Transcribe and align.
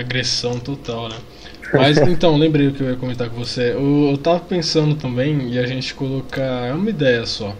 agressão 0.00 0.58
total, 0.58 1.08
né? 1.08 1.16
Mas 1.72 1.96
então, 2.08 2.36
lembrei 2.36 2.68
o 2.68 2.72
que 2.72 2.82
eu 2.82 2.90
ia 2.90 2.96
comentar 2.96 3.28
com 3.30 3.36
você. 3.36 3.72
Eu, 3.72 4.10
eu 4.10 4.18
tava 4.18 4.40
pensando 4.40 4.94
também 4.94 5.50
e 5.50 5.58
a 5.58 5.66
gente 5.66 5.94
colocar. 5.94 6.66
É 6.66 6.72
uma 6.72 6.90
ideia 6.90 7.24
só. 7.26 7.54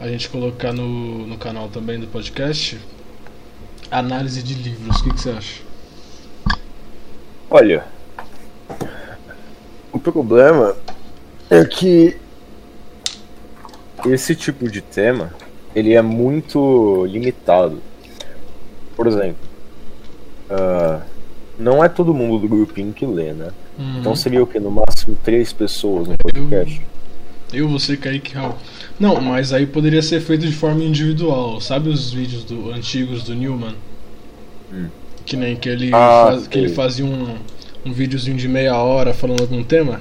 A 0.00 0.08
gente 0.08 0.28
colocar 0.28 0.72
no, 0.72 1.26
no 1.26 1.36
canal 1.36 1.68
também 1.68 1.98
do 1.98 2.06
podcast 2.06 2.78
análise 3.90 4.42
de 4.42 4.54
livros. 4.54 5.00
O 5.00 5.04
que, 5.04 5.10
que 5.14 5.20
você 5.20 5.30
acha? 5.30 5.62
Olha, 7.50 7.84
o 9.92 9.98
problema 9.98 10.76
é 11.50 11.64
que 11.64 12.16
esse 14.06 14.34
tipo 14.34 14.70
de 14.70 14.80
tema 14.82 15.32
ele 15.74 15.94
é 15.94 16.02
muito 16.02 17.06
limitado. 17.06 17.80
Por 18.94 19.06
exemplo, 19.06 19.38
uh, 20.50 21.02
não 21.58 21.82
é 21.82 21.88
todo 21.88 22.14
mundo 22.14 22.38
do 22.38 22.48
grupinho 22.48 22.92
que 22.92 23.04
lê, 23.04 23.32
né? 23.32 23.50
Uhum. 23.78 23.98
Então 24.00 24.14
seria 24.14 24.42
o 24.42 24.46
que? 24.46 24.60
No 24.60 24.70
máximo 24.70 25.16
três 25.24 25.52
pessoas 25.52 26.06
no 26.08 26.16
podcast. 26.16 26.80
Eu, 27.52 27.64
eu 27.64 27.68
você, 27.68 27.96
Kaique 27.96 28.34
Hall. 28.34 28.56
Não, 28.98 29.20
mas 29.20 29.52
aí 29.52 29.66
poderia 29.66 30.02
ser 30.02 30.20
feito 30.20 30.46
de 30.46 30.52
forma 30.52 30.82
individual. 30.84 31.60
Sabe 31.60 31.88
os 31.88 32.12
vídeos 32.12 32.44
do, 32.44 32.70
antigos 32.70 33.24
do 33.24 33.34
Newman? 33.34 33.74
Hum. 34.72 34.88
Que 35.26 35.36
nem 35.36 35.56
que 35.56 35.68
ele, 35.68 35.90
ah, 35.92 36.28
faz, 36.28 36.48
que 36.48 36.58
ele 36.58 36.68
fazia 36.68 37.04
um, 37.04 37.36
um 37.84 37.92
videozinho 37.92 38.36
de 38.36 38.48
meia 38.48 38.76
hora 38.76 39.12
falando 39.12 39.40
algum 39.40 39.62
tema? 39.62 40.00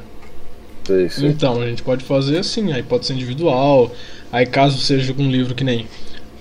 Sei, 0.85 1.09
sei. 1.09 1.29
Então, 1.29 1.59
a 1.59 1.67
gente 1.67 1.83
pode 1.83 2.05
fazer 2.05 2.37
assim, 2.37 2.71
aí 2.71 2.83
pode 2.83 3.05
ser 3.05 3.13
individual. 3.13 3.91
Aí 4.31 4.45
caso 4.45 4.77
seja 4.77 5.13
um 5.17 5.29
livro 5.29 5.55
que 5.55 5.63
nem 5.63 5.85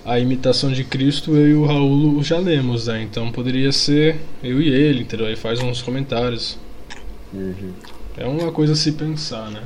a 0.07 0.17
imitação 0.17 0.71
de 0.71 0.85
Cristo, 0.85 1.35
eu 1.35 1.49
e 1.49 1.53
o 1.53 1.65
Raul 1.65 2.23
já 2.23 2.39
lemos, 2.39 2.87
né? 2.87 3.01
Então 3.01 3.29
poderia 3.29 3.73
ser 3.73 4.15
eu 4.41 4.61
e 4.61 4.69
ele, 4.69 5.01
entendeu? 5.01 5.27
Aí 5.27 5.35
faz 5.35 5.59
uns 5.59 5.81
comentários. 5.81 6.57
Uhum. 7.33 7.73
É 8.15 8.25
uma 8.25 8.49
coisa 8.53 8.71
a 8.71 8.75
se 8.77 8.93
pensar, 8.93 9.51
né? 9.51 9.61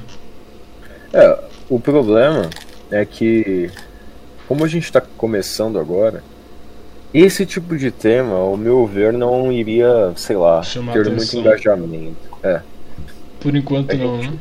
É, 1.14 1.40
o 1.70 1.80
problema 1.80 2.50
é 2.90 3.06
que, 3.06 3.70
como 4.48 4.66
a 4.66 4.68
gente 4.68 4.86
está 4.86 5.00
começando 5.00 5.78
agora, 5.78 6.24
esse 7.14 7.46
tipo 7.46 7.78
de 7.78 7.92
tema, 7.92 8.34
ao 8.34 8.58
meu 8.58 8.88
ver, 8.88 9.14
não 9.14 9.52
iria, 9.52 10.12
sei 10.16 10.38
lá, 10.38 10.64
Chamar 10.64 10.94
ter 10.94 11.02
atenção. 11.02 11.16
muito 11.18 11.38
engajamento. 11.38 12.18
É. 12.42 12.62
Por 13.40 13.56
enquanto 13.56 13.92
gente, 13.92 14.04
não, 14.04 14.18
né? 14.18 14.34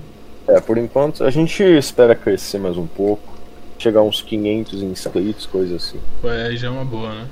É, 0.48 0.60
por 0.60 0.78
enquanto 0.78 1.24
a 1.24 1.30
gente 1.30 1.62
espera 1.62 2.14
crescer 2.14 2.58
mais 2.58 2.78
um 2.78 2.86
pouco 2.86 3.39
chegar 3.80 4.02
uns 4.02 4.20
500 4.20 4.82
inscritos, 4.82 5.46
coisa 5.46 5.76
assim. 5.76 5.98
Ué, 6.22 6.48
aí 6.48 6.56
já 6.56 6.68
é 6.68 6.70
uma 6.70 6.84
boa, 6.84 7.14
né? 7.14 7.26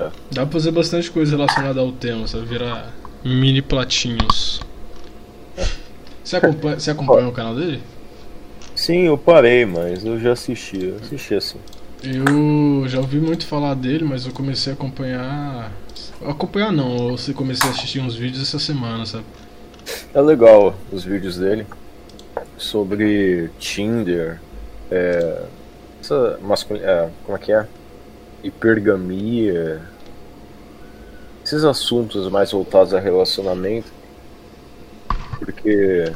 É. 0.00 0.10
Dá 0.32 0.42
pra 0.42 0.52
fazer 0.52 0.72
bastante 0.72 1.10
coisa 1.10 1.36
relacionada 1.36 1.80
ao 1.80 1.92
tema, 1.92 2.26
sabe? 2.26 2.46
Virar 2.46 2.92
mini 3.24 3.62
platinhos. 3.62 4.60
É. 5.56 5.64
Você 6.24 6.36
acompanha, 6.36 6.80
você 6.80 6.90
acompanha 6.90 7.28
o 7.28 7.32
canal 7.32 7.54
dele? 7.54 7.80
Sim, 8.74 9.02
eu 9.02 9.16
parei, 9.16 9.64
mas 9.64 10.04
eu 10.04 10.18
já 10.18 10.32
assisti, 10.32 10.84
eu 10.84 10.96
assisti 10.96 11.34
assim. 11.34 11.58
Eu 12.02 12.88
já 12.88 12.98
ouvi 12.98 13.20
muito 13.20 13.46
falar 13.46 13.74
dele, 13.74 14.02
mas 14.02 14.26
eu 14.26 14.32
comecei 14.32 14.72
a 14.72 14.74
acompanhar. 14.74 15.70
Acompanhar 16.26 16.72
não, 16.72 17.10
eu 17.10 17.34
comecei 17.34 17.68
a 17.68 17.72
assistir 17.72 18.00
uns 18.00 18.16
vídeos 18.16 18.42
essa 18.42 18.58
semana, 18.58 19.06
sabe? 19.06 19.24
É 20.12 20.20
legal 20.20 20.74
os 20.90 21.04
vídeos 21.04 21.36
dele 21.36 21.66
sobre 22.56 23.50
Tinder, 23.60 24.40
é, 24.92 25.42
essa 26.00 26.38
mascul... 26.42 26.76
É, 26.76 27.08
como 27.24 27.36
é 27.36 27.40
que 27.40 27.52
é? 27.52 27.66
Hipergamia. 28.44 29.80
Esses 31.44 31.64
assuntos 31.64 32.30
mais 32.30 32.52
voltados 32.52 32.92
a 32.92 33.00
relacionamento. 33.00 33.90
Porque 35.38 36.12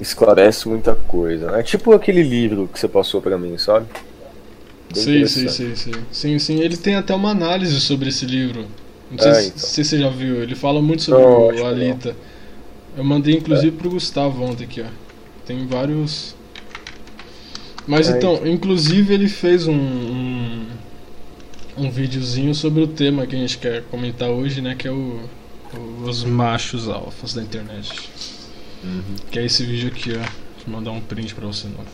esclarece 0.00 0.68
muita 0.68 0.94
coisa. 0.94 1.58
É 1.58 1.62
tipo 1.62 1.92
aquele 1.92 2.22
livro 2.22 2.68
que 2.68 2.78
você 2.78 2.88
passou 2.88 3.22
para 3.22 3.38
mim, 3.38 3.56
sabe? 3.56 3.86
sim, 4.92 5.26
sim, 5.26 5.48
sim, 5.48 5.74
sim. 5.74 5.92
Sim, 6.10 6.38
sim. 6.38 6.60
Ele 6.60 6.76
tem 6.76 6.96
até 6.96 7.14
uma 7.14 7.30
análise 7.30 7.80
sobre 7.80 8.10
esse 8.10 8.26
livro. 8.26 8.66
Não 9.10 9.18
sei, 9.18 9.30
é, 9.30 9.46
então. 9.46 9.58
se 9.58 9.84
você 9.84 9.98
já 9.98 10.10
viu. 10.10 10.42
Ele 10.42 10.54
fala 10.54 10.82
muito 10.82 11.02
sobre 11.02 11.22
não, 11.22 11.48
o 11.48 11.66
Alita. 11.66 12.14
Eu 12.96 13.04
mandei 13.04 13.36
inclusive 13.36 13.74
é. 13.74 13.78
pro 13.78 13.90
Gustavo 13.90 14.42
ontem 14.42 14.64
aqui, 14.64 14.82
ó. 14.82 14.86
Tem 15.46 15.66
vários 15.66 16.34
mas 17.86 18.08
é, 18.08 18.16
então, 18.16 18.46
inclusive 18.46 19.12
ele 19.12 19.28
fez 19.28 19.66
um, 19.66 19.74
um, 19.74 20.66
um 21.76 21.90
videozinho 21.90 22.54
sobre 22.54 22.82
o 22.82 22.86
tema 22.86 23.26
que 23.26 23.34
a 23.34 23.38
gente 23.38 23.58
quer 23.58 23.82
comentar 23.84 24.28
hoje, 24.28 24.60
né? 24.60 24.74
Que 24.74 24.88
é 24.88 24.92
o, 24.92 25.20
os 26.04 26.24
machos 26.24 26.88
alfas 26.88 27.34
da 27.34 27.42
internet. 27.42 28.10
Uhum. 28.82 29.16
Que 29.30 29.38
é 29.38 29.44
esse 29.44 29.64
vídeo 29.64 29.88
aqui, 29.88 30.12
ó. 30.12 30.22
Vou 30.64 30.76
mandar 30.76 30.90
um 30.90 31.00
print 31.00 31.34
pra 31.34 31.46
você 31.46 31.68
não. 31.68 31.84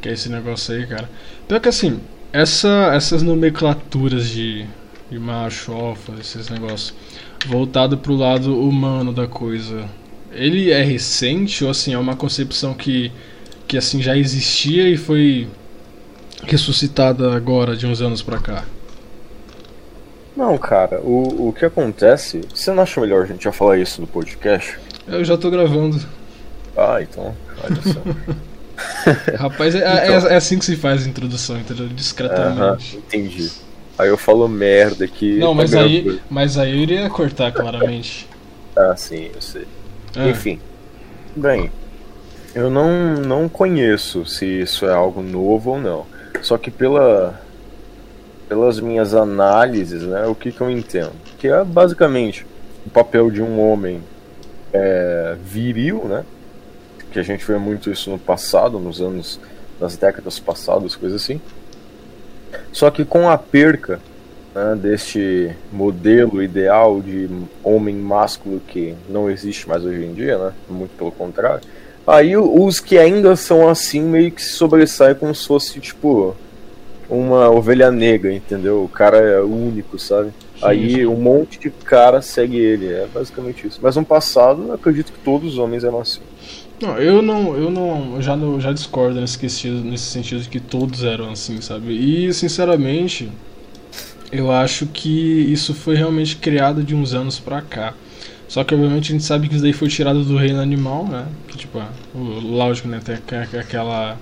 Que 0.00 0.08
é 0.08 0.12
esse 0.12 0.28
negócio 0.28 0.74
aí, 0.74 0.86
cara. 0.86 1.08
Pior 1.48 1.60
que 1.60 1.68
assim, 1.68 2.00
essa, 2.32 2.90
essas 2.94 3.22
nomenclaturas 3.22 4.28
de, 4.28 4.66
de 5.10 5.18
macho, 5.18 5.72
alfa, 5.72 6.12
esses 6.20 6.50
negócios, 6.50 6.94
voltado 7.46 7.96
pro 7.96 8.14
lado 8.14 8.60
humano 8.60 9.12
da 9.12 9.26
coisa 9.26 9.88
ele 10.34 10.70
é 10.70 10.82
recente 10.82 11.64
ou 11.64 11.70
assim 11.70 11.94
é 11.94 11.98
uma 11.98 12.16
concepção 12.16 12.74
que 12.74 13.10
que 13.66 13.78
assim 13.78 14.02
já 14.02 14.16
existia 14.16 14.88
e 14.88 14.96
foi 14.96 15.48
ressuscitada 16.46 17.34
agora 17.34 17.76
de 17.76 17.86
uns 17.86 18.00
anos 18.00 18.22
para 18.22 18.38
cá? 18.38 18.64
Não, 20.36 20.58
cara, 20.58 21.00
o, 21.00 21.48
o 21.48 21.52
que 21.52 21.64
acontece. 21.64 22.40
Você 22.52 22.72
não 22.72 22.82
acha 22.82 23.00
melhor 23.00 23.22
a 23.22 23.26
gente 23.26 23.44
já 23.44 23.52
falar 23.52 23.78
isso 23.78 24.00
no 24.00 24.06
podcast? 24.06 24.78
Eu 25.06 25.24
já 25.24 25.38
tô 25.38 25.50
gravando. 25.50 26.00
Ah, 26.76 27.00
então, 27.00 27.34
olha 27.62 27.76
só. 27.82 28.00
Rapaz, 29.38 29.74
é, 29.74 29.78
é 29.78 30.04
então, 30.04 30.28
é, 30.28 30.32
é, 30.32 30.36
assim 30.36 30.58
que 30.58 30.64
se 30.64 30.76
faz 30.76 31.06
a 31.06 31.08
introdução, 31.08 31.56
entendeu? 31.56 31.86
Discretamente. 31.88 32.96
Uh 32.96 32.98
-huh, 32.98 32.98
entendi. 32.98 33.50
Aí 33.96 34.08
eu 34.08 34.18
falo 34.18 34.48
merda 34.48 35.04
aqui. 35.04 35.38
Não, 35.38 35.54
mas 35.54 35.72
aí, 35.72 36.20
mas 36.28 36.58
aí 36.58 36.72
eu 36.72 36.78
iria 36.78 37.08
cortar 37.08 37.52
claramente. 37.52 38.28
ah, 38.76 38.94
sim, 38.96 39.30
eu 39.32 39.40
sei. 39.40 39.66
É. 40.16 40.28
Enfim. 40.28 40.60
Bem, 41.36 41.70
eu 42.54 42.70
não, 42.70 43.14
não 43.14 43.48
conheço 43.48 44.24
se 44.24 44.46
isso 44.46 44.86
é 44.86 44.92
algo 44.92 45.22
novo 45.22 45.70
ou 45.70 45.80
não. 45.80 46.06
Só 46.40 46.56
que 46.56 46.70
pela, 46.70 47.40
pelas 48.48 48.78
minhas 48.78 49.14
análises, 49.14 50.02
né, 50.02 50.26
o 50.26 50.34
que, 50.34 50.52
que 50.52 50.60
eu 50.60 50.70
entendo? 50.70 51.12
Que 51.38 51.48
é 51.48 51.64
basicamente 51.64 52.46
o 52.86 52.90
papel 52.90 53.30
de 53.30 53.42
um 53.42 53.60
homem 53.60 54.02
é, 54.72 55.36
viril, 55.42 56.04
né? 56.04 56.24
Que 57.10 57.18
a 57.18 57.22
gente 57.22 57.44
vê 57.44 57.56
muito 57.56 57.90
isso 57.90 58.10
no 58.10 58.18
passado, 58.18 58.78
nos 58.78 59.00
anos, 59.00 59.40
nas 59.80 59.96
décadas 59.96 60.38
passadas, 60.38 60.94
coisas 60.94 61.22
assim. 61.22 61.40
Só 62.72 62.90
que 62.90 63.04
com 63.04 63.28
a 63.28 63.38
perca 63.38 64.00
né, 64.54 64.78
deste 64.80 65.50
modelo 65.72 66.42
ideal 66.42 67.02
de 67.02 67.28
homem 67.62 67.96
másculo 67.96 68.60
que 68.66 68.94
não 69.08 69.28
existe 69.28 69.68
mais 69.68 69.84
hoje 69.84 70.04
em 70.04 70.14
dia, 70.14 70.38
né? 70.38 70.52
Muito 70.68 70.96
pelo 70.96 71.10
contrário. 71.10 71.62
Aí 72.06 72.36
os 72.36 72.80
que 72.80 72.98
ainda 72.98 73.34
são 73.34 73.68
assim 73.68 74.02
meio 74.02 74.30
que 74.30 74.42
se 74.42 74.52
sobressaem 74.52 75.14
como 75.14 75.34
se 75.34 75.46
fosse 75.46 75.80
tipo 75.80 76.36
uma 77.08 77.50
ovelha 77.50 77.90
negra, 77.90 78.32
entendeu? 78.32 78.84
O 78.84 78.88
cara 78.88 79.18
é 79.18 79.40
único, 79.40 79.98
sabe? 79.98 80.30
Aí 80.62 81.06
um 81.06 81.16
monte 81.16 81.58
de 81.58 81.70
cara 81.70 82.22
segue 82.22 82.56
ele, 82.56 82.92
é 82.92 83.06
basicamente 83.12 83.66
isso. 83.66 83.80
Mas 83.82 83.96
no 83.96 84.04
passado, 84.04 84.66
eu 84.68 84.74
acredito 84.74 85.12
que 85.12 85.18
todos 85.18 85.54
os 85.54 85.58
homens 85.58 85.82
eram 85.82 86.00
assim. 86.00 86.20
Não, 86.80 86.98
eu 86.98 87.22
não, 87.22 87.56
eu 87.56 87.70
não, 87.70 88.16
eu 88.16 88.22
já, 88.22 88.36
não, 88.36 88.60
já 88.60 88.72
discordo 88.72 89.20
nesse 89.20 89.38
sentido, 89.38 89.80
nesse 89.84 90.04
sentido 90.04 90.42
de 90.42 90.48
que 90.48 90.60
todos 90.60 91.04
eram 91.04 91.30
assim, 91.30 91.60
sabe? 91.60 91.92
E 91.92 92.32
sinceramente, 92.34 93.30
eu 94.36 94.50
acho 94.50 94.86
que 94.86 95.08
isso 95.08 95.74
foi 95.74 95.94
realmente 95.94 96.36
criado 96.36 96.82
de 96.82 96.94
uns 96.94 97.14
anos 97.14 97.38
pra 97.38 97.62
cá. 97.62 97.94
Só 98.48 98.62
que 98.62 98.74
obviamente 98.74 99.10
a 99.10 99.12
gente 99.12 99.24
sabe 99.24 99.48
que 99.48 99.54
isso 99.54 99.62
daí 99.62 99.72
foi 99.72 99.88
tirado 99.88 100.24
do 100.24 100.36
reino 100.36 100.60
animal, 100.60 101.06
né? 101.06 101.26
Que 101.48 101.56
tipo, 101.56 101.82
o, 102.14 102.18
lógico, 102.18 102.88
né? 102.88 103.00
Tem 103.04 103.38
aquela 103.58 104.18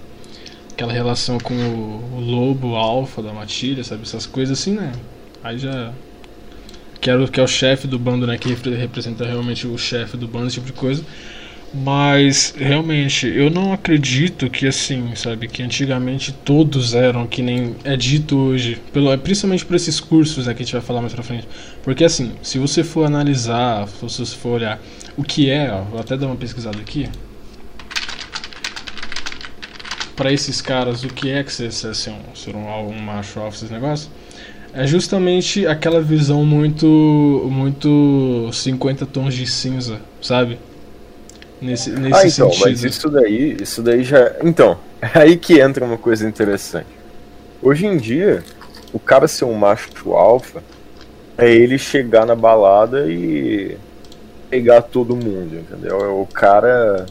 aquela 0.73 0.93
relação 0.93 1.38
com 1.38 1.55
o, 1.55 2.17
o 2.17 2.20
lobo 2.20 2.75
alfa 2.75 3.23
da 3.23 3.32
matilha, 3.32 3.85
sabe? 3.85 4.03
Essas 4.03 4.26
coisas 4.26 4.59
assim, 4.59 4.75
né? 4.75 4.93
Aí 5.43 5.59
já. 5.59 5.93
Que, 7.00 7.11
era, 7.11 7.26
que 7.26 7.41
é 7.41 7.43
o 7.43 7.49
chefe 7.49 7.88
do 7.88 7.99
bando, 7.99 8.26
né? 8.26 8.38
Que 8.38 8.55
representa 8.55 9.25
realmente 9.25 9.67
o 9.67 9.76
chefe 9.76 10.17
do 10.17 10.29
bando, 10.29 10.47
esse 10.47 10.55
tipo 10.55 10.67
de 10.67 10.73
coisa. 10.73 11.05
Mas 11.74 12.54
realmente, 12.54 13.26
eu 13.26 13.48
não 13.48 13.72
acredito 13.72 14.50
que 14.50 14.66
assim, 14.66 15.14
sabe, 15.14 15.48
que 15.48 15.62
antigamente 15.62 16.30
todos 16.30 16.92
eram 16.92 17.26
que 17.26 17.40
nem 17.40 17.74
é 17.82 17.96
dito 17.96 18.36
hoje, 18.36 18.78
pelo, 18.92 19.16
principalmente 19.16 19.64
por 19.64 19.74
esses 19.74 19.98
cursos 19.98 20.46
né, 20.46 20.52
que 20.52 20.62
a 20.62 20.64
gente 20.66 20.74
vai 20.74 20.82
falar 20.82 21.00
mais 21.00 21.14
pra 21.14 21.22
frente. 21.22 21.48
Porque 21.82 22.04
assim, 22.04 22.32
se 22.42 22.58
você 22.58 22.84
for 22.84 23.06
analisar, 23.06 23.88
se 23.88 24.02
você 24.02 24.36
for 24.36 24.50
olhar 24.56 24.82
o 25.16 25.24
que 25.24 25.48
é, 25.48 25.72
ó, 25.72 25.82
vou 25.84 26.00
até 26.00 26.14
dar 26.14 26.26
uma 26.26 26.36
pesquisada 26.36 26.78
aqui. 26.78 27.08
para 30.14 30.32
esses 30.32 30.60
caras 30.60 31.02
o 31.02 31.08
que 31.08 31.30
é 31.30 31.42
que 31.42 31.52
ser, 31.52 31.72
ser, 31.72 32.10
um, 32.10 32.34
ser 32.34 32.54
um, 32.54 32.69
um 32.88 32.98
macho 33.00 33.40
alfa, 33.40 33.56
esses 33.56 33.70
negócios, 33.70 34.10
é 34.72 34.86
justamente 34.86 35.66
aquela 35.66 36.00
visão 36.00 36.44
muito 36.44 37.48
muito 37.50 38.48
50 38.52 39.06
tons 39.06 39.34
de 39.34 39.46
cinza, 39.46 40.00
sabe? 40.20 40.58
Nesse, 41.62 41.91
nesse 41.91 42.14
ah, 42.14 42.26
então, 42.26 42.50
sentido. 42.50 42.64
mas 42.64 42.82
isso 42.82 43.09
daí, 43.09 43.56
isso 43.62 43.82
daí 43.82 44.03
já. 44.03 44.32
Então, 44.43 44.76
é 45.00 45.11
aí 45.20 45.37
que 45.37 45.61
entra 45.61 45.85
uma 45.85 45.97
coisa 45.97 46.29
interessante. 46.29 46.88
Hoje 47.62 47.87
em 47.87 47.97
dia, 47.97 48.43
o 48.93 48.99
cara 48.99 49.29
ser 49.29 49.44
um 49.44 49.55
macho 49.55 50.12
alfa 50.12 50.61
é 51.38 51.49
ele 51.49 51.79
chegar 51.79 52.26
na 52.26 52.35
balada 52.35 53.06
e 53.09 53.76
pegar 54.50 54.82
todo 54.82 55.14
mundo, 55.14 55.55
entendeu? 55.55 56.00
É 56.00 56.09
o 56.09 56.26
cara 56.26 57.06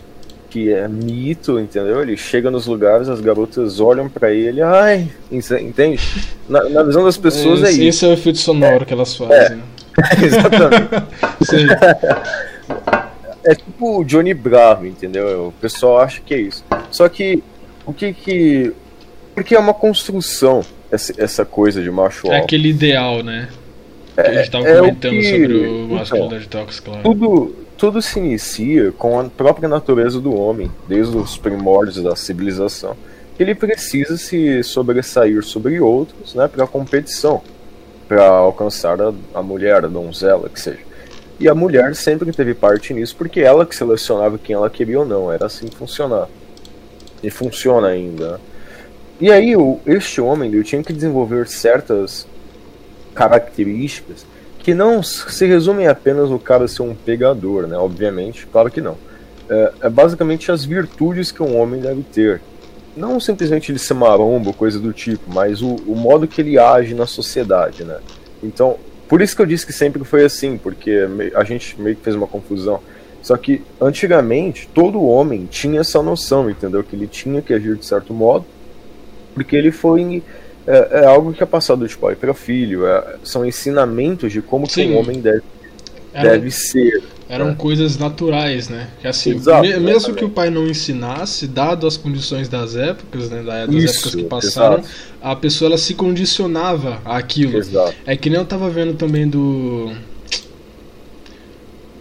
que 0.49 0.69
é 0.69 0.85
mito, 0.85 1.57
entendeu? 1.57 2.01
Ele 2.01 2.17
chega 2.17 2.51
nos 2.51 2.67
lugares, 2.67 3.07
as 3.07 3.21
garotas 3.21 3.79
olham 3.79 4.09
para 4.09 4.33
ele, 4.33 4.61
ai, 4.61 5.09
entende? 5.31 6.27
Na, 6.49 6.61
na, 6.65 6.83
visão 6.83 7.05
das 7.05 7.17
pessoas 7.17 7.63
é, 7.63 7.67
é 7.67 7.71
isso. 7.71 7.81
Esse 7.83 8.05
é 8.05 8.09
o 8.09 8.11
efeito 8.11 8.37
sonoro 8.37 8.83
é, 8.83 8.85
que 8.85 8.93
elas 8.93 9.15
fazem. 9.15 9.37
É. 9.37 9.71
Né? 9.91 10.23
Exatamente. 10.23 11.05
É 13.43 13.55
tipo 13.55 13.99
o 13.99 14.03
Johnny 14.03 14.33
Bravo, 14.33 14.85
entendeu? 14.85 15.47
O 15.47 15.51
pessoal 15.53 15.99
acha 15.99 16.21
que 16.21 16.33
é 16.33 16.39
isso. 16.39 16.63
Só 16.89 17.07
que 17.09 17.43
o 17.85 17.93
que 17.93 18.13
que 18.13 18.73
porque 19.33 19.55
é 19.55 19.59
uma 19.59 19.73
construção 19.73 20.63
essa, 20.91 21.13
essa 21.17 21.45
coisa 21.45 21.81
de 21.81 21.89
macho 21.89 22.27
É 22.31 22.37
aquele 22.37 22.69
ideal, 22.69 23.23
né? 23.23 23.47
Que 24.13 24.21
a 24.21 24.33
gente 24.33 24.51
tava 24.51 24.67
é, 24.67 24.77
comentando 24.77 25.11
que... 25.11 25.23
sobre 25.23 25.67
o 25.67 25.87
masculinidade 25.87 26.45
então, 26.45 26.65
tóxica, 26.65 26.91
claro. 26.91 27.03
Tudo, 27.03 27.55
tudo 27.77 28.01
se 28.01 28.19
inicia 28.19 28.91
com 28.91 29.19
a 29.19 29.23
própria 29.23 29.69
natureza 29.69 30.19
do 30.19 30.35
homem, 30.35 30.69
desde 30.87 31.15
os 31.15 31.37
primórdios 31.37 32.03
da 32.03 32.15
civilização. 32.15 32.95
Ele 33.39 33.55
precisa 33.55 34.17
se 34.17 34.61
sobressair 34.63 35.41
sobre 35.43 35.79
outros, 35.79 36.35
né, 36.35 36.47
para 36.47 36.67
competição, 36.67 37.41
para 38.07 38.27
alcançar 38.27 39.01
a, 39.01 39.13
a 39.33 39.41
mulher, 39.41 39.85
a 39.85 39.87
donzela, 39.87 40.49
que 40.49 40.59
seja. 40.59 40.90
E 41.41 41.49
a 41.49 41.55
mulher 41.55 41.95
sempre 41.95 42.31
teve 42.31 42.53
parte 42.53 42.93
nisso, 42.93 43.15
porque 43.15 43.39
ela 43.39 43.65
que 43.65 43.75
selecionava 43.75 44.37
quem 44.37 44.55
ela 44.55 44.69
queria 44.69 44.99
ou 44.99 45.05
não, 45.07 45.31
era 45.31 45.47
assim 45.47 45.65
que 45.65 45.75
funcionava. 45.75 46.29
E 47.23 47.31
funciona 47.31 47.87
ainda. 47.87 48.39
E 49.19 49.31
aí, 49.31 49.55
o, 49.55 49.79
este 49.87 50.21
homem 50.21 50.51
ele 50.51 50.63
tinha 50.63 50.83
que 50.83 50.93
desenvolver 50.93 51.47
certas 51.47 52.27
características 53.15 54.23
que 54.59 54.75
não 54.75 55.01
se 55.01 55.47
resumem 55.47 55.87
apenas 55.87 56.29
no 56.29 56.37
cara 56.37 56.67
ser 56.67 56.83
um 56.83 56.93
pegador, 56.93 57.65
né? 57.65 57.75
Obviamente, 57.75 58.45
claro 58.45 58.69
que 58.69 58.79
não. 58.79 58.95
É, 59.49 59.73
é, 59.81 59.89
basicamente 59.89 60.51
as 60.51 60.63
virtudes 60.63 61.31
que 61.31 61.41
um 61.41 61.59
homem 61.59 61.81
deve 61.81 62.03
ter. 62.03 62.39
Não 62.95 63.19
simplesmente 63.19 63.71
ele 63.71 63.79
ser 63.79 63.95
marombo, 63.95 64.53
coisa 64.53 64.79
do 64.79 64.93
tipo, 64.93 65.23
mas 65.33 65.63
o, 65.63 65.73
o 65.87 65.95
modo 65.95 66.27
que 66.27 66.39
ele 66.39 66.59
age 66.59 66.93
na 66.93 67.07
sociedade, 67.07 67.83
né? 67.83 67.97
Então, 68.43 68.77
por 69.11 69.21
isso 69.21 69.35
que 69.35 69.41
eu 69.41 69.45
disse 69.45 69.65
que 69.65 69.73
sempre 69.73 70.05
foi 70.05 70.23
assim, 70.23 70.57
porque 70.57 71.05
a 71.35 71.43
gente 71.43 71.75
meio 71.77 71.97
que 71.97 72.01
fez 72.01 72.15
uma 72.15 72.27
confusão. 72.27 72.79
Só 73.21 73.35
que 73.35 73.61
antigamente 73.81 74.69
todo 74.73 75.05
homem 75.05 75.49
tinha 75.51 75.81
essa 75.81 76.01
noção, 76.01 76.49
entendeu? 76.49 76.81
Que 76.81 76.95
ele 76.95 77.07
tinha 77.07 77.41
que 77.41 77.53
agir 77.53 77.75
de 77.75 77.85
certo 77.85 78.13
modo, 78.13 78.45
porque 79.33 79.53
ele 79.53 79.69
foi 79.69 80.23
é, 80.65 81.01
é 81.01 81.05
algo 81.05 81.33
que 81.33 81.43
é 81.43 81.45
passado 81.45 81.85
de 81.85 81.97
pai 81.97 82.15
para 82.15 82.33
filho. 82.33 82.87
É, 82.87 83.17
são 83.21 83.45
ensinamentos 83.45 84.31
de 84.31 84.41
como 84.41 84.65
que 84.65 84.81
um 84.87 84.97
homem 84.97 85.19
deve, 85.19 85.43
Era, 86.13 86.29
deve 86.29 86.49
ser. 86.49 87.03
Eram 87.31 87.47
né? 87.47 87.55
coisas 87.57 87.97
naturais, 87.97 88.67
né? 88.67 88.89
Que 88.99 89.07
assim, 89.07 89.31
Exato, 89.31 89.61
me, 89.61 89.79
mesmo 89.79 90.13
que 90.13 90.25
o 90.25 90.29
pai 90.29 90.49
não 90.49 90.67
ensinasse, 90.67 91.47
dado 91.47 91.87
as 91.87 91.95
condições 91.95 92.49
das 92.49 92.75
épocas, 92.75 93.29
né? 93.29 93.41
Das 93.41 93.73
Isso, 93.73 93.99
épocas 93.99 94.15
que 94.15 94.23
passaram, 94.25 94.79
exato. 94.79 94.89
a 95.21 95.33
pessoa 95.33 95.69
ela 95.69 95.77
se 95.77 95.93
condicionava 95.93 97.01
àquilo. 97.05 97.57
Exato. 97.57 97.95
É 98.05 98.17
que 98.17 98.29
nem 98.29 98.37
eu 98.37 98.43
tava 98.43 98.69
vendo 98.69 98.95
também 98.95 99.29
do 99.29 99.95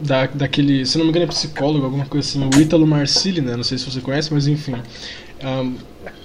da, 0.01 0.27
daquele, 0.27 0.85
se 0.85 0.99
não 0.99 1.05
me 1.05 1.11
engano 1.11 1.27
é 1.27 1.29
psicólogo, 1.29 1.85
alguma 1.85 2.07
coisa 2.07 2.27
assim, 2.27 2.43
o 2.43 2.61
Ítalo 2.61 2.85
Marcilli, 2.85 3.41
né? 3.41 3.55
Não 3.55 3.63
sei 3.63 3.79
se 3.79 3.89
você 3.89 4.01
conhece, 4.01 4.35
mas 4.35 4.49
enfim. 4.49 4.75
Um, 5.43 5.75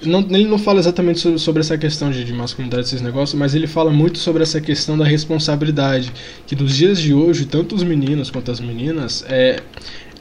não, 0.02 0.20
ele 0.20 0.46
não 0.46 0.58
fala 0.58 0.78
exatamente 0.78 1.20
sobre, 1.20 1.38
sobre 1.38 1.60
essa 1.60 1.76
questão 1.76 2.10
de, 2.10 2.24
de, 2.24 2.32
masculinidade, 2.32 2.86
esses 2.86 3.00
negócios, 3.00 3.38
mas 3.38 3.54
ele 3.54 3.66
fala 3.66 3.90
muito 3.90 4.18
sobre 4.18 4.42
essa 4.42 4.60
questão 4.60 4.96
da 4.96 5.04
responsabilidade. 5.04 6.12
Que 6.46 6.54
nos 6.56 6.76
dias 6.76 6.98
de 6.98 7.12
hoje, 7.12 7.46
tanto 7.46 7.74
os 7.74 7.82
meninos 7.82 8.30
quanto 8.30 8.50
as 8.50 8.60
meninas 8.60 9.24
é, 9.28 9.62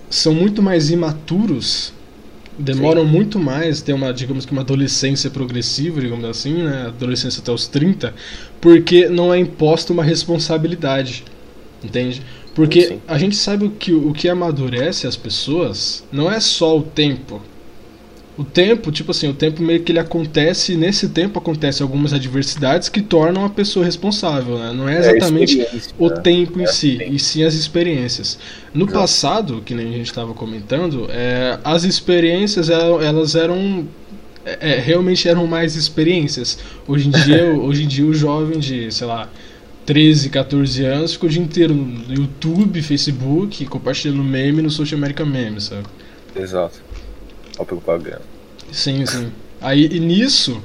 são 0.09 0.33
muito 0.33 0.61
mais 0.61 0.89
imaturos, 0.91 1.93
demoram 2.57 3.03
Sim. 3.03 3.11
muito 3.11 3.39
mais, 3.39 3.81
ter 3.81 3.93
uma, 3.93 4.13
digamos 4.13 4.45
que 4.45 4.51
uma 4.51 4.61
adolescência 4.61 5.29
progressiva, 5.29 5.99
digamos 5.99 6.25
assim, 6.25 6.63
né? 6.63 6.87
Adolescência 6.87 7.41
até 7.41 7.51
os 7.51 7.67
30, 7.67 8.13
porque 8.61 9.07
não 9.09 9.33
é 9.33 9.39
imposta 9.39 9.91
uma 9.93 10.03
responsabilidade. 10.03 11.23
Entende? 11.83 12.21
Porque 12.53 12.87
Sim. 12.87 13.01
a 13.07 13.17
gente 13.17 13.35
sabe 13.35 13.69
que 13.69 13.93
o 13.93 14.13
que 14.13 14.29
amadurece 14.29 15.05
as 15.05 15.15
pessoas 15.15 16.03
não 16.11 16.31
é 16.31 16.39
só 16.39 16.77
o 16.77 16.81
tempo 16.81 17.41
o 18.37 18.43
tempo, 18.43 18.91
tipo 18.91 19.11
assim, 19.11 19.29
o 19.29 19.33
tempo 19.33 19.61
meio 19.61 19.81
que 19.81 19.91
ele 19.91 19.99
acontece, 19.99 20.73
e 20.73 20.77
nesse 20.77 21.09
tempo 21.09 21.39
acontecem 21.39 21.83
algumas 21.83 22.11
adversidades 22.11 22.89
que 22.89 23.01
tornam 23.01 23.45
a 23.45 23.49
pessoa 23.49 23.85
responsável, 23.85 24.59
né? 24.59 24.73
Não 24.73 24.89
é, 24.89 24.95
é 24.95 24.99
exatamente 24.99 25.61
é 25.61 25.71
o 25.97 26.09
né? 26.09 26.15
tempo 26.17 26.59
em 26.59 26.63
é 26.63 26.67
si, 26.67 27.01
e 27.09 27.17
sim 27.17 27.43
as 27.43 27.53
experiências. 27.53 28.37
No 28.73 28.87
passado, 28.87 29.61
que 29.65 29.73
nem 29.73 29.87
a 29.87 29.97
gente 29.97 30.07
estava 30.07 30.33
comentando, 30.33 31.07
é, 31.09 31.57
as 31.63 31.85
experiências 31.85 32.69
elas 32.69 33.35
eram 33.35 33.87
é, 34.45 34.73
é, 34.73 34.79
realmente 34.79 35.29
eram 35.29 35.47
mais 35.47 35.77
experiências. 35.77 36.59
Hoje 36.85 37.07
em 37.07 37.11
dia, 37.11 37.45
hoje 37.55 37.83
em 37.83 37.87
dia 37.87 38.05
o 38.05 38.13
jovem 38.13 38.59
de, 38.59 38.91
sei 38.91 39.07
lá, 39.07 39.29
13, 39.85 40.29
14 40.29 40.83
anos 40.83 41.13
fica 41.13 41.25
o 41.25 41.29
dia 41.29 41.41
inteiro 41.41 41.73
no 41.73 42.13
YouTube, 42.13 42.81
Facebook, 42.81 43.65
compartilhando 43.67 44.21
meme 44.23 44.61
no 44.61 44.69
Social 44.69 44.97
America 44.97 45.23
Meme, 45.23 45.61
sabe? 45.61 45.85
Exato 46.35 46.84
ao 47.57 47.65
propaganda. 47.65 48.21
Sim, 48.71 49.05
sim. 49.05 49.31
Aí 49.61 49.87
e 49.91 49.99
nisso 49.99 50.61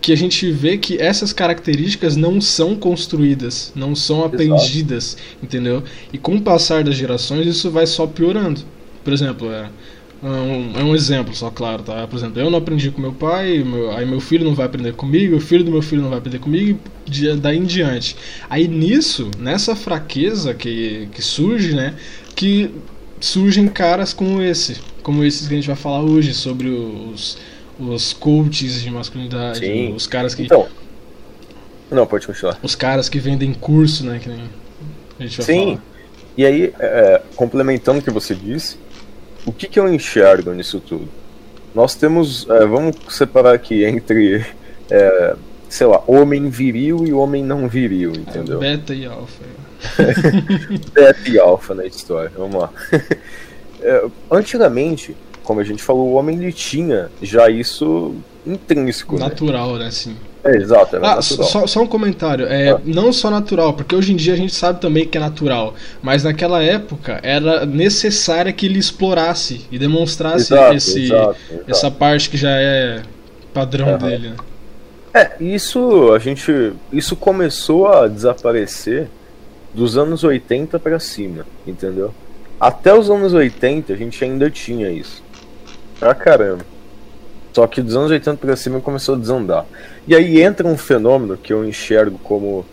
que 0.00 0.12
a 0.12 0.16
gente 0.16 0.50
vê 0.50 0.78
que 0.78 1.00
essas 1.00 1.32
características 1.32 2.16
não 2.16 2.40
são 2.40 2.76
construídas, 2.76 3.72
não 3.74 3.94
são 3.94 4.24
aprendidas, 4.24 5.16
Exato. 5.16 5.38
entendeu? 5.42 5.82
E 6.12 6.18
com 6.18 6.36
o 6.36 6.40
passar 6.40 6.84
das 6.84 6.94
gerações 6.94 7.46
isso 7.46 7.70
vai 7.70 7.86
só 7.86 8.06
piorando. 8.06 8.60
Por 9.02 9.12
exemplo, 9.12 9.50
é 9.52 9.68
um, 10.22 10.78
é 10.78 10.82
um 10.82 10.94
exemplo 10.94 11.34
só, 11.34 11.50
claro, 11.50 11.82
tá? 11.82 12.06
Por 12.06 12.16
exemplo, 12.16 12.40
eu 12.40 12.50
não 12.50 12.58
aprendi 12.58 12.90
com 12.90 13.00
meu 13.00 13.12
pai, 13.12 13.62
meu, 13.62 13.90
aí 13.92 14.04
meu 14.04 14.20
filho 14.20 14.44
não 14.44 14.54
vai 14.54 14.66
aprender 14.66 14.92
comigo, 14.94 15.36
o 15.36 15.40
filho 15.40 15.62
do 15.62 15.70
meu 15.70 15.82
filho 15.82 16.02
não 16.02 16.10
vai 16.10 16.18
aprender 16.18 16.38
comigo, 16.38 16.78
e 17.06 17.36
daí 17.36 17.56
em 17.56 17.64
diante. 17.64 18.16
Aí 18.50 18.66
nisso, 18.66 19.30
nessa 19.38 19.76
fraqueza 19.76 20.54
que, 20.54 21.08
que 21.12 21.22
surge, 21.22 21.74
né, 21.74 21.94
que 22.34 22.70
surgem 23.20 23.68
caras 23.68 24.12
como 24.12 24.42
esse, 24.42 24.76
como 25.08 25.24
esses 25.24 25.48
que 25.48 25.54
a 25.54 25.56
gente 25.56 25.66
vai 25.66 25.74
falar 25.74 26.02
hoje, 26.02 26.34
sobre 26.34 26.68
os, 26.68 27.38
os 27.80 28.12
coaches 28.12 28.82
de 28.82 28.90
masculinidade, 28.90 29.60
Sim. 29.60 29.94
os 29.94 30.06
caras 30.06 30.34
que. 30.34 30.42
Então. 30.42 30.68
Não, 31.90 32.06
pode 32.06 32.26
continuar. 32.26 32.58
Os 32.62 32.74
caras 32.74 33.08
que 33.08 33.18
vendem 33.18 33.54
curso, 33.54 34.04
né? 34.04 34.20
Que 34.22 34.28
a 34.28 35.22
gente 35.22 35.38
vai 35.38 35.46
Sim. 35.46 35.64
Falar. 35.64 35.82
E 36.36 36.44
aí, 36.44 36.74
é, 36.78 37.22
complementando 37.34 38.00
o 38.00 38.02
que 38.02 38.10
você 38.10 38.34
disse, 38.34 38.76
o 39.46 39.52
que, 39.52 39.66
que 39.66 39.80
eu 39.80 39.90
enxergo 39.90 40.52
nisso 40.52 40.78
tudo? 40.78 41.08
Nós 41.74 41.94
temos. 41.94 42.46
É, 42.50 42.66
vamos 42.66 42.94
separar 43.08 43.54
aqui 43.54 43.86
entre. 43.86 44.44
É, 44.90 45.36
sei 45.70 45.86
lá, 45.86 46.02
homem 46.06 46.50
viril 46.50 47.06
e 47.06 47.14
homem 47.14 47.42
não 47.42 47.66
viril, 47.66 48.12
entendeu? 48.12 48.58
beta 48.58 48.94
e 48.94 49.06
alfa. 49.06 49.42
beta 50.92 51.30
e 51.30 51.38
alfa 51.38 51.74
na 51.74 51.86
história, 51.86 52.30
vamos 52.36 52.60
lá. 52.60 52.70
É, 53.80 54.04
antigamente, 54.30 55.16
como 55.42 55.60
a 55.60 55.64
gente 55.64 55.82
falou, 55.82 56.08
o 56.08 56.14
homem 56.14 56.36
ele 56.36 56.52
tinha 56.52 57.10
já 57.22 57.48
isso 57.48 58.14
intrínseco. 58.46 59.14
Né? 59.14 59.20
Natural, 59.20 59.74
né? 59.74 59.84
né 59.84 59.90
sim. 59.90 60.16
É, 60.44 60.56
exato, 60.56 60.96
é 60.96 61.00
ah, 61.02 61.20
só, 61.20 61.66
só, 61.66 61.82
um 61.82 61.86
comentário. 61.86 62.46
É, 62.46 62.70
ah. 62.70 62.80
Não 62.84 63.12
só 63.12 63.28
natural, 63.28 63.74
porque 63.74 63.94
hoje 63.94 64.12
em 64.12 64.16
dia 64.16 64.34
a 64.34 64.36
gente 64.36 64.54
sabe 64.54 64.80
também 64.80 65.06
que 65.06 65.18
é 65.18 65.20
natural. 65.20 65.74
Mas 66.00 66.22
naquela 66.22 66.62
época 66.62 67.20
era 67.22 67.66
necessário 67.66 68.52
que 68.54 68.66
ele 68.66 68.78
explorasse 68.78 69.66
e 69.70 69.78
demonstrasse 69.78 70.54
exato, 70.54 70.74
esse, 70.74 71.04
exato, 71.04 71.36
exato. 71.50 71.70
essa 71.70 71.90
parte 71.90 72.30
que 72.30 72.36
já 72.36 72.50
é 72.50 73.02
padrão 73.52 73.92
uhum. 73.92 73.98
dele. 73.98 74.28
Né? 74.30 74.36
É, 75.12 75.32
isso 75.40 76.12
a 76.12 76.18
gente. 76.18 76.72
Isso 76.92 77.16
começou 77.16 77.88
a 77.88 78.06
desaparecer 78.06 79.08
dos 79.74 79.98
anos 79.98 80.22
80 80.24 80.78
para 80.78 81.00
cima, 81.00 81.44
entendeu? 81.66 82.14
Até 82.60 82.92
os 82.92 83.08
anos 83.08 83.32
80 83.32 83.92
a 83.92 83.96
gente 83.96 84.22
ainda 84.24 84.50
tinha 84.50 84.90
isso. 84.90 85.22
Pra 85.98 86.14
caramba. 86.14 86.64
Só 87.52 87.66
que 87.66 87.82
dos 87.82 87.96
anos 87.96 88.10
80 88.10 88.36
para 88.38 88.56
cima 88.56 88.80
começou 88.80 89.14
a 89.14 89.18
desandar. 89.18 89.66
E 90.06 90.14
aí 90.14 90.40
entra 90.40 90.66
um 90.66 90.76
fenômeno 90.76 91.36
que 91.36 91.52
eu 91.52 91.64
enxergo 91.64 92.18
como, 92.22 92.64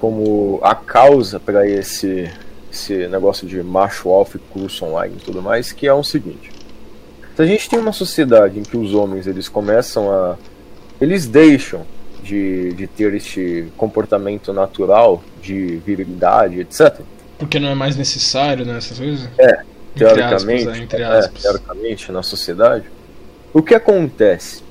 como 0.00 0.58
a 0.62 0.74
causa 0.74 1.38
para 1.38 1.68
esse, 1.68 2.30
esse 2.72 3.06
negócio 3.08 3.46
de 3.46 3.62
macho 3.62 4.08
alfa 4.10 4.36
e 4.36 4.40
curso 4.52 4.84
online 4.84 5.16
e 5.16 5.24
tudo 5.24 5.42
mais, 5.42 5.72
que 5.72 5.86
é 5.86 5.92
o 5.92 6.02
seguinte. 6.02 6.50
Se 7.36 7.42
a 7.42 7.46
gente 7.46 7.68
tem 7.68 7.78
uma 7.78 7.92
sociedade 7.92 8.58
em 8.58 8.62
que 8.62 8.76
os 8.76 8.94
homens 8.94 9.26
eles 9.26 9.48
começam 9.48 10.10
a. 10.10 10.36
Eles 11.00 11.26
deixam 11.26 11.82
de, 12.22 12.72
de 12.72 12.86
ter 12.86 13.12
este 13.14 13.68
comportamento 13.76 14.52
natural 14.52 15.22
de 15.42 15.76
virilidade, 15.76 16.60
etc. 16.60 17.00
Porque 17.38 17.58
não 17.58 17.68
é 17.68 17.74
mais 17.74 17.96
necessário, 17.96 18.64
né? 18.64 18.78
Essas 18.78 18.98
coisas? 18.98 19.28
É, 19.38 19.60
teoricamente, 19.94 20.68
aspas, 20.68 20.78
é, 20.78 20.82
entre 20.82 21.02
é, 21.02 21.28
teoricamente, 21.28 22.12
na 22.12 22.22
sociedade. 22.22 22.84
O 23.52 23.62
que 23.62 23.74
acontece? 23.74 24.62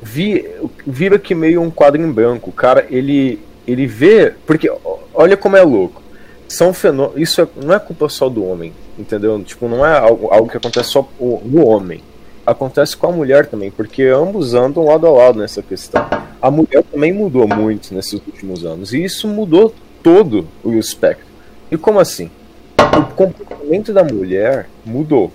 Vi, 0.00 0.44
vira 0.86 1.18
que 1.18 1.34
meio 1.34 1.60
um 1.60 1.70
quadro 1.70 2.00
em 2.00 2.10
branco. 2.10 2.50
O 2.50 2.52
cara, 2.52 2.86
ele, 2.90 3.40
ele 3.66 3.86
vê. 3.86 4.32
Porque 4.46 4.70
olha 5.14 5.36
como 5.36 5.56
é 5.56 5.62
louco. 5.62 6.02
São 6.48 6.72
fenômenos. 6.74 7.20
Isso 7.20 7.40
é, 7.40 7.48
não 7.56 7.74
é 7.74 7.78
culpa 7.78 8.08
só 8.08 8.28
do 8.28 8.44
homem, 8.44 8.72
entendeu? 8.98 9.42
Tipo, 9.42 9.68
não 9.68 9.84
é 9.86 9.98
algo, 9.98 10.28
algo 10.28 10.48
que 10.48 10.56
acontece 10.56 10.90
só 10.90 11.08
no 11.18 11.66
homem 11.66 12.02
acontece 12.44 12.96
com 12.96 13.06
a 13.06 13.12
mulher 13.12 13.46
também, 13.46 13.70
porque 13.70 14.02
ambos 14.04 14.54
andam 14.54 14.84
lado 14.84 15.06
a 15.06 15.10
lado 15.10 15.38
nessa 15.38 15.62
questão. 15.62 16.06
A 16.40 16.50
mulher 16.50 16.82
também 16.90 17.12
mudou 17.12 17.46
muito 17.46 17.94
nesses 17.94 18.14
últimos 18.14 18.64
anos, 18.64 18.92
e 18.92 19.02
isso 19.02 19.28
mudou 19.28 19.72
todo 20.02 20.46
o 20.62 20.72
espectro. 20.74 21.31
E 21.72 21.78
como 21.78 21.98
assim? 21.98 22.30
O 22.76 23.14
comportamento 23.14 23.94
da 23.94 24.04
mulher 24.04 24.68
mudou 24.84 25.32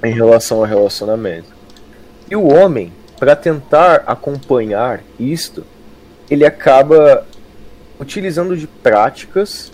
em 0.00 0.12
relação 0.12 0.58
ao 0.58 0.64
relacionamento. 0.64 1.48
E 2.30 2.36
o 2.36 2.46
homem, 2.46 2.92
para 3.18 3.34
tentar 3.34 4.04
acompanhar 4.06 5.02
isto, 5.18 5.64
ele 6.30 6.46
acaba 6.46 7.26
utilizando 7.98 8.56
de 8.56 8.68
práticas 8.68 9.72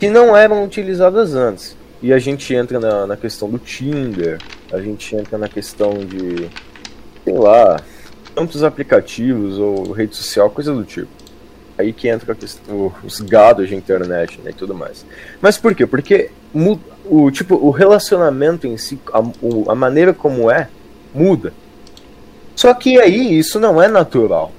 que 0.00 0.08
não 0.08 0.34
eram 0.34 0.64
utilizadas 0.64 1.34
antes. 1.34 1.76
E 2.00 2.10
a 2.10 2.18
gente 2.18 2.54
entra 2.54 2.80
na, 2.80 3.06
na 3.06 3.16
questão 3.18 3.50
do 3.50 3.58
Tinder, 3.58 4.38
a 4.72 4.80
gente 4.80 5.14
entra 5.14 5.36
na 5.36 5.46
questão 5.46 5.92
de, 5.98 6.48
sei 7.22 7.34
lá, 7.34 7.78
tantos 8.34 8.64
aplicativos 8.64 9.58
ou 9.58 9.92
rede 9.92 10.16
social, 10.16 10.48
coisa 10.48 10.72
do 10.72 10.84
tipo. 10.84 11.23
Aí 11.76 11.92
que 11.92 12.08
entra 12.08 12.34
questão, 12.34 12.92
os 13.02 13.20
gados 13.20 13.68
de 13.68 13.74
internet 13.74 14.40
né, 14.42 14.50
e 14.50 14.54
tudo 14.54 14.74
mais. 14.74 15.04
Mas 15.40 15.58
por 15.58 15.74
quê? 15.74 15.86
Porque 15.86 16.30
o, 17.04 17.30
tipo, 17.30 17.56
o 17.56 17.70
relacionamento 17.70 18.66
em 18.66 18.76
si, 18.76 18.98
a, 19.12 19.20
o, 19.20 19.70
a 19.70 19.74
maneira 19.74 20.14
como 20.14 20.50
é, 20.50 20.68
muda. 21.14 21.52
Só 22.54 22.72
que 22.74 23.00
aí 23.00 23.38
isso 23.38 23.58
não 23.58 23.82
é 23.82 23.88
natural. 23.88 24.52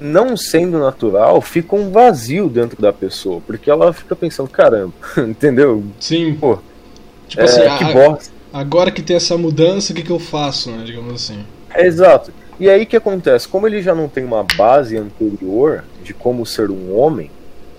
Não 0.00 0.36
sendo 0.36 0.78
natural, 0.78 1.40
fica 1.40 1.76
um 1.76 1.90
vazio 1.90 2.48
dentro 2.48 2.80
da 2.80 2.92
pessoa, 2.92 3.40
porque 3.46 3.70
ela 3.70 3.92
fica 3.92 4.16
pensando, 4.16 4.48
caramba, 4.48 4.92
entendeu? 5.18 5.82
Sim. 6.00 6.36
Pô, 6.40 6.58
Tipo 7.32 7.40
é, 7.40 7.44
assim, 7.46 7.60
que 7.78 7.84
a, 7.84 7.92
bosta. 7.92 8.30
agora 8.52 8.90
que 8.90 9.00
tem 9.00 9.16
essa 9.16 9.38
mudança, 9.38 9.92
o 9.92 9.96
que, 9.96 10.02
que 10.02 10.10
eu 10.10 10.18
faço, 10.18 10.70
né? 10.70 10.82
Digamos 10.84 11.14
assim. 11.14 11.44
É, 11.72 11.86
exato. 11.86 12.30
E 12.60 12.68
aí 12.68 12.86
que 12.86 12.96
acontece? 12.96 13.48
Como 13.48 13.66
ele 13.66 13.82
já 13.82 13.94
não 13.94 14.08
tem 14.08 14.24
uma 14.24 14.44
base 14.56 14.96
anterior 14.96 15.84
de 16.02 16.12
como 16.12 16.44
ser 16.46 16.70
um 16.70 16.96
homem, 16.96 17.30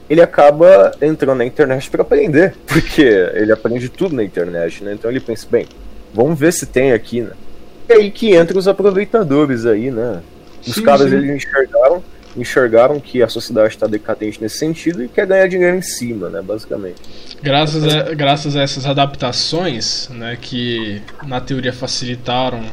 ele 0.10 0.22
acaba 0.22 0.92
entrando 1.02 1.38
na 1.38 1.46
internet 1.46 1.90
para 1.90 2.02
aprender, 2.02 2.56
porque 2.68 3.02
ele 3.02 3.52
aprende 3.52 3.90
tudo 3.90 4.16
na 4.16 4.24
internet, 4.24 4.84
né? 4.84 4.94
Então 4.94 5.10
ele 5.10 5.20
pensa, 5.20 5.48
bem, 5.50 5.68
vamos 6.14 6.38
ver 6.38 6.52
se 6.54 6.66
tem 6.66 6.92
aqui, 6.92 7.22
né? 7.22 7.32
E 7.90 7.94
aí 7.94 8.12
que 8.12 8.34
entra 8.34 8.58
os 8.58 8.68
aproveitadores 8.68 9.66
aí, 9.66 9.92
né? 9.92 10.22
Os 10.66 10.76
sim, 10.76 10.84
caras 10.84 11.10
sim. 11.10 11.16
eles 11.16 11.30
enxergaram 11.30 12.04
enxergaram 12.36 13.00
que 13.00 13.22
a 13.22 13.30
sociedade 13.30 13.70
está 13.70 13.88
decadente 13.88 14.42
nesse 14.42 14.58
sentido 14.58 15.04
e 15.04 15.08
quer 15.08 15.26
ganhar 15.26 15.48
dinheiro 15.48 15.78
em 15.78 15.82
cima, 15.82 16.30
né, 16.30 16.42
basicamente. 16.42 16.96
Graças 17.42 17.84
a, 17.84 18.14
graças 18.14 18.56
a 18.56 18.62
essas 18.62 18.86
adaptações, 18.86 20.10
né, 20.10 20.38
que 20.40 21.02
na 21.26 21.40
teoria 21.40 21.72
facilitaram. 21.72 22.64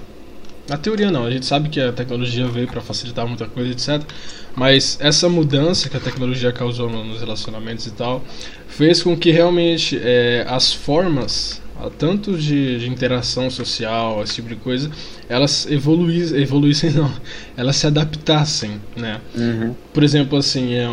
Na 0.71 0.77
teoria 0.77 1.11
não, 1.11 1.25
a 1.27 1.31
gente 1.33 1.45
sabe 1.45 1.69
que 1.69 1.81
a 1.81 1.91
tecnologia 1.93 2.47
veio 2.47 2.69
para 2.69 2.81
facilitar 2.81 3.27
muita 3.27 3.45
coisa, 3.47 3.73
etc. 3.73 4.09
Mas 4.55 4.97
essa 5.01 5.29
mudança 5.29 5.89
que 5.89 5.97
a 5.97 6.01
tecnologia 6.01 6.53
causou 6.53 6.89
nos 6.89 7.19
relacionamentos 7.19 7.89
e 7.89 7.91
tal, 7.91 8.23
fez 8.69 9.03
com 9.03 9.17
que 9.17 9.33
realmente 9.33 10.01
é, 10.01 10.47
as 10.49 10.73
formas 10.73 11.61
tanto 11.99 12.37
de, 12.37 12.79
de, 12.79 12.89
interação 12.89 13.51
social, 13.51 14.23
esse 14.23 14.35
tipo 14.35 14.49
de 14.49 14.57
coisa, 14.57 14.91
elas 15.29 15.67
evoluíssem, 15.69 16.41
evoluíssem 16.41 16.91
não, 16.95 17.13
elas 17.57 17.75
se 17.75 17.89
adaptassem, 17.89 18.81
né? 18.97 19.21
Uhum. 19.35 19.75
Por 19.93 20.05
exemplo, 20.05 20.39
assim, 20.39 20.75
é, 20.75 20.87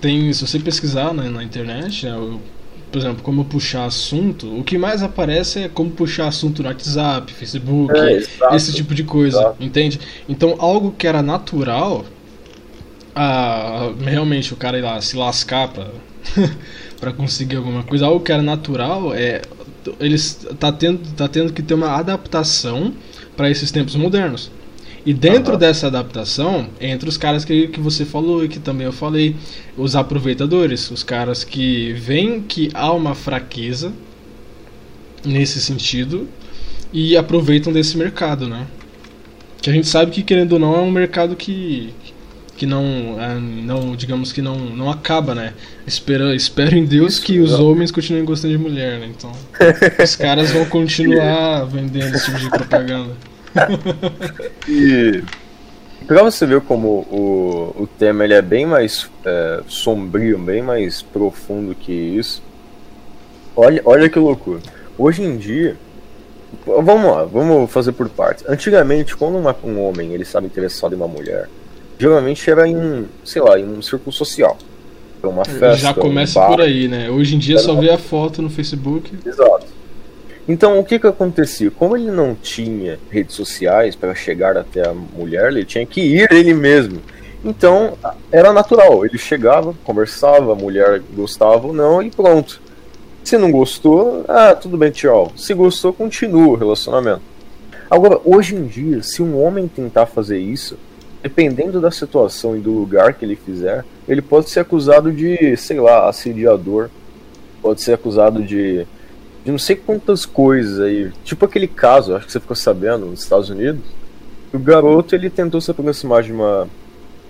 tem, 0.00 0.32
se 0.32 0.46
você 0.46 0.58
pesquisar 0.58 1.12
né, 1.12 1.28
na 1.28 1.42
internet, 1.42 2.06
né, 2.06 2.12
eu, 2.12 2.40
por 2.92 2.98
exemplo, 2.98 3.22
como 3.22 3.46
puxar 3.46 3.86
assunto, 3.86 4.58
o 4.58 4.62
que 4.62 4.76
mais 4.76 5.02
aparece 5.02 5.60
é 5.60 5.68
como 5.68 5.90
puxar 5.90 6.28
assunto 6.28 6.62
no 6.62 6.68
WhatsApp, 6.68 7.32
Facebook, 7.32 7.98
é, 7.98 8.22
esse 8.54 8.72
tipo 8.74 8.94
de 8.94 9.02
coisa, 9.02 9.38
exato. 9.38 9.64
entende? 9.64 9.98
Então, 10.28 10.56
algo 10.58 10.92
que 10.92 11.06
era 11.06 11.22
natural, 11.22 12.04
a, 13.14 13.90
realmente 14.04 14.52
o 14.52 14.56
cara 14.56 14.78
ir 14.78 14.82
lá 14.82 15.00
se 15.00 15.16
lascar 15.16 15.68
pra, 15.68 15.86
pra 17.00 17.12
conseguir 17.12 17.56
alguma 17.56 17.82
coisa, 17.82 18.04
algo 18.04 18.20
que 18.20 18.30
era 18.30 18.42
natural 18.42 19.14
é 19.14 19.40
eles 19.98 20.46
tá 20.60 20.70
tendo, 20.70 21.00
tá 21.16 21.26
tendo 21.26 21.52
que 21.52 21.62
ter 21.62 21.74
uma 21.74 21.96
adaptação 21.96 22.92
para 23.36 23.50
esses 23.50 23.72
tempos 23.72 23.96
modernos. 23.96 24.50
E 25.04 25.12
dentro 25.12 25.54
uhum. 25.54 25.58
dessa 25.58 25.88
adaptação, 25.88 26.68
entre 26.80 27.08
os 27.08 27.16
caras 27.16 27.44
que, 27.44 27.68
que 27.68 27.80
você 27.80 28.04
falou 28.04 28.44
e 28.44 28.48
que 28.48 28.60
também 28.60 28.86
eu 28.86 28.92
falei, 28.92 29.34
os 29.76 29.96
aproveitadores, 29.96 30.90
os 30.90 31.02
caras 31.02 31.42
que 31.42 31.92
veem 31.94 32.40
que 32.40 32.70
há 32.72 32.92
uma 32.92 33.14
fraqueza 33.14 33.92
nesse 35.24 35.60
sentido 35.60 36.28
e 36.92 37.16
aproveitam 37.16 37.72
desse 37.72 37.96
mercado, 37.96 38.46
né? 38.46 38.66
Que 39.60 39.70
a 39.70 39.72
gente 39.72 39.88
sabe 39.88 40.10
que, 40.10 40.22
querendo 40.22 40.52
ou 40.52 40.58
não, 40.58 40.76
é 40.76 40.80
um 40.80 40.90
mercado 40.90 41.34
que, 41.34 41.92
que 42.56 42.66
não, 42.66 43.16
é, 43.20 43.38
não 43.40 43.96
digamos 43.96 44.32
que 44.32 44.42
não, 44.42 44.56
não 44.56 44.90
acaba, 44.90 45.34
né? 45.34 45.52
Espero, 45.84 46.32
espero 46.32 46.76
em 46.76 46.84
Deus 46.84 47.14
Isso, 47.14 47.22
que 47.22 47.40
os 47.40 47.52
homens 47.52 47.90
continuem 47.90 48.24
gostando 48.24 48.56
de 48.56 48.62
mulher, 48.62 49.00
né? 49.00 49.10
Então, 49.16 49.32
os 50.02 50.14
caras 50.14 50.50
vão 50.52 50.64
continuar 50.66 51.64
vendendo 51.70 52.14
esse 52.14 52.26
tipo 52.26 52.38
de 52.38 52.50
propaganda. 52.50 53.31
e 54.68 55.22
pra 56.06 56.22
você 56.22 56.46
ver 56.46 56.60
como 56.62 56.88
o, 56.88 57.82
o 57.82 57.86
tema 57.86 58.24
ele 58.24 58.34
é 58.34 58.42
bem 58.42 58.66
mais 58.66 59.10
é, 59.24 59.60
sombrio, 59.66 60.38
bem 60.38 60.62
mais 60.62 61.02
profundo 61.02 61.74
que 61.74 61.92
isso. 61.92 62.42
Olha, 63.54 63.82
olha 63.84 64.08
que 64.08 64.18
loucura. 64.18 64.60
Hoje 64.98 65.22
em 65.22 65.36
dia, 65.36 65.76
vamos 66.66 67.10
lá, 67.10 67.24
vamos 67.24 67.70
fazer 67.70 67.92
por 67.92 68.08
partes. 68.08 68.44
Antigamente, 68.48 69.16
quando 69.16 69.36
uma, 69.36 69.54
um 69.64 69.80
homem 69.80 70.12
ele 70.12 70.22
estava 70.22 70.46
interessado 70.46 70.92
em 70.92 70.96
uma 70.96 71.08
mulher, 71.08 71.48
geralmente 71.98 72.48
era 72.50 72.66
em, 72.66 73.06
sei 73.24 73.42
lá, 73.42 73.58
em 73.58 73.64
um 73.64 73.82
círculo 73.82 74.12
social. 74.12 74.56
Uma 75.22 75.44
festa. 75.44 75.76
Já 75.76 75.94
começa 75.94 76.44
um 76.44 76.46
por 76.48 76.60
aí, 76.60 76.88
né? 76.88 77.08
Hoje 77.08 77.36
em 77.36 77.38
dia 77.38 77.58
só 77.58 77.74
vê 77.76 77.90
a 77.90 77.98
foto 77.98 78.42
no 78.42 78.50
Facebook. 78.50 79.16
Exato. 79.24 79.66
Então, 80.48 80.78
o 80.78 80.84
que 80.84 80.98
que 80.98 81.06
acontecia? 81.06 81.70
Como 81.70 81.96
ele 81.96 82.10
não 82.10 82.34
tinha 82.34 82.98
redes 83.10 83.36
sociais 83.36 83.94
para 83.94 84.14
chegar 84.14 84.56
até 84.56 84.88
a 84.88 84.92
mulher, 84.92 85.52
ele 85.52 85.64
tinha 85.64 85.86
que 85.86 86.00
ir 86.00 86.32
ele 86.32 86.52
mesmo. 86.52 87.00
Então, 87.44 87.96
era 88.30 88.52
natural. 88.52 89.04
Ele 89.04 89.18
chegava, 89.18 89.74
conversava, 89.84 90.52
a 90.52 90.56
mulher 90.56 91.00
gostava 91.14 91.68
ou 91.68 91.72
não 91.72 92.02
e 92.02 92.10
pronto. 92.10 92.60
Se 93.22 93.38
não 93.38 93.52
gostou, 93.52 94.24
ah, 94.28 94.54
tudo 94.54 94.76
bem, 94.76 94.90
tchau. 94.90 95.32
Se 95.36 95.54
gostou, 95.54 95.92
continua 95.92 96.48
o 96.48 96.56
relacionamento. 96.56 97.22
Agora, 97.88 98.20
hoje 98.24 98.56
em 98.56 98.66
dia, 98.66 99.02
se 99.02 99.22
um 99.22 99.40
homem 99.40 99.68
tentar 99.68 100.06
fazer 100.06 100.38
isso, 100.38 100.76
dependendo 101.22 101.80
da 101.80 101.90
situação 101.90 102.56
e 102.56 102.60
do 102.60 102.72
lugar 102.72 103.14
que 103.14 103.24
ele 103.24 103.36
fizer, 103.36 103.84
ele 104.08 104.20
pode 104.20 104.50
ser 104.50 104.60
acusado 104.60 105.12
de, 105.12 105.56
sei 105.56 105.78
lá, 105.78 106.08
assediador, 106.08 106.88
pode 107.60 107.80
ser 107.80 107.92
acusado 107.92 108.42
de, 108.42 108.86
de 109.44 109.50
não 109.50 109.58
sei 109.58 109.76
quantas 109.76 110.24
coisas 110.24 110.80
aí. 110.80 111.10
Tipo 111.24 111.44
aquele 111.44 111.66
caso, 111.66 112.14
acho 112.14 112.26
que 112.26 112.32
você 112.32 112.40
ficou 112.40 112.56
sabendo, 112.56 113.06
nos 113.06 113.22
Estados 113.22 113.50
Unidos, 113.50 113.82
o 114.52 114.58
garoto 114.58 115.14
ele 115.14 115.30
tentou 115.30 115.60
se 115.60 115.70
aproximar 115.70 116.22
de 116.22 116.32
uma. 116.32 116.68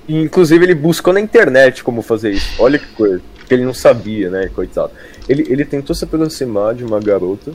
Inclusive 0.09 0.65
ele 0.65 0.75
buscou 0.75 1.13
na 1.13 1.21
internet 1.21 1.85
como 1.85 2.03
fazer 2.03 2.33
isso. 2.33 2.55
Olha 2.59 2.79
que 2.79 2.89
coisa. 2.89 3.23
Que 3.47 3.55
ele 3.55 3.65
não 3.65 3.75
sabia, 3.75 4.29
né, 4.29 4.51
coitado. 4.53 4.91
Ele, 5.29 5.47
ele 5.49 5.65
tentou 5.65 5.95
se 5.95 6.05
aproximar 6.05 6.75
de 6.75 6.85
uma 6.85 6.99
garota. 6.99 7.53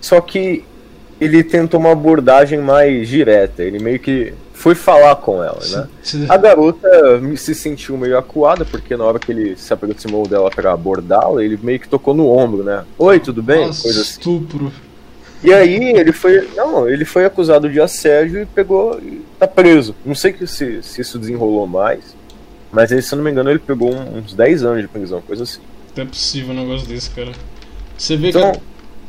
Só 0.00 0.20
que 0.20 0.64
ele 1.20 1.42
tentou 1.42 1.80
uma 1.80 1.92
abordagem 1.92 2.60
mais 2.60 3.08
direta. 3.08 3.62
Ele 3.62 3.78
meio 3.78 3.98
que 3.98 4.34
foi 4.62 4.76
falar 4.76 5.16
com 5.16 5.42
ela, 5.42 5.58
né? 5.72 5.88
A 6.28 6.36
garota 6.36 6.88
se 7.36 7.52
sentiu 7.52 7.98
meio 7.98 8.16
acuada, 8.16 8.64
porque 8.64 8.96
na 8.96 9.02
hora 9.02 9.18
que 9.18 9.32
ele 9.32 9.56
se 9.56 9.72
aproximou 9.72 10.24
dela 10.24 10.48
para 10.52 10.72
abordá-la, 10.72 11.44
ele 11.44 11.58
meio 11.60 11.80
que 11.80 11.88
tocou 11.88 12.14
no 12.14 12.28
ombro, 12.30 12.62
né? 12.62 12.84
Oi, 12.96 13.18
tudo 13.18 13.42
bem? 13.42 13.66
Nossa, 13.66 13.82
Coisa 13.82 14.00
assim. 14.02 14.10
estupro. 14.12 14.72
E 15.42 15.52
aí 15.52 15.96
ele 15.96 16.12
foi. 16.12 16.48
Não, 16.54 16.88
ele 16.88 17.04
foi 17.04 17.24
acusado 17.24 17.68
de 17.68 17.80
assédio 17.80 18.40
e 18.40 18.46
pegou. 18.46 19.00
e 19.00 19.22
tá 19.36 19.48
preso. 19.48 19.96
Não 20.06 20.14
sei 20.14 20.36
se, 20.46 20.80
se 20.80 21.00
isso 21.00 21.18
desenrolou 21.18 21.66
mais. 21.66 22.14
Mas 22.70 22.92
ele, 22.92 23.02
se 23.02 23.12
eu 23.12 23.16
não 23.16 23.24
me 23.24 23.32
engano, 23.32 23.50
ele 23.50 23.58
pegou 23.58 23.92
uns 23.92 24.32
10 24.32 24.62
anos 24.62 24.80
de 24.82 24.86
prisão, 24.86 25.20
coisa 25.22 25.42
assim. 25.42 25.60
Não 25.96 26.04
é 26.04 26.06
possível 26.06 26.54
um 26.54 26.60
negócio 26.60 26.86
desse, 26.86 27.10
cara. 27.10 27.32
Você 27.98 28.16
vê 28.16 28.28
então, 28.28 28.52
que. 28.52 28.60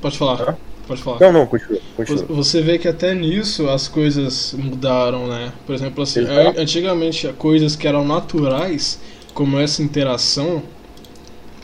Pode 0.02 0.18
falar. 0.18 0.58
Pode 0.88 1.02
falar. 1.02 1.20
Não, 1.20 1.32
não, 1.32 1.46
continua, 1.46 1.80
continua. 1.96 2.26
Você 2.30 2.62
vê 2.62 2.78
que 2.78 2.88
até 2.88 3.14
nisso 3.16 3.70
as 3.70 3.88
coisas 3.88 4.54
mudaram, 4.58 5.28
né? 5.28 5.54
Por 5.66 5.74
exemplo, 5.74 6.04
assim, 6.04 6.22
Exato. 6.22 6.60
antigamente 6.60 7.28
coisas 7.38 7.76
que 7.76 7.88
eram 7.88 8.06
naturais, 8.06 9.00
como 9.34 9.58
essa 9.58 9.82
interação, 9.82 10.62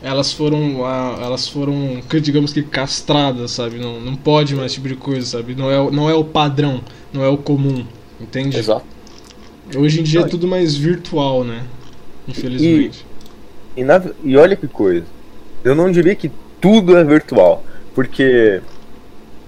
elas 0.02 0.32
foram 0.32 0.78
elas 1.22 1.46
foram 1.48 2.00
digamos 2.22 2.52
que 2.52 2.62
castradas 2.62 3.50
sabe 3.50 3.78
não, 3.78 4.00
não 4.00 4.16
pode 4.16 4.54
mais 4.54 4.72
esse 4.72 4.76
tipo 4.76 4.88
de 4.88 4.96
coisa 4.96 5.26
sabe 5.26 5.54
não 5.54 5.70
é 5.70 5.90
não 5.90 6.08
é 6.08 6.14
o 6.14 6.24
padrão 6.24 6.80
não 7.12 7.22
é 7.22 7.28
o 7.28 7.36
comum 7.36 7.84
entende 8.18 8.56
exato 8.56 8.86
hoje 9.76 10.00
em 10.00 10.02
dia 10.02 10.20
é 10.20 10.24
tudo 10.24 10.48
mais 10.48 10.74
virtual 10.74 11.44
né 11.44 11.64
infelizmente 12.26 13.04
e, 13.76 13.82
e, 13.82 13.84
na, 13.84 14.02
e 14.24 14.36
olha 14.36 14.56
que 14.56 14.66
coisa 14.66 15.04
eu 15.62 15.74
não 15.74 15.92
diria 15.92 16.14
que 16.14 16.30
tudo 16.60 16.96
é 16.96 17.04
virtual 17.04 17.62
porque 17.94 18.62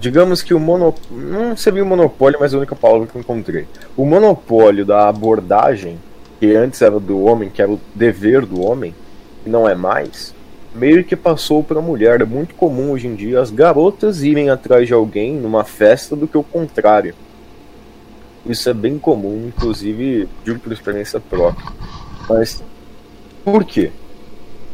digamos 0.03 0.41
que 0.41 0.53
o 0.53 0.59
monopólio 0.59 1.29
não 1.29 1.55
seria 1.55 1.83
o 1.83 1.85
monopólio 1.85 2.37
mas 2.39 2.53
a 2.53 2.57
única 2.57 2.75
palavra 2.75 3.07
que 3.07 3.15
eu 3.15 3.21
encontrei 3.21 3.67
o 3.95 4.05
monopólio 4.05 4.85
da 4.85 5.07
abordagem 5.07 5.97
que 6.39 6.53
antes 6.55 6.81
era 6.81 6.99
do 6.99 7.23
homem 7.23 7.49
que 7.49 7.61
era 7.61 7.71
o 7.71 7.79
dever 7.95 8.45
do 8.45 8.61
homem 8.61 8.93
não 9.45 9.67
é 9.67 9.75
mais 9.75 10.33
meio 10.73 11.03
que 11.03 11.15
passou 11.15 11.63
para 11.63 11.79
a 11.79 11.81
mulher. 11.81 12.21
É 12.21 12.25
muito 12.25 12.55
comum 12.55 12.91
hoje 12.91 13.07
em 13.07 13.15
dia 13.15 13.39
as 13.39 13.51
garotas 13.51 14.23
irem 14.23 14.49
atrás 14.49 14.87
de 14.87 14.93
alguém 14.93 15.33
numa 15.33 15.63
festa 15.63 16.15
do 16.15 16.27
que 16.27 16.37
o 16.37 16.43
contrário. 16.43 17.13
Isso 18.45 18.69
é 18.69 18.73
bem 18.73 18.99
comum, 18.99 19.47
inclusive, 19.47 20.27
digo 20.43 20.59
por 20.59 20.73
experiência 20.73 21.19
própria. 21.19 21.71
Mas 22.27 22.61
por 23.43 23.63
quê? 23.63 23.91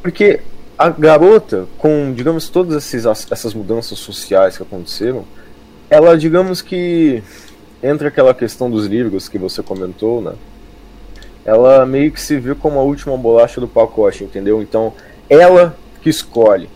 Porque 0.01 0.39
a 0.79 0.89
garota, 0.89 1.67
com, 1.77 2.13
digamos, 2.13 2.47
todas 2.47 2.73
esses, 2.73 3.05
essas 3.29 3.53
mudanças 3.53 3.99
sociais 3.99 4.55
que 4.55 4.63
aconteceram, 4.63 5.25
ela, 5.89 6.17
digamos 6.17 6.61
que, 6.61 7.21
entra 7.83 8.07
aquela 8.07 8.33
questão 8.33 8.71
dos 8.71 8.85
livros 8.85 9.27
que 9.27 9.37
você 9.37 9.61
comentou, 9.61 10.21
né? 10.21 10.35
Ela 11.43 11.85
meio 11.85 12.13
que 12.13 12.21
se 12.21 12.39
viu 12.39 12.55
como 12.55 12.79
a 12.79 12.83
última 12.83 13.17
bolacha 13.17 13.59
do 13.59 13.67
pacote, 13.67 14.23
entendeu? 14.23 14.61
Então, 14.61 14.93
ela 15.29 15.75
que 16.01 16.09
escolhe. 16.09 16.69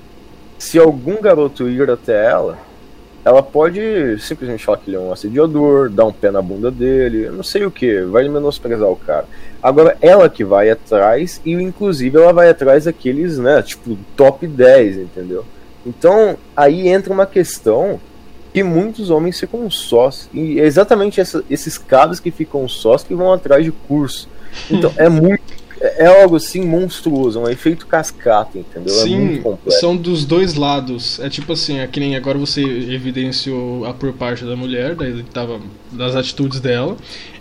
Se 0.60 0.78
algum 0.78 1.22
garoto 1.22 1.70
ir 1.70 1.90
até 1.90 2.26
ela, 2.30 2.58
ela 3.26 3.42
pode 3.42 4.20
simplesmente 4.20 4.66
falar 4.66 4.78
que 4.80 4.90
ele 4.90 4.98
é 4.98 5.00
um 5.00 5.12
assediador, 5.12 5.90
dar 5.90 6.06
um 6.06 6.12
pé 6.12 6.30
na 6.30 6.42
bunda 6.42 6.70
dele, 6.70 7.30
não 7.30 7.44
sei 7.44 7.66
o 7.66 7.72
que, 7.72 8.02
vai 8.02 8.28
menosprezar 8.28 8.90
o 8.90 8.96
cara. 8.96 9.26
Agora, 9.62 9.98
ela 10.02 10.30
que 10.30 10.44
vai 10.44 10.70
atrás, 10.70 11.40
e 11.46 11.54
inclusive 11.54 12.18
ela 12.18 12.34
vai 12.34 12.50
atrás 12.50 12.84
daqueles, 12.84 13.38
né, 13.38 13.62
tipo, 13.62 13.98
top 14.18 14.46
10, 14.46 14.98
entendeu? 14.98 15.46
Então, 15.86 16.38
aí 16.56 16.88
entra 16.88 17.14
uma 17.14 17.26
questão 17.26 18.00
que 18.54 18.64
muitos 18.64 19.10
homens 19.10 19.40
ficam 19.40 19.70
sós. 19.70 20.30
E 20.34 20.60
é 20.60 20.66
exatamente 20.66 21.20
essa, 21.20 21.44
esses 21.50 21.78
caras 21.78 22.20
que 22.20 22.30
ficam 22.30 22.68
sós 22.68 23.04
que 23.04 23.16
vão 23.16 23.34
atrás 23.34 23.66
de 23.66 23.72
curso. 23.72 24.30
Então, 24.70 24.94
é 24.96 25.10
muito 25.10 25.44
é, 25.84 26.06
é 26.06 26.24
algo 26.24 26.38
assim 26.38 26.66
monstruoso, 26.66 27.42
um 27.42 27.50
efeito 27.50 27.86
cascata, 27.86 28.58
entendeu? 28.58 28.96
É 28.96 29.04
Sim, 29.04 29.44
é 29.68 29.72
são 29.72 29.96
dos 29.98 30.24
dois 30.26 30.54
lados. 30.54 31.20
É 31.20 31.30
tipo 31.30 31.52
assim, 31.52 31.80
é 31.80 31.88
que 31.88 32.00
nem 32.00 32.16
agora 32.16 32.38
você 32.38 32.62
evidenciou 32.62 33.86
a 33.86 33.94
por 33.94 34.14
parte 34.14 34.46
da 34.46 34.56
mulher, 34.56 34.96
daí 34.96 35.22
tava 35.24 35.60
das 35.92 36.16
atitudes 36.16 36.62
dela. 36.62 36.96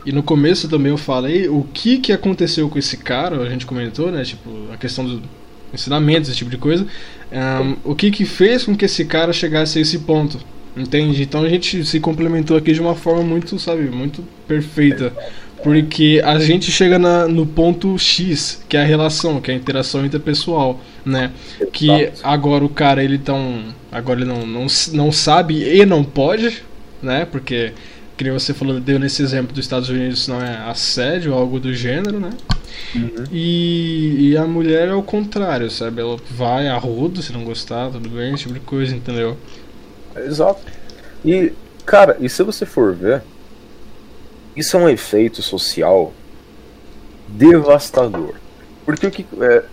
E 0.05 0.11
no 0.11 0.25
começo 0.25 0.69
também 0.69 0.91
eu 0.91 0.99
falei 0.99 1.49
o 1.49 1.65
que 1.73 1.99
que 1.99 2.13
aconteceu 2.13 2.69
com 2.69 2.79
esse 2.79 2.97
cara, 2.97 3.41
a 3.41 3.49
gente 3.49 3.65
comentou, 3.65 4.11
né? 4.11 4.25
Tipo, 4.25 4.51
a 4.73 4.77
questão 4.77 5.05
do 5.05 5.23
ensinamento, 5.73 6.29
esse 6.29 6.37
tipo 6.37 6.51
de 6.51 6.59
coisa. 6.59 6.85
Um, 7.33 7.93
o 7.93 7.95
que 7.95 8.11
que 8.11 8.25
fez 8.25 8.65
com 8.65 8.77
que 8.77 8.85
esse 8.85 9.05
cara 9.05 9.33
chegasse 9.33 9.79
a 9.79 9.83
esse 9.83 10.01
ponto? 10.01 10.41
Entende? 10.77 11.23
Então 11.23 11.45
a 11.45 11.49
gente 11.49 11.85
se 11.85 12.01
complementou 12.01 12.57
aqui 12.57 12.73
de 12.73 12.81
uma 12.81 12.95
forma 12.95 13.23
muito, 13.23 13.59
sabe, 13.59 13.83
muito 13.85 14.25
perfeita. 14.49 15.13
Porque 15.63 16.21
a 16.25 16.39
gente 16.39 16.71
chega 16.73 16.99
na, 16.99 17.29
no 17.29 17.47
ponto 17.47 17.97
X, 17.99 18.63
que 18.69 18.77
é 18.77 18.83
a 18.83 18.85
relação, 18.85 19.41
que 19.41 19.51
é 19.51 19.55
a 19.55 19.57
interação 19.57 20.05
interpessoal, 20.05 20.81
né? 21.05 21.31
Que 21.73 22.13
agora 22.23 22.65
o 22.65 22.69
cara 22.69 23.03
ele 23.03 23.19
tão. 23.19 23.65
Agora 23.91 24.21
ele 24.21 24.29
não, 24.29 24.47
não, 24.47 24.67
não 24.93 25.13
sabe 25.13 25.63
e 25.63 25.87
não 25.87 26.03
pode, 26.03 26.63
né? 27.03 27.25
Porque, 27.25 27.73
que 28.17 28.31
você 28.31 28.53
falou, 28.53 28.81
deu 28.81 28.99
nesse 28.99 29.23
exemplo 29.23 29.55
dos 29.55 29.65
Estados 29.65 29.89
Unidos, 29.89 30.27
não 30.27 30.41
é 30.43 30.57
assédio 30.69 31.33
ou 31.33 31.39
algo 31.39 31.61
do 31.61 31.73
gênero, 31.73 32.19
né? 32.19 32.31
Uhum. 32.95 33.25
E, 33.31 34.31
e 34.31 34.37
a 34.37 34.47
mulher 34.47 34.89
é 34.89 34.95
o 34.95 35.03
contrário, 35.03 35.71
sabe? 35.71 36.01
Ela 36.01 36.17
vai 36.31 36.69
a 36.69 36.77
rodo 36.77 37.23
se 37.23 37.33
não 37.33 37.45
gostar, 37.45 37.91
tudo 37.91 38.09
bem, 38.09 38.35
esse 38.35 38.45
tipo 38.45 38.55
de 38.55 38.61
coisa, 38.61 38.95
entendeu? 38.95 39.37
Exato. 40.17 40.61
E, 41.25 41.53
cara, 41.87 42.17
e 42.21 42.29
se 42.29 42.43
você 42.43 42.67
for 42.67 42.95
ver, 42.95 43.23
isso 44.57 44.77
é 44.77 44.81
um 44.81 44.89
efeito 44.89 45.43
social 45.43 46.13
devastador. 47.29 48.35
Porque 48.85 49.07
o 49.07 49.11
que. 49.11 49.27
É, 49.41 49.65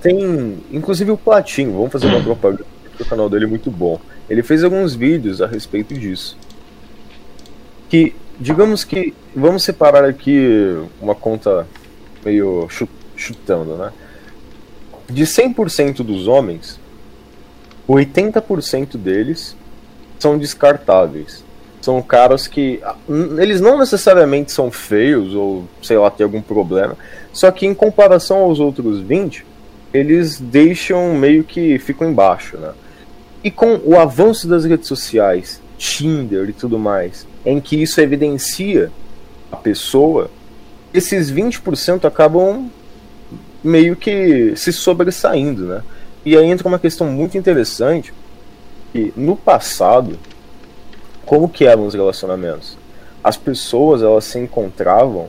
tem. 0.00 0.62
Inclusive 0.70 1.10
o 1.10 1.16
Platinho, 1.16 1.72
vamos 1.72 1.92
fazer 1.92 2.06
uma 2.06 2.22
propaganda, 2.22 2.66
porque 2.84 3.02
o 3.02 3.06
canal 3.06 3.28
dele 3.28 3.44
é 3.44 3.48
muito 3.48 3.70
bom. 3.70 4.00
Ele 4.28 4.42
fez 4.42 4.64
alguns 4.64 4.94
vídeos 4.94 5.42
a 5.42 5.46
respeito 5.46 5.94
disso. 5.94 6.36
Que, 7.88 8.14
digamos 8.38 8.84
que. 8.84 9.12
Vamos 9.34 9.64
separar 9.64 10.04
aqui 10.04 10.78
uma 11.00 11.14
conta 11.14 11.66
meio 12.24 12.68
chutando, 13.16 13.76
né? 13.76 13.92
De 15.10 15.24
100% 15.24 15.96
dos 15.96 16.26
homens, 16.26 16.80
80% 17.88 18.96
deles 18.96 19.54
são 20.18 20.38
descartáveis 20.38 21.43
são 21.84 22.00
caras 22.00 22.46
que 22.46 22.80
eles 23.36 23.60
não 23.60 23.78
necessariamente 23.78 24.50
são 24.50 24.70
feios 24.70 25.34
ou 25.34 25.64
sei 25.82 25.98
lá, 25.98 26.10
tem 26.10 26.24
algum 26.24 26.40
problema, 26.40 26.96
só 27.30 27.50
que 27.50 27.66
em 27.66 27.74
comparação 27.74 28.38
aos 28.38 28.58
outros 28.58 29.00
20, 29.00 29.44
eles 29.92 30.40
deixam 30.40 31.14
meio 31.14 31.44
que 31.44 31.78
ficam 31.78 32.10
embaixo, 32.10 32.56
né? 32.56 32.72
E 33.44 33.50
com 33.50 33.78
o 33.84 33.98
avanço 33.98 34.48
das 34.48 34.64
redes 34.64 34.88
sociais, 34.88 35.60
Tinder 35.76 36.48
e 36.48 36.54
tudo 36.54 36.78
mais, 36.78 37.26
em 37.44 37.60
que 37.60 37.82
isso 37.82 38.00
evidencia 38.00 38.90
a 39.52 39.56
pessoa, 39.56 40.30
esses 40.94 41.30
20% 41.30 42.06
acabam 42.06 42.70
meio 43.62 43.94
que 43.94 44.54
se 44.56 44.72
sobressaindo, 44.72 45.66
né? 45.66 45.82
E 46.24 46.34
aí 46.34 46.46
entra 46.46 46.66
uma 46.66 46.78
questão 46.78 47.08
muito 47.08 47.36
interessante, 47.36 48.14
que 48.90 49.12
no 49.14 49.36
passado 49.36 50.18
como 51.24 51.48
que 51.48 51.64
eram 51.64 51.86
os 51.86 51.94
relacionamentos? 51.94 52.76
As 53.22 53.36
pessoas 53.36 54.02
elas 54.02 54.24
se 54.24 54.38
encontravam 54.38 55.28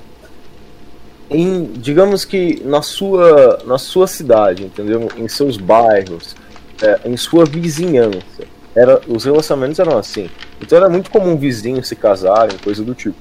em, 1.30 1.64
digamos 1.74 2.24
que 2.24 2.62
na 2.64 2.82
sua, 2.82 3.60
na 3.66 3.78
sua 3.78 4.08
cidade, 4.08 4.64
entendeu? 4.64 5.10
Em 5.18 5.28
seus 5.28 5.58
bairros, 5.58 6.36
é, 6.82 7.02
em 7.06 7.18
sua 7.18 7.46
vizinhança. 7.46 8.44
Era, 8.76 9.02
os 9.08 9.24
relacionamentos 9.24 9.80
eram 9.80 9.98
assim. 9.98 10.30
Então 10.62 10.78
era 10.78 10.90
muito 10.90 11.10
comum 11.10 11.38
vizinhos 11.38 11.88
se 11.88 11.96
casarem, 11.96 12.58
coisa 12.58 12.84
do 12.84 12.94
tipo. 12.94 13.18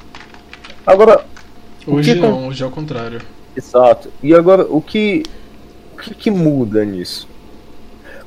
Agora. 0.87 1.25
Hoje 1.87 2.15
que, 2.15 2.21
não, 2.21 2.49
hoje 2.49 2.63
é 2.63 2.67
o 2.67 2.71
contrário. 2.71 3.21
Exato. 3.57 4.11
E 4.23 4.35
agora, 4.35 4.67
o 4.69 4.81
que, 4.81 5.23
o 5.93 5.99
que, 5.99 6.15
que 6.15 6.31
muda 6.31 6.85
nisso? 6.85 7.29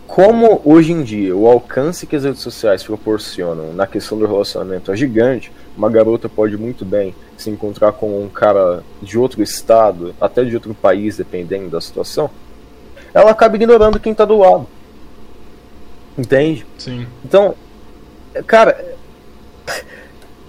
Como 0.08 0.62
hoje 0.64 0.94
em 0.94 1.04
dia 1.04 1.36
o 1.36 1.46
alcance 1.48 2.08
que 2.08 2.16
as 2.16 2.24
redes 2.24 2.42
sociais 2.42 2.82
proporcionam 2.82 3.74
na 3.74 3.86
questão 3.86 4.18
do 4.18 4.26
relacionamento 4.26 4.92
é 4.92 4.96
gigante, 4.96 5.52
uma 5.78 5.90
garota 5.90 6.30
pode 6.30 6.58
muito 6.58 6.86
bem 6.86 7.14
se 7.38 7.50
encontrar 7.50 7.92
com 7.92 8.24
um 8.24 8.30
cara 8.30 8.82
de 9.02 9.20
outro 9.20 9.44
estado, 9.44 10.16
até 10.20 10.44
de 10.44 10.56
outro 10.56 10.74
país, 10.74 11.18
dependendo 11.18 11.70
da 11.70 11.82
situação, 11.82 12.30
ela 13.14 13.32
acaba 13.32 13.58
ignorando 13.58 14.00
quem 14.00 14.14
está 14.14 14.26
do 14.26 14.38
lado. 14.38 14.66
Entende? 16.18 16.66
Sim. 16.78 17.06
Então, 17.24 17.54
cara, 18.48 18.96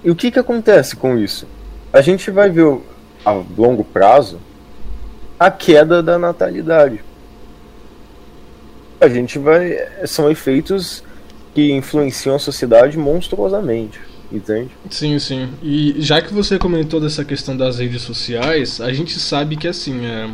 e 0.03 0.11
o 0.11 0.17
que 0.17 0.31
que 0.31 0.39
acontece 0.39 0.97
com 0.97 1.19
isso? 1.19 1.47
A 1.93 2.01
gente 2.01 2.31
vai 2.31 2.49
ver 2.49 2.81
a 3.25 3.33
longo 3.33 3.85
prazo 3.85 4.39
a 5.39 5.51
queda 5.51 6.03
da 6.03 6.19
natalidade 6.19 7.05
a 9.01 9.09
gente 9.09 9.39
vai. 9.39 9.77
São 10.07 10.31
efeitos 10.31 11.03
que 11.55 11.73
influenciam 11.73 12.37
a 12.37 12.39
sociedade 12.39 12.97
monstruosamente. 12.99 14.01
Entende? 14.31 14.71
Sim, 14.91 15.19
sim. 15.19 15.49
E 15.63 15.95
já 15.99 16.21
que 16.21 16.33
você 16.35 16.59
comentou 16.59 17.01
dessa 17.01 17.25
questão 17.25 17.57
das 17.57 17.79
redes 17.79 18.03
sociais, 18.03 18.79
a 18.81 18.93
gente 18.93 19.19
sabe 19.19 19.57
que 19.57 19.67
assim, 19.67 20.05
é, 20.05 20.29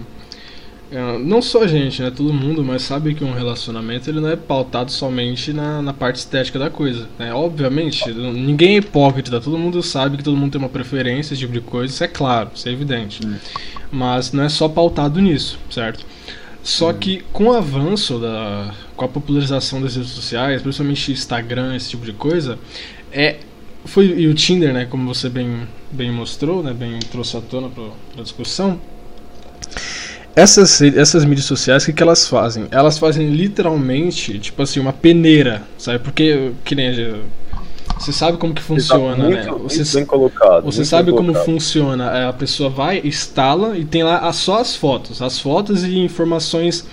é, 0.90 1.18
não 1.18 1.40
só 1.40 1.62
a 1.62 1.66
gente, 1.66 2.02
né, 2.02 2.10
todo 2.10 2.32
mundo, 2.32 2.62
mas 2.62 2.82
sabe 2.82 3.14
que 3.14 3.24
um 3.24 3.32
relacionamento 3.32 4.10
ele 4.10 4.20
não 4.20 4.28
é 4.28 4.36
pautado 4.36 4.92
somente 4.92 5.52
na, 5.52 5.80
na 5.80 5.92
parte 5.92 6.16
estética 6.16 6.58
da 6.58 6.70
coisa. 6.70 7.08
Né? 7.18 7.32
Obviamente, 7.32 8.12
ninguém 8.12 8.74
é 8.74 8.78
hipócrita, 8.78 9.40
todo 9.40 9.56
mundo 9.56 9.82
sabe 9.82 10.16
que 10.16 10.24
todo 10.24 10.36
mundo 10.36 10.52
tem 10.52 10.60
uma 10.60 10.68
preferência, 10.68 11.34
esse 11.34 11.40
tipo 11.40 11.52
de 11.52 11.60
coisa, 11.60 11.92
isso 11.92 12.04
é 12.04 12.08
claro, 12.08 12.50
isso 12.54 12.68
é 12.68 12.72
evidente. 12.72 13.26
Hum. 13.26 13.36
Mas 13.90 14.32
não 14.32 14.44
é 14.44 14.48
só 14.48 14.68
pautado 14.68 15.20
nisso, 15.20 15.58
certo? 15.70 16.04
Só 16.64 16.92
que 16.94 17.22
com 17.30 17.44
o 17.48 17.52
avanço 17.52 18.18
da. 18.18 18.74
com 18.96 19.04
a 19.04 19.08
popularização 19.08 19.82
das 19.82 19.94
redes 19.94 20.10
sociais, 20.10 20.62
principalmente 20.62 21.12
Instagram, 21.12 21.76
esse 21.76 21.90
tipo 21.90 22.04
de 22.04 22.12
coisa, 22.12 22.58
é. 23.12 23.36
Foi, 23.84 24.06
e 24.06 24.26
o 24.26 24.32
Tinder, 24.32 24.72
né, 24.72 24.86
como 24.86 25.06
você 25.06 25.28
bem, 25.28 25.68
bem 25.92 26.10
mostrou, 26.10 26.62
né, 26.62 26.72
bem 26.72 26.98
trouxe 27.00 27.36
à 27.36 27.40
tona 27.42 27.68
para 27.68 27.84
a 28.18 28.22
discussão, 28.22 28.80
essas, 30.36 30.80
essas 30.80 31.24
mídias 31.24 31.46
sociais, 31.46 31.82
o 31.82 31.86
que, 31.86 31.92
que 31.92 32.02
elas 32.02 32.26
fazem? 32.26 32.66
Elas 32.70 32.98
fazem 32.98 33.28
literalmente, 33.28 34.38
tipo 34.38 34.62
assim, 34.62 34.80
uma 34.80 34.92
peneira, 34.92 35.62
sabe? 35.78 36.00
Porque, 36.00 36.52
que 36.64 36.74
nem 36.74 36.88
você 37.98 38.12
sabe 38.12 38.38
como 38.38 38.52
que 38.52 38.62
funciona, 38.62 39.24
muito, 39.24 39.36
né? 39.36 39.58
Você, 39.62 39.78
muito 39.78 39.94
bem 39.94 40.06
colocado. 40.06 40.64
Você 40.64 40.84
sabe 40.84 41.10
como 41.12 41.28
colocado. 41.28 41.44
funciona. 41.44 42.10
É, 42.10 42.28
a 42.28 42.32
pessoa 42.32 42.68
vai, 42.68 43.00
instala 43.04 43.78
e 43.78 43.84
tem 43.84 44.02
lá 44.02 44.32
só 44.32 44.60
as 44.60 44.74
fotos. 44.74 45.22
As 45.22 45.38
fotos 45.38 45.84
e 45.84 45.98
informações 45.98 46.86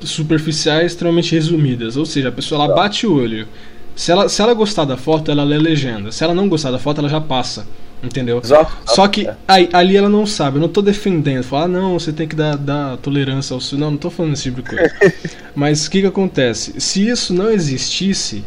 superficiais 0.00 0.92
extremamente 0.92 1.34
resumidas. 1.34 1.96
Ou 1.96 2.06
seja, 2.06 2.28
a 2.28 2.32
pessoa 2.32 2.64
ela 2.64 2.74
tá. 2.74 2.82
bate 2.82 3.06
o 3.06 3.14
olho. 3.14 3.46
Se 3.94 4.12
ela, 4.12 4.28
se 4.28 4.42
ela 4.42 4.52
gostar 4.52 4.84
da 4.84 4.96
foto, 4.96 5.30
ela 5.30 5.44
lê 5.44 5.56
a 5.56 5.60
legenda. 5.60 6.12
Se 6.12 6.22
ela 6.24 6.34
não 6.34 6.48
gostar 6.48 6.70
da 6.70 6.78
foto, 6.78 7.00
ela 7.00 7.08
já 7.08 7.20
passa. 7.20 7.66
Entendeu? 8.02 8.40
Exato. 8.42 8.76
Só 8.84 9.08
que 9.08 9.26
é. 9.26 9.34
aí, 9.48 9.68
ali 9.72 9.96
ela 9.96 10.08
não 10.08 10.26
sabe. 10.26 10.58
Eu 10.58 10.60
não 10.60 10.68
tô 10.68 10.82
defendendo. 10.82 11.42
Falar, 11.42 11.64
ah, 11.64 11.68
não, 11.68 11.98
você 11.98 12.12
tem 12.12 12.28
que 12.28 12.36
dar, 12.36 12.56
dar 12.56 12.96
tolerância 12.98 13.54
ao 13.54 13.60
seu. 13.60 13.78
Não, 13.78 13.90
não 13.90 13.98
tô 13.98 14.10
falando 14.10 14.34
esse 14.34 14.44
tipo 14.44 14.62
de 14.62 14.68
coisa. 14.68 14.94
Mas 15.54 15.86
o 15.86 15.90
que 15.90 16.02
que 16.02 16.06
acontece? 16.06 16.78
Se 16.78 17.08
isso 17.08 17.32
não 17.32 17.50
existisse, 17.50 18.44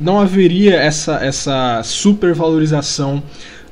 não 0.00 0.18
haveria 0.18 0.76
essa, 0.76 1.16
essa 1.16 1.82
supervalorização 1.84 3.22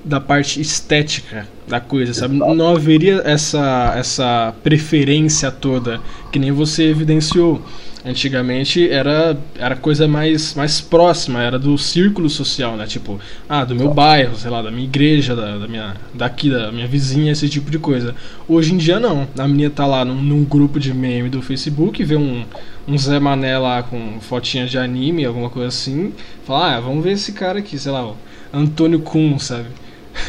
da 0.04 0.20
parte 0.20 0.60
estética 0.60 1.46
da 1.66 1.80
coisa, 1.80 2.14
sabe? 2.14 2.36
Não 2.36 2.68
haveria 2.68 3.22
essa, 3.24 3.94
essa 3.96 4.54
preferência 4.62 5.50
toda 5.50 6.00
que 6.30 6.38
nem 6.38 6.52
você 6.52 6.84
evidenciou. 6.84 7.62
Antigamente 8.04 8.88
era, 8.88 9.36
era 9.58 9.74
coisa 9.74 10.06
mais, 10.06 10.54
mais 10.54 10.80
próxima, 10.80 11.42
era 11.42 11.58
do 11.58 11.76
círculo 11.76 12.30
social, 12.30 12.76
né? 12.76 12.86
Tipo, 12.86 13.20
ah, 13.48 13.64
do 13.64 13.74
meu 13.74 13.92
bairro, 13.92 14.36
sei 14.36 14.50
lá, 14.50 14.62
da 14.62 14.70
minha 14.70 14.84
igreja, 14.84 15.34
da, 15.34 15.58
da 15.58 15.66
minha, 15.66 15.94
daqui, 16.14 16.48
da 16.48 16.70
minha 16.70 16.86
vizinha, 16.86 17.32
esse 17.32 17.48
tipo 17.48 17.70
de 17.70 17.78
coisa. 17.78 18.14
Hoje 18.48 18.72
em 18.72 18.78
dia 18.78 19.00
não. 19.00 19.28
A 19.36 19.46
menina 19.48 19.68
tá 19.68 19.84
lá 19.84 20.04
num, 20.04 20.22
num 20.22 20.44
grupo 20.44 20.78
de 20.78 20.94
meme 20.94 21.28
do 21.28 21.42
Facebook, 21.42 22.02
vê 22.04 22.16
um, 22.16 22.44
um 22.88 22.96
Zé 22.96 23.20
Mané 23.20 23.58
lá 23.58 23.82
com 23.82 24.18
fotinha 24.20 24.66
de 24.66 24.78
anime, 24.78 25.24
alguma 25.24 25.50
coisa 25.50 25.68
assim, 25.68 26.14
fala, 26.44 26.76
ah, 26.76 26.80
vamos 26.80 27.04
ver 27.04 27.12
esse 27.12 27.32
cara 27.32 27.58
aqui, 27.58 27.78
sei 27.78 27.92
lá, 27.92 28.04
ó, 28.04 28.14
Antônio 28.52 29.00
Kuhn, 29.00 29.38
sabe? 29.38 29.68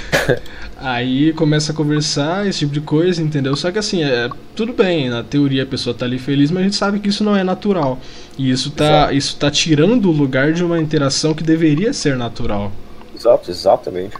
Aí 0.77 1.33
começa 1.33 1.71
a 1.71 1.75
conversar, 1.75 2.47
esse 2.47 2.59
tipo 2.59 2.73
de 2.73 2.81
coisa, 2.81 3.21
entendeu? 3.21 3.55
Só 3.55 3.71
que 3.71 3.79
assim, 3.79 4.03
é, 4.03 4.29
tudo 4.55 4.73
bem, 4.73 5.09
na 5.09 5.23
teoria 5.23 5.63
a 5.63 5.65
pessoa 5.65 5.93
tá 5.93 6.05
ali 6.05 6.19
feliz, 6.19 6.51
mas 6.51 6.61
a 6.61 6.63
gente 6.63 6.75
sabe 6.75 6.99
que 6.99 7.09
isso 7.09 7.23
não 7.23 7.35
é 7.35 7.43
natural. 7.43 7.99
E 8.37 8.49
isso 8.49 8.71
tá, 8.71 9.11
isso 9.11 9.35
tá 9.37 9.49
tirando 9.51 9.99
do 9.99 10.11
lugar 10.11 10.53
de 10.53 10.63
uma 10.63 10.79
interação 10.79 11.33
que 11.33 11.43
deveria 11.43 11.91
ser 11.91 12.15
natural. 12.15 12.71
Exato, 13.13 13.51
exatamente. 13.51 14.15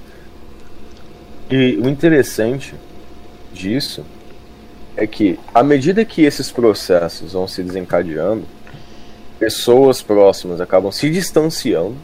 E 1.50 1.80
o 1.82 1.88
interessante 1.88 2.74
disso 3.54 4.04
é 5.00 5.08
que, 5.08 5.40
à 5.54 5.64
medida 5.64 6.04
que 6.04 6.24
esses 6.24 6.52
processos 6.52 7.32
vão 7.32 7.48
se 7.48 7.64
desencadeando, 7.64 8.44
pessoas 9.40 10.02
próximas 10.02 10.60
acabam 10.60 10.92
se 10.92 11.10
distanciando 11.10 11.96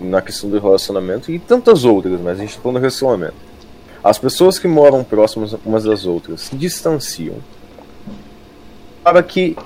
na 0.00 0.22
questão 0.22 0.48
do 0.48 0.60
relacionamento 0.60 1.32
e 1.32 1.38
tantas 1.40 1.84
outras, 1.84 2.20
mas 2.20 2.38
a 2.38 2.40
gente 2.42 2.50
está 2.50 2.62
falando 2.62 2.76
do 2.76 2.80
relacionamento. 2.80 3.34
As 4.04 4.18
pessoas 4.18 4.56
que 4.56 4.68
moram 4.68 5.02
próximas 5.02 5.52
umas 5.66 5.82
das 5.82 6.06
outras 6.06 6.42
se 6.42 6.54
distanciam 6.54 7.38
para 9.02 9.20
que 9.20 9.56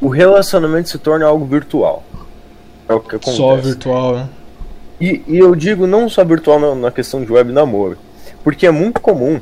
o 0.00 0.06
relacionamento 0.06 0.88
se 0.88 0.98
torne 0.98 1.24
algo 1.24 1.44
virtual. 1.44 2.04
É 2.88 2.94
o 2.94 3.00
que 3.00 3.16
acontece. 3.16 3.36
Só 3.36 3.56
virtual, 3.56 4.14
né? 4.14 4.28
E, 5.00 5.20
e 5.26 5.36
eu 5.36 5.56
digo 5.56 5.84
não 5.84 6.08
só 6.08 6.24
virtual 6.24 6.60
na, 6.60 6.74
na 6.76 6.90
questão 6.92 7.24
de 7.24 7.30
web 7.30 7.52
namoro, 7.52 7.98
porque 8.44 8.68
é 8.68 8.70
muito 8.70 9.00
comum. 9.00 9.40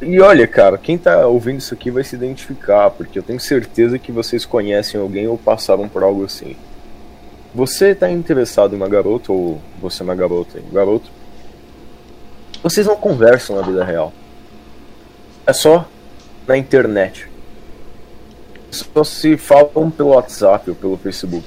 E 0.00 0.20
olha, 0.20 0.46
cara, 0.46 0.78
quem 0.78 0.96
tá 0.96 1.26
ouvindo 1.26 1.58
isso 1.58 1.74
aqui 1.74 1.90
vai 1.90 2.04
se 2.04 2.14
identificar, 2.14 2.90
porque 2.90 3.18
eu 3.18 3.22
tenho 3.22 3.40
certeza 3.40 3.98
que 3.98 4.12
vocês 4.12 4.44
conhecem 4.44 5.00
alguém 5.00 5.26
ou 5.26 5.36
passaram 5.36 5.88
por 5.88 6.04
algo 6.04 6.24
assim. 6.24 6.54
Você 7.52 7.88
está 7.88 8.08
interessado 8.08 8.74
em 8.74 8.76
uma 8.76 8.88
garota, 8.88 9.32
ou 9.32 9.60
você 9.80 10.02
é 10.02 10.04
uma 10.04 10.14
garota 10.14 10.58
um 10.58 10.72
garoto, 10.72 11.10
vocês 12.62 12.86
não 12.86 12.96
conversam 12.96 13.56
na 13.56 13.62
vida 13.62 13.84
real. 13.84 14.12
É 15.44 15.52
só 15.52 15.88
na 16.46 16.56
internet. 16.56 17.28
Só 18.70 19.02
se 19.02 19.36
falam 19.36 19.90
pelo 19.90 20.10
WhatsApp 20.10 20.70
ou 20.70 20.76
pelo 20.76 20.96
Facebook. 20.96 21.46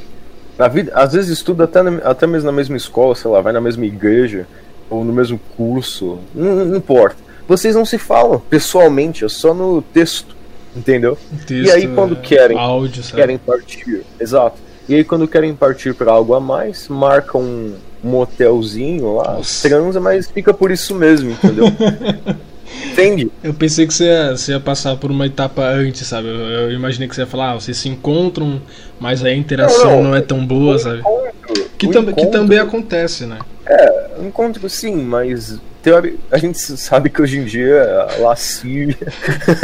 Na 0.58 0.68
vida, 0.68 0.92
às 0.94 1.14
vezes 1.14 1.32
estuda 1.32 1.64
até, 1.64 1.80
até 2.04 2.28
mesmo 2.28 2.48
na 2.48 2.52
mesma 2.52 2.76
escola, 2.76 3.16
sei 3.16 3.32
lá, 3.32 3.40
vai 3.40 3.54
na 3.54 3.62
mesma 3.62 3.86
igreja 3.86 4.46
ou 4.90 5.06
no 5.06 5.14
mesmo 5.14 5.40
curso, 5.56 6.20
não, 6.36 6.66
não 6.66 6.78
importa. 6.78 7.31
Vocês 7.52 7.76
não 7.76 7.84
se 7.84 7.98
falam 7.98 8.40
pessoalmente, 8.40 9.26
é 9.26 9.30
só 9.30 9.54
no 9.54 9.82
texto, 9.82 10.36
entendeu? 10.74 11.18
Texto, 11.46 11.68
e 11.68 11.70
aí 11.70 11.86
quando 11.86 12.16
é, 12.16 12.20
querem, 12.20 12.58
áudio, 12.58 13.04
querem 13.04 13.38
partir, 13.38 14.04
exato 14.18 14.58
e 14.88 14.96
aí 14.96 15.04
quando 15.04 15.28
querem 15.28 15.54
partir 15.54 15.94
para 15.94 16.12
algo 16.12 16.34
a 16.34 16.40
mais, 16.40 16.88
marcam 16.88 17.42
um 17.42 17.76
motelzinho 18.04 19.16
lá, 19.16 19.36
Nossa. 19.36 19.68
transa, 19.68 20.00
mas 20.00 20.30
fica 20.30 20.54
por 20.54 20.72
isso 20.72 20.96
mesmo, 20.96 21.32
entendeu? 21.32 21.66
Entende? 22.92 23.30
Eu 23.44 23.54
pensei 23.54 23.86
que 23.86 23.94
você 23.94 24.06
ia, 24.06 24.32
você 24.32 24.52
ia, 24.54 24.60
passar 24.60 24.96
por 24.96 25.12
uma 25.12 25.26
etapa 25.26 25.62
antes, 25.62 26.08
sabe? 26.08 26.30
Eu, 26.30 26.36
eu, 26.36 26.72
imaginei 26.72 27.08
que 27.08 27.14
você 27.14 27.22
ia 27.22 27.28
falar, 27.28 27.52
ah, 27.52 27.54
vocês 27.56 27.78
se 27.78 27.90
encontram, 27.90 28.62
mas 29.00 29.24
a 29.24 29.34
interação 29.34 29.92
não, 29.92 30.04
não, 30.04 30.10
não 30.10 30.16
é 30.16 30.22
tão 30.22 30.46
boa, 30.46 30.80
sabe? 30.80 31.00
Encontro, 31.00 31.34
que, 31.78 31.88
tam 31.90 32.02
encontro, 32.02 32.26
que 32.26 32.32
também 32.32 32.60
acontece, 32.60 33.26
né? 33.26 33.40
É, 33.72 34.18
encontro 34.20 34.70
sim, 34.70 34.98
mas 34.98 35.58
teori... 35.82 36.20
a 36.30 36.38
gente 36.38 36.60
sabe 36.60 37.10
que 37.10 37.22
hoje 37.22 37.40
em 37.40 37.46
dia 37.46 37.82
a 38.04 38.18
lascívia 38.20 38.98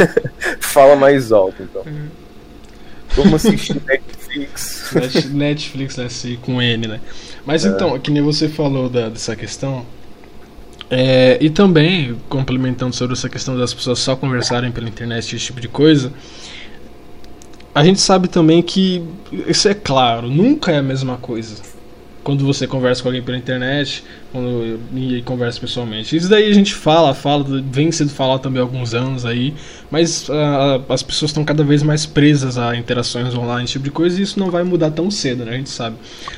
fala 0.60 0.96
mais 0.96 1.30
alto, 1.30 1.62
então. 1.62 1.82
Uhum. 1.82 2.08
Vamos 3.10 3.34
assistir 3.34 3.76
Netflix. 3.86 5.26
Netflix, 5.30 5.96
né? 5.98 6.08
Se, 6.08 6.38
com 6.38 6.62
N, 6.62 6.86
né? 6.86 7.00
Mas 7.44 7.66
é. 7.66 7.68
então, 7.68 7.98
que 7.98 8.10
nem 8.10 8.22
você 8.22 8.48
falou 8.48 8.88
da, 8.88 9.10
dessa 9.10 9.36
questão. 9.36 9.84
É, 10.90 11.36
e 11.38 11.50
também, 11.50 12.16
complementando 12.30 12.96
sobre 12.96 13.12
essa 13.12 13.28
questão 13.28 13.58
das 13.58 13.74
pessoas 13.74 13.98
só 13.98 14.16
conversarem 14.16 14.72
pela 14.72 14.88
internet, 14.88 15.36
esse 15.36 15.44
tipo 15.44 15.60
de 15.60 15.68
coisa. 15.68 16.10
A 17.74 17.84
gente 17.84 18.00
sabe 18.00 18.26
também 18.26 18.62
que, 18.62 19.04
isso 19.46 19.68
é 19.68 19.74
claro, 19.74 20.30
nunca 20.30 20.72
é 20.72 20.78
a 20.78 20.82
mesma 20.82 21.18
coisa 21.18 21.77
quando 22.28 22.44
você 22.44 22.66
conversa 22.66 23.00
com 23.00 23.08
alguém 23.08 23.22
pela 23.22 23.38
internet 23.38 24.04
quando, 24.30 24.78
e 24.94 25.22
conversa 25.22 25.58
pessoalmente. 25.58 26.14
Isso 26.14 26.28
daí 26.28 26.50
a 26.50 26.52
gente 26.52 26.74
fala, 26.74 27.14
fala, 27.14 27.42
vem 27.72 27.90
sendo 27.90 28.10
falado 28.10 28.42
também 28.42 28.60
há 28.60 28.62
alguns 28.62 28.92
anos 28.92 29.24
aí, 29.24 29.54
mas 29.90 30.28
uh, 30.28 30.84
as 30.90 31.02
pessoas 31.02 31.30
estão 31.30 31.42
cada 31.42 31.64
vez 31.64 31.82
mais 31.82 32.04
presas 32.04 32.58
a 32.58 32.76
interações 32.76 33.34
online, 33.34 33.64
esse 33.64 33.72
tipo 33.72 33.86
de 33.86 33.90
coisa, 33.90 34.20
e 34.20 34.24
isso 34.24 34.38
não 34.38 34.50
vai 34.50 34.62
mudar 34.62 34.90
tão 34.90 35.10
cedo, 35.10 35.42
né? 35.46 35.52
A 35.52 35.56
gente 35.56 35.70
sabe. 35.70 35.96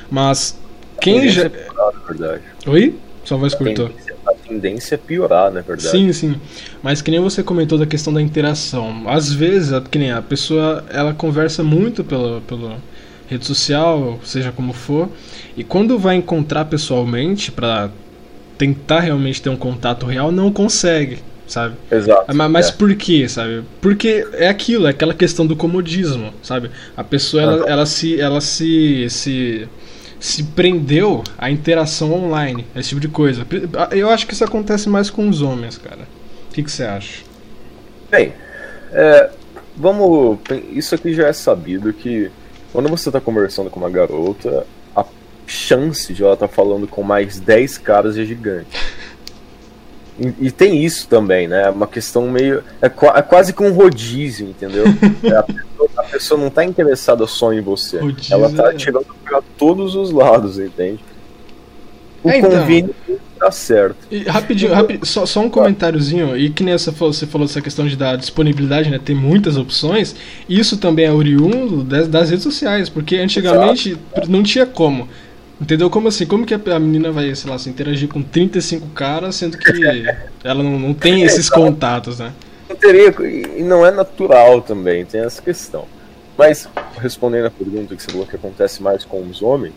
Mas 0.08 0.56
quem 1.00 1.28
já. 1.28 1.46
É 1.46 1.48
piorar, 1.48 1.92
na 1.92 2.06
verdade. 2.06 2.42
Oi? 2.68 2.94
Só 3.24 3.36
voz 3.36 3.52
cortou. 3.52 3.90
A 4.28 4.34
tendência 4.34 4.94
é 4.94 4.98
piorar, 4.98 5.50
na 5.50 5.60
verdade. 5.60 5.90
Sim, 5.90 6.12
sim. 6.12 6.40
Mas 6.84 7.02
que 7.02 7.10
nem 7.10 7.18
você 7.18 7.42
comentou 7.42 7.76
da 7.76 7.84
questão 7.84 8.12
da 8.14 8.22
interação. 8.22 9.08
Às 9.08 9.32
vezes, 9.32 9.76
que 9.90 9.98
nem 9.98 10.12
a 10.12 10.22
pessoa 10.22 10.84
ela 10.88 11.12
conversa 11.12 11.64
muito 11.64 12.04
pelo, 12.04 12.40
pelo 12.42 12.76
rede 13.30 13.46
social, 13.46 14.18
seja 14.24 14.50
como 14.50 14.72
for, 14.72 15.08
e 15.56 15.62
quando 15.62 15.96
vai 15.96 16.16
encontrar 16.16 16.64
pessoalmente 16.64 17.52
para 17.52 17.88
tentar 18.58 19.00
realmente 19.00 19.40
ter 19.40 19.48
um 19.48 19.56
contato 19.56 20.04
real, 20.04 20.32
não 20.32 20.52
consegue, 20.52 21.20
sabe? 21.46 21.76
Exato. 21.90 22.34
Mas, 22.34 22.50
mas 22.50 22.68
é. 22.68 22.72
por 22.72 22.92
quê, 22.96 23.28
sabe? 23.28 23.62
Porque 23.80 24.26
é 24.32 24.48
aquilo, 24.48 24.88
é 24.88 24.90
aquela 24.90 25.14
questão 25.14 25.46
do 25.46 25.54
comodismo, 25.54 26.34
sabe? 26.42 26.72
A 26.96 27.04
pessoa 27.04 27.42
ela, 27.42 27.70
ela 27.70 27.86
se 27.86 28.20
ela 28.20 28.40
se 28.40 29.08
se 29.08 29.68
se 30.18 30.42
prendeu 30.42 31.22
à 31.38 31.50
interação 31.50 32.12
online, 32.12 32.66
esse 32.76 32.90
tipo 32.90 33.00
de 33.00 33.08
coisa. 33.08 33.46
Eu 33.92 34.10
acho 34.10 34.26
que 34.26 34.34
isso 34.34 34.44
acontece 34.44 34.88
mais 34.88 35.08
com 35.08 35.28
os 35.28 35.40
homens, 35.40 35.78
cara. 35.78 36.02
O 36.50 36.52
que, 36.52 36.62
que 36.62 36.70
você 36.70 36.82
acha? 36.82 37.22
Bem, 38.10 38.34
é, 38.92 39.30
vamos. 39.76 40.38
Isso 40.72 40.94
aqui 40.94 41.14
já 41.14 41.28
é 41.28 41.32
sabido 41.32 41.92
que 41.92 42.30
quando 42.72 42.88
você 42.88 43.08
está 43.08 43.20
conversando 43.20 43.70
com 43.70 43.80
uma 43.80 43.90
garota, 43.90 44.66
a 44.94 45.04
chance 45.46 46.12
de 46.12 46.22
ela 46.22 46.34
estar 46.34 46.48
tá 46.48 46.54
falando 46.54 46.86
com 46.86 47.02
mais 47.02 47.40
10 47.40 47.78
caras 47.78 48.16
é 48.16 48.24
gigante. 48.24 48.76
E, 50.18 50.46
e, 50.46 50.50
tem 50.50 50.84
isso 50.84 51.08
também, 51.08 51.48
né? 51.48 51.62
É 51.62 51.70
uma 51.70 51.86
questão 51.86 52.30
meio. 52.30 52.62
É, 52.82 52.86
é 52.86 53.22
quase 53.22 53.54
que 53.54 53.62
um 53.62 53.72
rodízio, 53.72 54.48
entendeu? 54.48 54.84
É, 55.24 55.36
a, 55.36 55.42
pessoa, 55.42 55.90
a, 55.96 56.02
pessoa, 56.02 56.40
não 56.40 56.48
está 56.48 56.62
interessada 56.62 57.26
só 57.26 57.52
em 57.54 57.62
você. 57.62 57.98
Rodízio 57.98 58.34
ela 58.34 58.48
está 58.48 58.70
é... 58.70 58.74
tirando 58.74 59.06
para 59.24 59.40
todos 59.56 59.94
os 59.94 60.10
lados, 60.10 60.58
entende? 60.58 61.02
O 62.22 62.28
é, 62.28 62.38
então. 62.38 62.50
dar 63.38 63.50
certo. 63.50 63.96
E 64.10 64.24
rapidinho, 64.24 64.72
rapidinho 64.72 65.06
só, 65.06 65.24
só, 65.24 65.40
um 65.40 65.48
comentáriozinho, 65.48 66.36
e 66.36 66.50
que 66.50 66.62
nem 66.62 66.76
você 66.76 66.92
falou, 66.92 67.12
você 67.12 67.26
falou 67.26 67.46
dessa 67.46 67.62
questão 67.62 67.86
de 67.86 67.96
dar 67.96 68.16
disponibilidade, 68.16 68.90
né? 68.90 69.00
Ter 69.02 69.14
muitas 69.14 69.56
opções, 69.56 70.14
isso 70.48 70.76
também 70.76 71.06
é 71.06 71.12
oriundo 71.12 71.82
das, 71.82 72.08
das 72.08 72.30
redes 72.30 72.42
sociais, 72.42 72.88
porque 72.88 73.16
antigamente 73.16 73.90
Exato. 73.90 74.30
não 74.30 74.42
tinha 74.42 74.66
como. 74.66 75.08
Entendeu? 75.60 75.90
Como 75.90 76.08
assim? 76.08 76.24
Como 76.24 76.46
que 76.46 76.54
a 76.54 76.78
menina 76.78 77.10
vai, 77.10 77.34
sei 77.34 77.50
lá, 77.50 77.58
se 77.58 77.68
interagir 77.68 78.08
com 78.08 78.22
35 78.22 78.86
caras, 78.88 79.36
sendo 79.36 79.58
que 79.58 79.70
ela 80.44 80.62
não, 80.62 80.78
não 80.78 80.94
tem 80.94 81.22
esses 81.22 81.50
contatos, 81.50 82.18
né? 82.18 82.32
Não 82.68 82.76
teria, 82.76 83.14
e 83.56 83.62
não 83.62 83.84
é 83.84 83.90
natural 83.90 84.62
também, 84.62 85.04
tem 85.04 85.20
essa 85.22 85.40
questão. 85.42 85.86
Mas, 86.38 86.66
respondendo 86.98 87.46
a 87.46 87.50
pergunta 87.50 87.94
que 87.94 88.02
você 88.02 88.10
falou 88.10 88.26
que 88.26 88.36
acontece 88.36 88.82
mais 88.82 89.04
com 89.04 89.20
os 89.22 89.42
homens, 89.42 89.74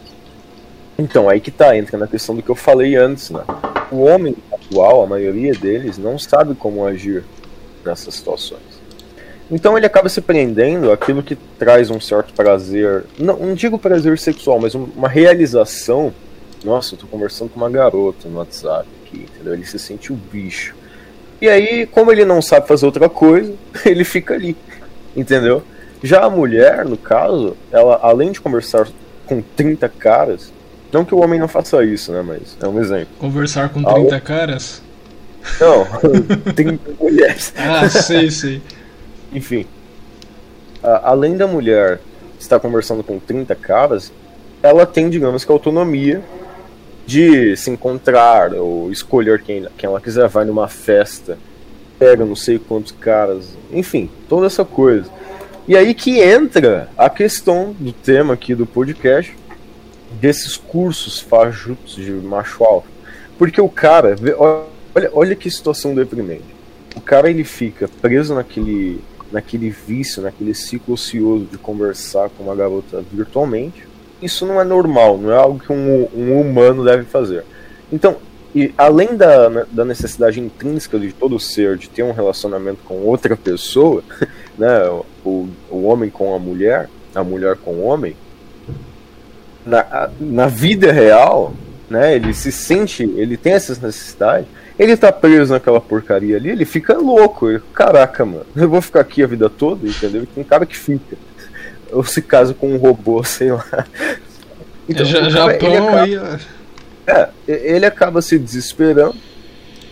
então, 0.98 1.28
aí 1.28 1.40
que 1.40 1.52
tá, 1.52 1.76
entra 1.76 1.98
na 1.98 2.08
questão 2.08 2.36
do 2.36 2.44
que 2.44 2.50
eu 2.50 2.56
falei 2.56 2.96
antes, 2.96 3.30
né? 3.30 3.44
O 3.92 4.04
homem 4.04 4.36
atual, 4.52 5.04
a 5.04 5.08
maioria 5.08 5.54
deles, 5.54 5.98
não 5.98 6.20
sabe 6.20 6.54
como 6.56 6.86
agir 6.86 7.24
nessas 7.84 8.16
situações. 8.16 8.62
Então 9.52 9.78
ele 9.78 9.86
acaba 9.86 10.08
se 10.10 10.22
prendendo 10.22 10.92
aquilo 10.92 11.22
que 11.22 11.36
traz 11.36 11.90
um 11.90 12.00
certo 12.00 12.34
prazer, 12.34 13.06
não, 13.20 13.38
não 13.38 13.54
digo 13.54 13.78
prazer 13.78 14.18
sexual, 14.18 14.60
mas 14.60 14.74
uma 14.74 15.10
realização. 15.10 16.14
Nossa, 16.64 16.96
eu 16.96 17.00
tô 17.00 17.08
conversando 17.08 17.50
com 17.50 17.58
uma 17.58 17.70
garota 17.70 18.30
no 18.30 18.38
WhatsApp 18.38 18.88
aqui, 19.06 19.28
entendeu? 19.30 19.54
Ele 19.54 19.66
se 19.66 19.78
sente 19.78 20.14
o 20.14 20.16
bicho. 20.16 20.76
E 21.42 21.50
aí, 21.50 21.86
como 21.86 22.12
ele 22.12 22.24
não 22.24 22.42
sabe 22.42 22.68
fazer 22.68 22.86
outra 22.86 23.10
coisa, 23.10 23.54
ele 23.86 24.04
fica 24.04 24.34
ali, 24.34 24.56
entendeu? 25.16 25.62
Já 26.02 26.24
a 26.24 26.30
mulher, 26.30 26.86
no 26.86 26.98
caso, 26.98 27.58
ela 27.72 28.00
além 28.02 28.32
de 28.32 28.40
conversar 28.40 28.88
com 29.26 29.42
30 29.42 29.90
caras, 29.90 30.52
não 30.94 31.04
que 31.04 31.14
o 31.14 31.20
homem 31.20 31.40
não 31.40 31.48
faça 31.48 31.84
isso, 31.84 32.12
né? 32.12 32.22
Mas 32.22 32.56
é 32.62 32.68
um 32.68 32.80
exemplo. 32.80 33.08
Conversar 33.20 33.70
com 33.70 33.84
30 33.84 34.20
caras? 34.22 34.82
Não, 35.60 35.86
30 36.54 36.92
mulheres. 37.00 37.54
Ah, 37.58 37.90
sei, 37.90 38.30
sei. 38.30 38.62
Enfim. 39.34 39.66
Além 40.82 41.36
da 41.36 41.48
mulher 41.48 42.00
estar 42.40 42.60
conversando 42.60 43.04
com 43.04 43.20
30 43.20 43.56
caras, 43.56 44.12
ela 44.62 44.86
tem, 44.86 45.10
digamos 45.10 45.44
que, 45.44 45.52
autonomia 45.52 46.22
de 47.06 47.56
se 47.58 47.70
encontrar 47.70 48.54
ou 48.54 48.92
escolher 48.92 49.42
quem, 49.42 49.68
quem 49.78 49.90
ela 49.90 50.00
quiser, 50.00 50.28
vai 50.28 50.46
numa 50.46 50.68
festa, 50.68 51.38
pega 51.98 52.24
não 52.24 52.36
sei 52.36 52.60
quantos 52.60 52.92
caras, 52.92 53.58
enfim, 53.72 54.10
toda 54.30 54.46
essa 54.46 54.64
coisa. 54.64 55.10
E 55.68 55.76
aí 55.78 55.94
que 55.94 56.22
entra 56.22 56.90
a 56.98 57.10
questão 57.10 57.74
do 57.78 57.92
tema 57.92 58.34
aqui 58.34 58.54
do 58.54 58.66
podcast, 58.66 59.36
desses 60.20 60.58
cursos 60.58 61.20
fajutos 61.20 61.96
de 61.96 62.12
macho 62.12 62.64
alfa. 62.64 62.88
Porque 63.38 63.60
o 63.60 63.70
cara, 63.70 64.16
olha, 64.96 65.10
olha 65.14 65.36
que 65.36 65.50
situação 65.50 65.96
deprimente. 65.96 66.54
O 66.96 67.02
cara 67.02 67.30
ele 67.30 67.44
fica 67.44 67.90
preso 68.02 68.36
naquele, 68.36 69.02
naquele 69.32 69.70
vício, 69.70 70.22
naquele 70.22 70.54
ciclo 70.54 70.94
ocioso 70.94 71.46
de 71.46 71.58
conversar 71.58 72.30
com 72.30 72.44
uma 72.44 72.56
garota 72.56 73.04
virtualmente. 73.12 73.88
Isso 74.22 74.46
não 74.46 74.62
é 74.62 74.64
normal, 74.64 75.18
não 75.18 75.32
é 75.32 75.38
algo 75.38 75.60
que 75.60 75.72
um, 75.72 76.08
um 76.16 76.40
humano 76.40 76.86
deve 76.86 77.04
fazer. 77.04 77.44
Então, 77.92 78.18
e 78.56 78.72
além 78.78 79.18
da, 79.18 79.66
da 79.72 79.84
necessidade 79.84 80.40
intrínseca 80.40 81.00
de 81.00 81.12
todo 81.12 81.40
ser 81.40 81.76
de 81.76 81.90
ter 81.90 82.04
um 82.04 82.12
relacionamento 82.12 82.80
com 82.86 83.02
outra 83.02 83.36
pessoa, 83.36 84.04
né, 84.58 84.88
o, 85.26 85.48
o 85.70 85.84
homem 85.84 86.10
com 86.10 86.36
a 86.36 86.40
mulher, 86.40 86.88
a 87.16 87.24
mulher 87.24 87.58
com 87.58 87.72
o 87.72 87.84
homem, 87.84 88.16
na, 89.66 90.10
na 90.20 90.48
vida 90.48 90.92
real, 90.92 91.54
né, 91.90 92.16
ele 92.16 92.34
se 92.34 92.52
sente, 92.52 93.04
ele 93.04 93.38
tem 93.38 93.54
essa 93.54 93.74
necessidade, 93.74 94.48
ele 94.78 94.98
tá 94.98 95.12
preso 95.12 95.54
naquela 95.54 95.80
porcaria 95.80 96.36
ali, 96.38 96.50
ele 96.50 96.66
fica 96.66 96.98
louco. 96.98 97.50
Ele, 97.50 97.62
Caraca, 97.74 98.26
mano, 98.26 98.46
eu 98.56 98.70
vou 98.70 98.82
ficar 98.82 99.02
aqui 99.02 99.24
a 99.24 99.28
vida 99.28 99.50
toda, 99.50 99.88
entendeu? 99.88 100.26
Tem 100.34 100.44
cara 100.44 100.66
que 100.66 100.78
fica. 100.78 101.16
Ou 101.92 102.04
se 102.04 102.22
casa 102.22 102.54
com 102.54 102.74
um 102.74 102.78
robô, 102.78 103.22
sei 103.24 103.52
lá. 103.52 103.88
Então, 104.90 105.06
Já, 105.06 105.30
Japão 105.30 105.70
ele 105.70 105.78
acaba, 105.78 106.02
aí. 106.02 106.40
É, 107.06 107.30
ele 107.48 107.86
acaba 107.86 108.22
se 108.22 108.40
desesperando. 108.40 109.16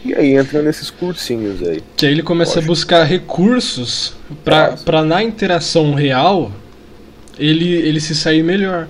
E 0.03 0.15
aí 0.15 0.35
entra 0.35 0.63
nesses 0.63 0.89
cursinhos 0.89 1.61
aí. 1.61 1.83
Que 1.95 2.07
aí 2.07 2.11
ele 2.11 2.23
começa 2.23 2.55
Lógico. 2.55 2.65
a 2.65 2.67
buscar 2.67 3.03
recursos 3.03 4.15
pra, 4.43 4.75
pra 4.77 5.03
na 5.03 5.21
interação 5.21 5.93
real 5.93 6.51
ele, 7.37 7.71
ele 7.73 7.99
se 7.99 8.15
sair 8.15 8.41
melhor. 8.41 8.87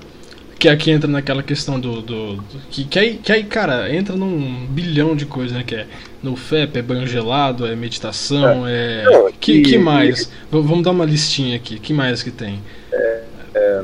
Que 0.62 0.69
aqui 0.69 0.91
entra 0.91 1.10
naquela 1.10 1.41
questão 1.41 1.80
do. 1.80 2.04
do, 2.04 2.36
do 2.36 2.60
que, 2.69 2.84
que, 2.84 3.00
aí, 3.00 3.15
que 3.15 3.32
aí, 3.32 3.43
cara, 3.43 3.91
entra 3.91 4.15
num 4.15 4.67
bilhão 4.67 5.15
de 5.15 5.26
coisas, 5.26 5.58
né? 5.58 5.63
Que 5.65 5.74
é 5.74 5.88
no 6.21 6.36
FEP, 6.36 6.78
é 6.78 6.82
banho 6.84 7.08
gelado, 7.08 7.65
é 7.65 7.76
meditação, 7.76 8.67
é. 8.67 9.02
é... 9.02 9.06
Não, 9.06 9.32
que, 9.32 9.54
e, 9.54 9.62
que 9.63 9.80
mais? 9.80 10.32
Vamos 10.52 10.84
dar 10.84 10.91
uma 10.91 11.04
listinha 11.04 11.56
aqui. 11.56 11.80
que 11.80 11.91
mais 11.91 12.21
que 12.21 12.30
tem? 12.30 12.62
É, 12.93 13.24
é... 13.56 13.82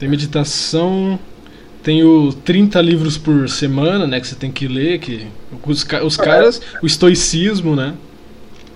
Tem 0.00 0.08
meditação. 0.08 1.16
Tem 1.80 2.02
o 2.02 2.32
30 2.32 2.80
livros 2.80 3.16
por 3.16 3.48
semana, 3.48 4.04
né? 4.04 4.18
Que 4.18 4.26
você 4.26 4.34
tem 4.34 4.50
que 4.50 4.66
ler. 4.66 4.98
Que, 4.98 5.28
os, 5.64 5.86
os 6.04 6.18
é. 6.18 6.22
caras, 6.24 6.60
o 6.82 6.86
estoicismo, 6.88 7.76
né? 7.76 7.94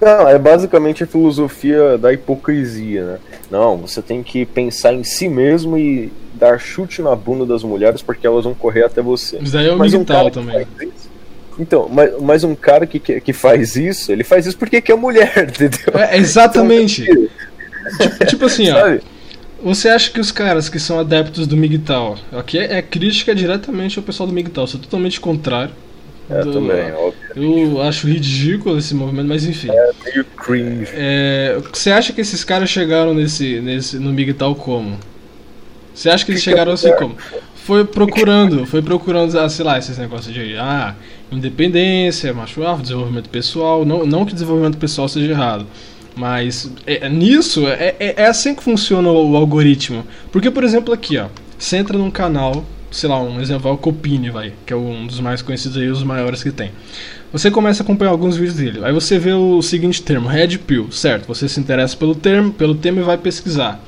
Não, 0.02 0.28
é 0.28 0.36
basicamente 0.36 1.04
a 1.04 1.06
filosofia 1.06 1.96
da 1.96 2.12
hipocrisia, 2.12 3.04
né? 3.04 3.18
Não, 3.48 3.76
você 3.76 4.02
tem 4.02 4.20
que 4.20 4.44
pensar 4.44 4.92
em 4.92 5.04
si 5.04 5.28
mesmo 5.28 5.78
e 5.78 6.12
dar 6.34 6.58
chute 6.58 7.00
na 7.00 7.14
bunda 7.14 7.46
das 7.46 7.62
mulheres 7.62 8.02
porque 8.02 8.26
elas 8.26 8.42
vão 8.42 8.52
correr 8.52 8.82
até 8.82 9.00
você. 9.00 9.38
Isso 9.38 9.52
daí 9.52 9.68
é 9.68 9.72
o 9.72 9.78
mas 9.78 9.94
um 9.94 10.04
também. 10.04 10.66
Então, 11.56 11.88
mas, 11.88 12.20
mas 12.20 12.42
um 12.42 12.56
cara 12.56 12.84
que, 12.84 12.98
que, 12.98 13.20
que, 13.20 13.32
faz 13.32 13.76
isso, 13.76 14.10
ele 14.10 14.24
faz 14.24 14.44
isso 14.44 14.58
porque 14.58 14.80
quer 14.80 14.96
mulher, 14.96 15.30
entendeu? 15.48 16.00
É, 16.00 16.16
exatamente. 16.16 17.02
Então, 17.02 18.08
tipo, 18.08 18.26
tipo, 18.26 18.44
assim, 18.46 18.70
ó. 18.70 18.98
Você 19.62 19.88
acha 19.88 20.10
que 20.10 20.18
os 20.18 20.32
caras 20.32 20.68
que 20.68 20.80
são 20.80 20.98
adeptos 20.98 21.46
do 21.46 21.56
MGTOW, 21.56 22.16
aqui 22.32 22.58
é, 22.58 22.78
é 22.78 22.82
crítica 22.82 23.32
diretamente 23.32 23.96
ao 23.96 24.04
pessoal 24.04 24.26
do 24.26 24.34
MGTOW, 24.34 24.66
sou 24.66 24.80
totalmente 24.80 25.20
contrário. 25.20 25.72
É, 26.32 26.42
do, 26.42 26.52
também, 26.52 26.92
Eu 27.36 27.82
acho 27.82 28.06
ridículo 28.06 28.78
esse 28.78 28.94
movimento, 28.94 29.28
mas 29.28 29.44
enfim. 29.44 29.70
É 29.70 29.90
meio 30.04 30.24
cringe. 30.24 30.90
É, 30.94 31.60
você 31.72 31.90
acha 31.90 32.12
que 32.12 32.20
esses 32.20 32.42
caras 32.44 32.70
chegaram 32.70 33.14
nesse, 33.14 33.60
nesse, 33.60 33.98
no 33.98 34.12
MGTOW 34.12 34.54
como? 34.54 34.98
Você 35.94 36.08
acha 36.08 36.24
que 36.24 36.32
eles 36.32 36.42
chegaram 36.42 36.72
assim 36.72 36.92
como? 36.96 37.16
Foi 37.54 37.84
procurando, 37.84 38.66
foi 38.66 38.82
procurando, 38.82 39.38
ah, 39.38 39.48
sei 39.48 39.64
lá, 39.64 39.78
esses 39.78 39.96
negócios 39.96 40.34
de 40.34 40.56
ah, 40.56 40.96
independência, 41.30 42.32
macho 42.32 42.62
alfa, 42.64 42.82
desenvolvimento 42.82 43.28
pessoal. 43.28 43.84
Não, 43.84 44.04
não 44.04 44.24
que 44.24 44.32
desenvolvimento 44.32 44.78
pessoal 44.78 45.08
seja 45.08 45.30
errado. 45.30 45.66
Mas 46.14 46.70
é, 46.86 47.06
é 47.06 47.08
nisso, 47.08 47.66
é, 47.66 47.94
é, 47.98 48.14
é, 48.18 48.26
assim 48.26 48.54
que 48.54 48.62
funciona 48.62 49.08
o, 49.08 49.32
o, 49.32 49.36
algoritmo. 49.36 50.04
Porque, 50.30 50.50
por 50.50 50.64
exemplo, 50.64 50.92
aqui, 50.92 51.16
ó, 51.18 51.28
você 51.58 51.76
entra 51.76 51.96
num 51.96 52.10
canal, 52.10 52.64
sei 52.92 53.08
lá, 53.08 53.20
um 53.20 53.40
exemplo 53.40 53.68
é 53.68 53.72
o 53.72 53.76
Copini, 53.76 54.30
vai, 54.30 54.52
que 54.64 54.72
é 54.72 54.76
um 54.76 55.06
dos 55.06 55.18
mais 55.18 55.42
conhecidos 55.42 55.76
aí, 55.78 55.88
os 55.88 56.04
maiores 56.04 56.42
que 56.42 56.52
tem. 56.52 56.70
Você 57.32 57.50
começa 57.50 57.82
a 57.82 57.84
acompanhar 57.84 58.10
alguns 58.10 58.36
vídeos 58.36 58.56
dele. 58.56 58.80
Aí 58.84 58.92
você 58.92 59.18
vê 59.18 59.32
o 59.32 59.62
seguinte 59.62 60.02
termo, 60.02 60.28
Red 60.28 60.58
Pill, 60.58 60.92
certo? 60.92 61.26
Você 61.26 61.48
se 61.48 61.58
interessa 61.58 61.96
pelo 61.96 62.14
termo, 62.14 62.52
pelo 62.52 62.74
tema 62.74 63.00
e 63.00 63.02
vai 63.02 63.16
pesquisar. 63.16 63.82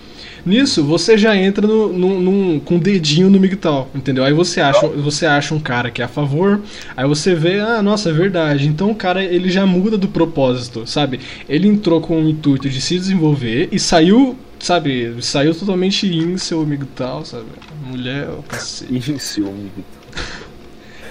Nisso, 0.47 0.85
você 0.85 1.17
já 1.17 1.35
entra 1.35 1.67
no, 1.67 1.91
no, 1.91 2.61
com 2.61 2.77
o 2.77 2.79
dedinho 2.79 3.31
no 3.31 3.41
MGTOW, 3.41 3.89
entendeu? 3.95 4.25
Aí 4.25 4.33
você 4.35 4.61
acha, 4.61 4.87
você 4.89 5.25
acha 5.25 5.55
um 5.55 5.61
cara 5.61 5.91
que 5.91 6.03
é 6.03 6.05
a 6.05 6.09
favor, 6.09 6.61
aí 6.95 7.07
você 7.07 7.35
vê, 7.35 7.61
ah, 7.61 7.83
nossa, 7.83 8.11
é 8.11 8.13
verdade. 8.13 8.69
Então 8.69 8.91
o 8.91 8.95
cara, 8.95 9.25
ele 9.25 9.49
já 9.49 9.65
muda 9.65 9.97
do 9.97 10.07
propósito, 10.07 10.87
sabe? 10.87 11.21
Ele 11.49 11.67
entrou 11.67 11.99
com 11.99 12.23
o 12.23 12.29
intuito 12.29 12.69
de 12.69 12.79
se 12.79 12.99
desenvolver 12.99 13.71
e 13.73 13.79
saiu, 13.79 14.37
sabe? 14.65 15.23
Saiu 15.23 15.55
totalmente 15.55 16.07
em 16.07 16.39
seu 16.39 16.65
MGTOW, 16.65 17.25
sabe? 17.25 17.47
Mulher, 17.85 18.29
oh, 18.31 18.43
cacete. 18.43 19.13
Em 19.13 19.19
seu 19.19 19.45
MGTOW. 19.45 19.85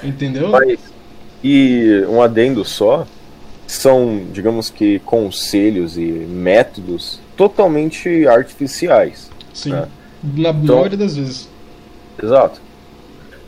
Entendeu? 0.03 0.49
Mas, 0.49 0.79
e 1.43 2.03
um 2.09 2.21
adendo 2.21 2.65
só, 2.65 3.05
são, 3.67 4.25
digamos 4.31 4.69
que, 4.69 4.99
conselhos 4.99 5.97
e 5.97 6.01
métodos 6.03 7.19
totalmente 7.37 8.27
artificiais. 8.27 9.29
Sim. 9.53 9.71
Né? 9.71 9.87
Na 10.23 10.49
então, 10.49 10.77
maioria 10.77 10.97
das 10.97 11.15
vezes. 11.15 11.49
Exato. 12.21 12.59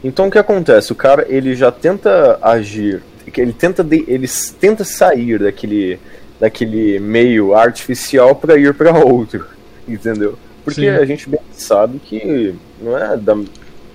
Então 0.04 0.28
o 0.28 0.32
que 0.32 0.38
acontece? 0.38 0.92
O 0.92 0.96
cara 0.96 1.26
ele 1.28 1.56
já 1.56 1.72
tenta 1.72 2.38
agir, 2.42 3.02
ele 3.36 3.54
tenta 3.54 3.84
de, 3.84 4.06
ele 4.08 4.28
tenta 4.60 4.84
sair 4.84 5.40
daquele 5.40 6.00
daquele 6.40 7.00
meio 7.00 7.56
artificial 7.56 8.36
para 8.36 8.58
ir 8.58 8.74
para 8.74 8.92
outro, 8.94 9.48
entendeu? 9.94 10.38
Porque 10.64 10.82
Sim. 10.82 10.90
a 10.90 11.06
gente 11.06 11.30
bem 11.30 11.40
sabe 11.52 12.00
que 12.00 12.56
não 12.82 12.98
é 12.98 13.16
da 13.16 13.36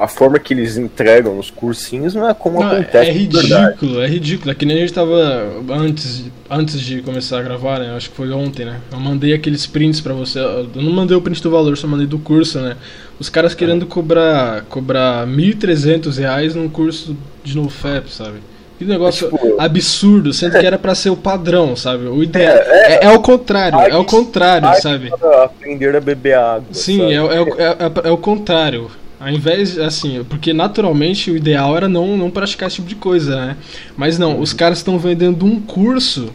a 0.00 0.08
forma 0.08 0.38
que 0.38 0.54
eles 0.54 0.78
entregam 0.78 1.36
nos 1.36 1.50
cursinhos 1.50 2.14
não 2.14 2.26
é 2.26 2.32
como 2.32 2.58
não, 2.58 2.70
acontece. 2.70 3.10
É 3.10 3.12
ridículo, 3.12 4.00
é 4.00 4.06
ridículo. 4.06 4.50
É 4.50 4.54
que 4.54 4.64
nem 4.64 4.78
a 4.78 4.80
gente 4.80 4.94
tava 4.94 5.62
antes, 5.68 6.24
antes 6.48 6.80
de 6.80 7.02
começar 7.02 7.38
a 7.38 7.42
gravar, 7.42 7.80
né? 7.80 7.94
Acho 7.94 8.08
que 8.08 8.16
foi 8.16 8.30
ontem, 8.30 8.64
né? 8.64 8.80
Eu 8.90 8.98
mandei 8.98 9.34
aqueles 9.34 9.66
prints 9.66 10.00
para 10.00 10.14
você. 10.14 10.38
Eu 10.38 10.70
não 10.76 10.90
mandei 10.90 11.14
o 11.14 11.20
print 11.20 11.42
do 11.42 11.50
valor, 11.50 11.76
só 11.76 11.86
mandei 11.86 12.06
do 12.06 12.18
curso, 12.18 12.58
né? 12.60 12.78
Os 13.18 13.28
caras 13.28 13.54
querendo 13.54 13.84
cobrar 13.84 14.62
cobrar 14.70 15.26
1.300 15.26 16.16
reais 16.16 16.54
num 16.54 16.70
curso 16.70 17.14
de 17.44 17.54
NoFap, 17.54 18.10
sabe? 18.10 18.38
Que 18.80 18.86
negócio 18.86 19.26
é, 19.26 19.30
tipo, 19.30 19.60
absurdo, 19.60 20.32
sendo 20.32 20.58
que 20.58 20.64
era 20.64 20.78
para 20.78 20.94
ser 20.94 21.10
o 21.10 21.16
padrão, 21.16 21.76
sabe? 21.76 22.06
O 22.06 22.22
ideal 22.22 22.56
é, 22.56 22.94
é, 22.94 23.04
é, 23.04 23.10
o 23.10 23.20
contrário, 23.20 23.78
é 23.78 23.94
o 23.94 24.06
contrário, 24.06 24.80
sabe? 24.80 25.12
Aprender 25.44 25.94
a 25.94 26.00
beber 26.00 26.38
água. 26.38 26.64
Sim, 26.72 27.02
é, 27.02 27.16
é, 27.16 28.08
é, 28.08 28.10
o 28.10 28.16
contrário. 28.16 28.90
Ao 29.20 29.28
invés, 29.28 29.78
assim, 29.78 30.24
porque 30.24 30.54
naturalmente 30.54 31.30
o 31.30 31.36
ideal 31.36 31.76
era 31.76 31.90
não, 31.90 32.16
não 32.16 32.30
praticar 32.30 32.68
esse 32.68 32.76
tipo 32.76 32.88
de 32.88 32.94
coisa, 32.94 33.48
né? 33.48 33.56
Mas 33.98 34.18
não, 34.18 34.36
uhum. 34.36 34.40
os 34.40 34.54
caras 34.54 34.78
estão 34.78 34.98
vendendo 34.98 35.44
um 35.44 35.60
curso 35.60 36.30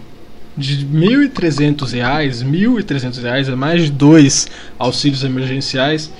de 0.56 0.86
R$ 0.86 1.28
1.300, 1.28 1.94
R$ 1.94 2.46
1.300, 2.46 3.52
é 3.52 3.56
mais 3.56 3.86
de 3.86 3.92
dois 3.92 4.48
auxílios 4.78 5.24
emergenciais 5.24 6.12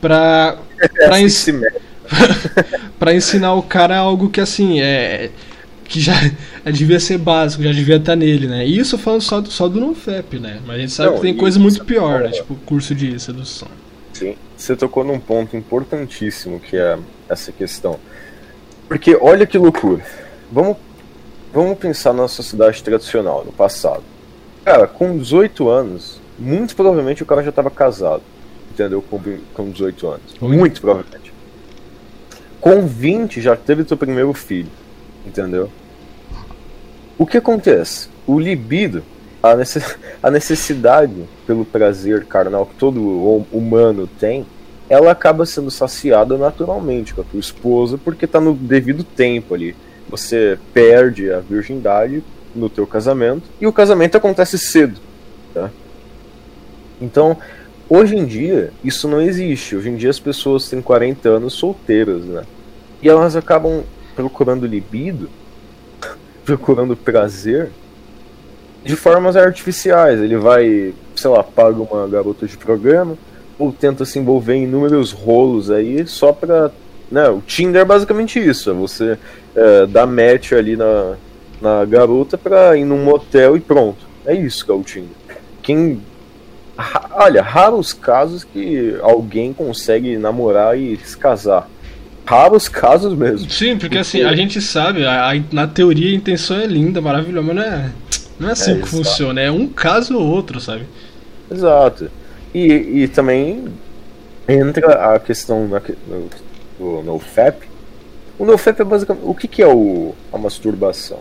para 0.00 0.58
para 1.06 1.20
ens... 1.20 1.46
ensinar 3.14 3.54
o 3.54 3.62
cara 3.62 3.96
algo 3.96 4.28
que 4.28 4.40
assim 4.40 4.80
é 4.80 5.30
que 5.90 5.98
já 6.00 6.14
devia 6.72 7.00
ser 7.00 7.18
básico, 7.18 7.64
já 7.64 7.72
devia 7.72 7.96
estar 7.96 8.14
nele, 8.14 8.46
né? 8.46 8.64
E 8.64 8.78
isso 8.78 8.96
falando 8.96 9.22
só 9.22 9.40
do, 9.40 9.50
só 9.50 9.68
do 9.68 9.80
NoFap, 9.80 10.38
né? 10.38 10.60
Mas 10.64 10.76
a 10.76 10.78
gente 10.78 10.92
sabe 10.92 11.10
Não, 11.10 11.16
que 11.16 11.22
tem 11.22 11.36
coisa 11.36 11.58
muito 11.58 11.84
pior, 11.84 12.20
né? 12.20 12.30
Tipo 12.30 12.54
curso 12.64 12.94
de 12.94 13.18
sedução. 13.18 13.68
Sim, 14.12 14.36
você 14.56 14.76
tocou 14.76 15.02
num 15.02 15.18
ponto 15.18 15.56
importantíssimo 15.56 16.60
que 16.60 16.76
é 16.76 16.96
essa 17.28 17.50
questão. 17.50 17.98
Porque 18.86 19.18
olha 19.20 19.46
que 19.46 19.58
loucura. 19.58 20.04
Vamos, 20.50 20.76
vamos 21.52 21.76
pensar 21.78 22.12
na 22.12 22.28
sociedade 22.28 22.82
tradicional, 22.82 23.44
no 23.44 23.52
passado. 23.52 24.02
Cara, 24.64 24.86
com 24.86 25.18
18 25.18 25.68
anos, 25.68 26.20
muito 26.38 26.76
provavelmente 26.76 27.22
o 27.22 27.26
cara 27.26 27.42
já 27.42 27.50
estava 27.50 27.70
casado. 27.70 28.22
Entendeu? 28.72 29.02
Com, 29.02 29.20
com 29.54 29.70
18 29.70 30.06
anos. 30.06 30.34
Muito 30.40 30.80
provavelmente. 30.80 31.32
Com 32.60 32.86
20 32.86 33.40
já 33.40 33.56
teve 33.56 33.84
seu 33.84 33.96
primeiro 33.96 34.32
filho. 34.32 34.70
Entendeu? 35.26 35.70
O 37.20 37.26
que 37.26 37.36
acontece? 37.36 38.08
O 38.26 38.40
libido 38.40 39.02
a, 39.42 40.30
necessidade 40.30 41.28
pelo 41.46 41.66
prazer 41.66 42.24
carnal 42.24 42.64
que 42.64 42.74
todo 42.76 43.44
humano 43.52 44.08
tem, 44.18 44.46
ela 44.88 45.10
acaba 45.10 45.44
sendo 45.44 45.70
saciada 45.70 46.38
naturalmente 46.38 47.12
com 47.12 47.20
a 47.20 47.24
tua 47.24 47.38
esposa, 47.38 47.98
porque 48.02 48.24
está 48.24 48.40
no 48.40 48.54
devido 48.54 49.04
tempo 49.04 49.52
ali. 49.52 49.76
Você 50.08 50.58
perde 50.72 51.30
a 51.30 51.40
virgindade 51.40 52.24
no 52.54 52.70
teu 52.70 52.86
casamento 52.86 53.42
e 53.60 53.66
o 53.66 53.72
casamento 53.72 54.16
acontece 54.16 54.56
cedo, 54.56 54.98
tá? 55.52 55.70
Então, 56.98 57.36
hoje 57.86 58.16
em 58.16 58.24
dia, 58.24 58.72
isso 58.82 59.06
não 59.06 59.20
existe. 59.20 59.76
Hoje 59.76 59.90
em 59.90 59.96
dia 59.96 60.08
as 60.08 60.18
pessoas 60.18 60.70
têm 60.70 60.80
40 60.80 61.28
anos 61.28 61.52
solteiras, 61.52 62.24
né? 62.24 62.44
E 63.02 63.10
elas 63.10 63.36
acabam 63.36 63.84
procurando 64.16 64.66
libido, 64.66 65.28
procurando 66.44 66.96
prazer 66.96 67.70
de 68.84 68.96
formas 68.96 69.36
artificiais. 69.36 70.20
Ele 70.20 70.36
vai, 70.36 70.94
sei 71.14 71.30
lá, 71.30 71.42
paga 71.42 71.80
uma 71.80 72.06
garota 72.08 72.46
de 72.46 72.56
programa 72.56 73.16
ou 73.58 73.72
tenta 73.72 74.04
se 74.04 74.18
envolver 74.18 74.54
em 74.54 74.64
inúmeros 74.64 75.12
rolos 75.12 75.70
aí 75.70 76.06
só 76.06 76.32
pra. 76.32 76.70
Né, 77.10 77.28
o 77.28 77.40
Tinder 77.40 77.82
é 77.82 77.84
basicamente 77.84 78.38
isso: 78.38 78.70
é 78.70 78.72
você 78.72 79.18
é, 79.54 79.86
dar 79.86 80.06
match 80.06 80.52
ali 80.52 80.76
na, 80.76 81.16
na 81.60 81.84
garota 81.84 82.38
pra 82.38 82.76
ir 82.76 82.84
num 82.84 83.02
motel 83.02 83.56
e 83.56 83.60
pronto. 83.60 84.08
É 84.24 84.34
isso 84.34 84.64
que 84.64 84.70
é 84.70 84.74
o 84.74 84.82
Tinder. 84.82 85.16
Quem. 85.62 86.02
Olha, 87.12 87.42
raros 87.42 87.92
casos 87.92 88.42
que 88.42 88.96
alguém 89.02 89.52
consegue 89.52 90.16
namorar 90.16 90.78
e 90.78 90.96
se 90.96 91.16
casar 91.16 91.68
raros 92.30 92.68
casos 92.68 93.12
mesmo. 93.18 93.50
Sim, 93.50 93.76
porque, 93.76 93.98
assim, 93.98 94.22
a 94.22 94.36
gente 94.36 94.60
sabe, 94.60 95.04
a, 95.04 95.32
a, 95.32 95.34
na 95.50 95.66
teoria 95.66 96.12
a 96.12 96.14
intenção 96.14 96.60
é 96.60 96.66
linda, 96.66 97.00
maravilhosa, 97.00 97.44
mas 97.44 97.56
não 97.56 97.62
é, 97.62 97.90
não 98.38 98.48
é 98.48 98.52
assim 98.52 98.70
é, 98.70 98.74
que 98.74 98.82
exato. 98.82 98.96
funciona, 98.96 99.40
é 99.40 99.50
um 99.50 99.66
caso 99.66 100.16
ou 100.16 100.24
outro, 100.24 100.60
sabe? 100.60 100.86
Exato. 101.50 102.08
E, 102.54 103.02
e 103.02 103.08
também 103.08 103.64
entra 104.48 105.14
a 105.14 105.18
questão 105.18 105.66
na, 105.66 105.82
no, 106.78 107.02
no 107.02 107.18
FAP. 107.18 107.64
O 108.38 108.44
NoFap 108.44 108.80
é 108.80 108.84
basicamente. 108.84 109.24
O 109.26 109.34
que, 109.34 109.46
que 109.46 109.60
é 109.60 109.68
o, 109.68 110.14
a 110.32 110.38
masturbação? 110.38 111.18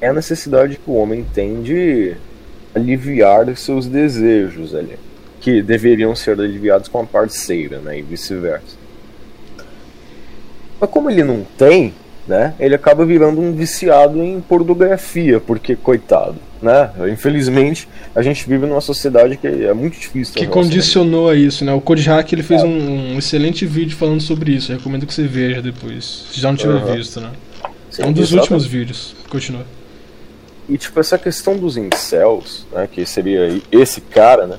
É 0.00 0.08
a 0.08 0.12
necessidade 0.12 0.76
que 0.76 0.90
o 0.90 0.94
homem 0.94 1.24
tem 1.34 1.62
de 1.62 2.16
aliviar 2.74 3.54
seus 3.56 3.86
desejos 3.86 4.74
ali. 4.74 4.98
Que 5.40 5.62
deveriam 5.62 6.16
ser 6.16 6.40
aliviados 6.40 6.88
com 6.88 7.00
a 7.00 7.04
parceira, 7.04 7.78
né? 7.78 7.98
E 7.98 8.02
vice-versa. 8.02 8.85
Mas 10.80 10.90
como 10.90 11.10
ele 11.10 11.24
não 11.24 11.44
tem, 11.56 11.94
né? 12.26 12.54
Ele 12.58 12.74
acaba 12.74 13.04
virando 13.04 13.40
um 13.40 13.52
viciado 13.52 14.22
em 14.22 14.40
pornografia, 14.40 15.40
porque 15.40 15.76
coitado, 15.76 16.36
né? 16.60 16.90
Infelizmente, 17.12 17.88
a 18.14 18.22
gente 18.22 18.48
vive 18.48 18.66
numa 18.66 18.80
sociedade 18.80 19.36
que 19.36 19.46
é 19.46 19.72
muito 19.72 19.98
difícil. 19.98 20.34
Que 20.34 20.46
condicionou 20.46 21.30
a 21.30 21.36
isso, 21.36 21.64
né? 21.64 21.72
O 21.72 21.78
Hack 21.80 22.32
ele 22.32 22.42
fez 22.42 22.62
é. 22.62 22.64
um, 22.64 23.14
um, 23.14 23.18
excelente 23.18 23.64
vídeo 23.64 23.96
falando 23.96 24.20
sobre 24.20 24.52
isso. 24.52 24.72
Eu 24.72 24.78
recomendo 24.78 25.06
que 25.06 25.14
você 25.14 25.26
veja 25.26 25.62
depois, 25.62 26.26
se 26.30 26.40
já 26.40 26.48
não 26.48 26.56
tiver 26.56 26.74
uhum. 26.74 26.94
visto, 26.94 27.20
né? 27.20 27.30
Sim, 27.90 28.02
é 28.02 28.06
um 28.06 28.12
dos 28.12 28.24
exatamente. 28.24 28.52
últimos 28.52 28.66
vídeos. 28.66 29.16
Continua. 29.30 29.64
E 30.68 30.76
tipo 30.76 30.98
essa 30.98 31.16
questão 31.16 31.56
dos 31.56 31.76
incels, 31.76 32.66
né? 32.72 32.88
Que 32.90 33.06
seria 33.06 33.60
esse 33.70 34.00
cara, 34.00 34.46
né? 34.46 34.56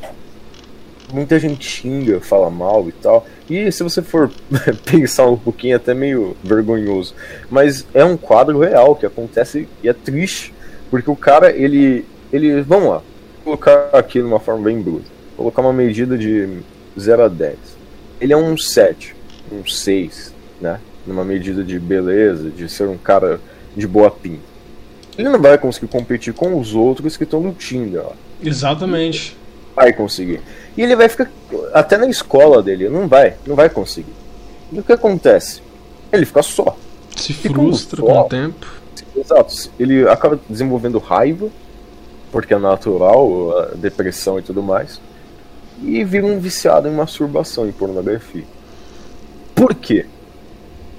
Muita 1.12 1.40
gente 1.40 1.68
xinga, 1.68 2.20
fala 2.20 2.50
mal 2.50 2.88
e 2.88 2.92
tal. 2.92 3.26
E 3.50 3.72
se 3.72 3.84
você 3.84 4.02
for 4.02 4.32
pensar 4.86 5.26
um 5.28 5.38
pouquinho, 5.38 5.74
é 5.74 5.76
até 5.78 5.94
meio 5.94 6.36
vergonhoso. 6.44 7.14
Mas 7.50 7.86
é 7.94 8.04
um 8.04 8.18
quadro 8.18 8.60
real 8.60 8.96
que 8.96 9.06
acontece 9.06 9.68
e 9.84 9.90
é 9.90 9.94
triste. 9.94 10.54
Porque 10.90 11.10
o 11.10 11.16
cara, 11.16 11.52
ele. 11.52 12.06
ele 12.32 12.62
vamos 12.62 12.90
lá, 12.90 13.02
vou 13.44 13.58
colocar 13.58 13.90
aqui 13.94 14.20
de 14.20 14.26
uma 14.26 14.40
forma 14.40 14.64
bem 14.64 14.82
bruta. 14.82 15.06
Vou 15.36 15.52
colocar 15.52 15.62
uma 15.62 15.74
medida 15.74 16.18
de 16.18 16.60
0 17.00 17.24
a 17.24 17.28
10. 17.28 17.58
Ele 18.20 18.34
é 18.34 18.38
um 18.38 18.58
7, 18.58 19.16
um 19.52 19.66
6, 19.66 20.34
né? 20.60 20.80
Numa 21.06 21.24
medida 21.24 21.64
de 21.64 21.80
beleza, 21.80 22.50
de 22.50 22.68
ser 22.68 22.88
um 22.88 22.98
cara 22.98 23.40
de 23.76 23.88
boa 23.88 24.10
pinta. 24.10 24.58
Ele 25.18 25.30
não 25.30 25.42
vai 25.42 25.58
conseguir 25.58 25.88
competir 25.88 26.34
com 26.34 26.60
os 26.60 26.76
outros 26.76 27.16
que 27.16 27.24
estão 27.24 27.40
no 27.40 27.54
Tinder. 27.54 28.02
Ó. 28.04 28.12
Exatamente 28.44 29.37
vai 29.78 29.94
conseguir. 29.94 30.42
E 30.76 30.82
ele 30.82 30.96
vai 30.96 31.08
ficar. 31.08 31.30
Até 31.72 31.98
na 31.98 32.08
escola 32.08 32.64
dele, 32.64 32.90
não 32.90 33.08
vai, 33.08 33.36
não 33.46 33.56
vai 33.56 33.70
conseguir. 33.70 34.14
E 34.72 34.80
o 34.80 34.84
que 34.84 34.92
acontece? 34.92 35.62
Ele 36.12 36.26
fica 36.26 36.42
só. 36.42 36.76
Se 37.16 37.32
frustra 37.34 38.02
com 38.02 38.20
o 38.20 38.24
tempo. 38.24 38.66
Exato. 39.16 39.54
Ele 39.80 40.08
acaba 40.10 40.40
desenvolvendo 40.50 40.98
raiva, 40.98 41.48
porque 42.32 42.56
é 42.56 42.58
natural, 42.58 43.60
a 43.60 43.66
depressão 43.76 44.40
e 44.40 44.42
tudo 44.42 44.64
mais. 44.64 45.00
E 45.84 46.04
vira 46.04 46.26
um 46.26 46.40
viciado 46.40 46.88
em 46.88 46.92
masturbação, 46.92 47.68
em 47.68 47.72
pornografia. 47.72 48.46
Por 49.54 49.76
quê? 49.76 50.08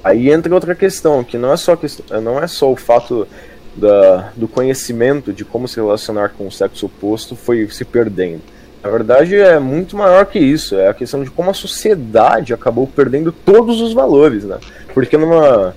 Aí 0.05 0.31
entra 0.31 0.55
outra 0.55 0.75
questão, 0.77 1.25
que 1.25 1.37
não 1.37 1.53
é 1.53 1.57
só, 1.57 1.75
questão, 1.75 2.21
não 2.21 2.41
é 2.41 2.47
só 2.47 2.71
o 2.71 2.77
fato 2.77 3.27
da, 3.75 4.33
do 4.37 4.47
conhecimento 4.47 5.33
de 5.33 5.45
como 5.45 5.67
se 5.67 5.77
relacionar 5.77 6.31
com 6.31 6.47
o 6.47 6.53
sexo 6.53 6.87
oposto 6.87 7.35
foi 7.35 7.69
se 7.69 7.85
perdendo 7.85 8.43
na 8.89 8.93
verdade, 8.93 9.37
é 9.37 9.59
muito 9.59 9.99
maior 9.99 10.25
que 10.25 10.39
isso. 10.39 10.75
É 10.75 10.89
a 10.89 10.95
questão 10.95 11.23
de 11.23 11.31
como 11.31 11.51
a 11.51 11.55
sociedade 11.55 12.55
acabou 12.55 12.87
perdendo 12.87 13.31
todos 13.31 13.83
os 13.83 13.93
valores, 13.93 14.45
né? 14.45 14.57
Porque 14.95 15.15
numa, 15.19 15.77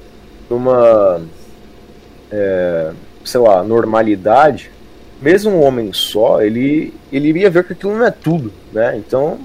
numa 0.50 1.22
é, 2.32 2.92
sei 3.26 3.42
lá, 3.42 3.62
normalidade, 3.66 4.72
mesmo 5.22 5.52
um 5.52 5.62
homem 5.62 5.92
só, 5.92 6.42
ele, 6.42 6.94
ele 7.12 7.28
iria 7.28 7.50
ver 7.50 7.66
que 7.66 7.74
aquilo 7.74 7.98
não 7.98 8.06
é 8.06 8.12
tudo, 8.12 8.50
né? 8.72 8.96
Então, 8.98 9.38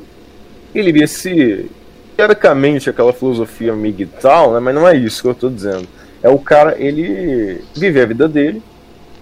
ele 0.72 0.90
iria 0.90 1.08
se... 1.08 1.68
Teoricamente, 2.16 2.88
aquela 2.88 3.12
filosofia 3.12 3.74
migtal, 3.74 4.54
né? 4.54 4.60
Mas 4.60 4.74
não 4.76 4.86
é 4.86 4.96
isso 4.96 5.22
que 5.22 5.28
eu 5.28 5.32
estou 5.32 5.50
dizendo. 5.50 5.88
É 6.22 6.28
o 6.28 6.38
cara, 6.38 6.76
ele 6.78 7.64
viver 7.74 8.02
a 8.02 8.06
vida 8.06 8.28
dele, 8.28 8.62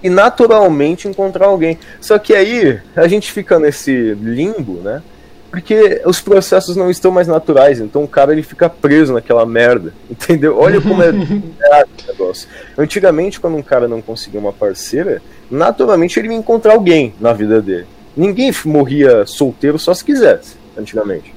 e 0.04 0.10
naturalmente 0.10 1.08
encontrar 1.08 1.46
alguém. 1.46 1.78
Só 1.98 2.18
que 2.18 2.34
aí 2.34 2.78
a 2.94 3.08
gente 3.08 3.32
fica 3.32 3.58
nesse 3.58 4.12
limbo, 4.20 4.74
né? 4.82 5.02
Porque 5.50 6.02
os 6.04 6.20
processos 6.20 6.76
não 6.76 6.90
estão 6.90 7.10
mais 7.10 7.26
naturais, 7.26 7.80
então 7.80 8.02
o 8.02 8.08
cara 8.08 8.32
ele 8.32 8.42
fica 8.42 8.68
preso 8.68 9.14
naquela 9.14 9.46
merda, 9.46 9.94
entendeu? 10.10 10.58
Olha 10.58 10.78
como 10.78 11.02
é, 11.02 11.08
o 11.10 12.06
negócio. 12.06 12.46
Antigamente, 12.76 13.40
quando 13.40 13.56
um 13.56 13.62
cara 13.62 13.88
não 13.88 14.02
conseguia 14.02 14.38
uma 14.38 14.52
parceira, 14.52 15.22
naturalmente 15.50 16.18
ele 16.18 16.28
ia 16.28 16.34
encontrar 16.34 16.74
alguém 16.74 17.14
na 17.18 17.32
vida 17.32 17.62
dele. 17.62 17.86
Ninguém 18.14 18.52
morria 18.66 19.24
solteiro 19.24 19.78
só 19.78 19.94
se 19.94 20.04
quisesse, 20.04 20.56
antigamente. 20.76 21.34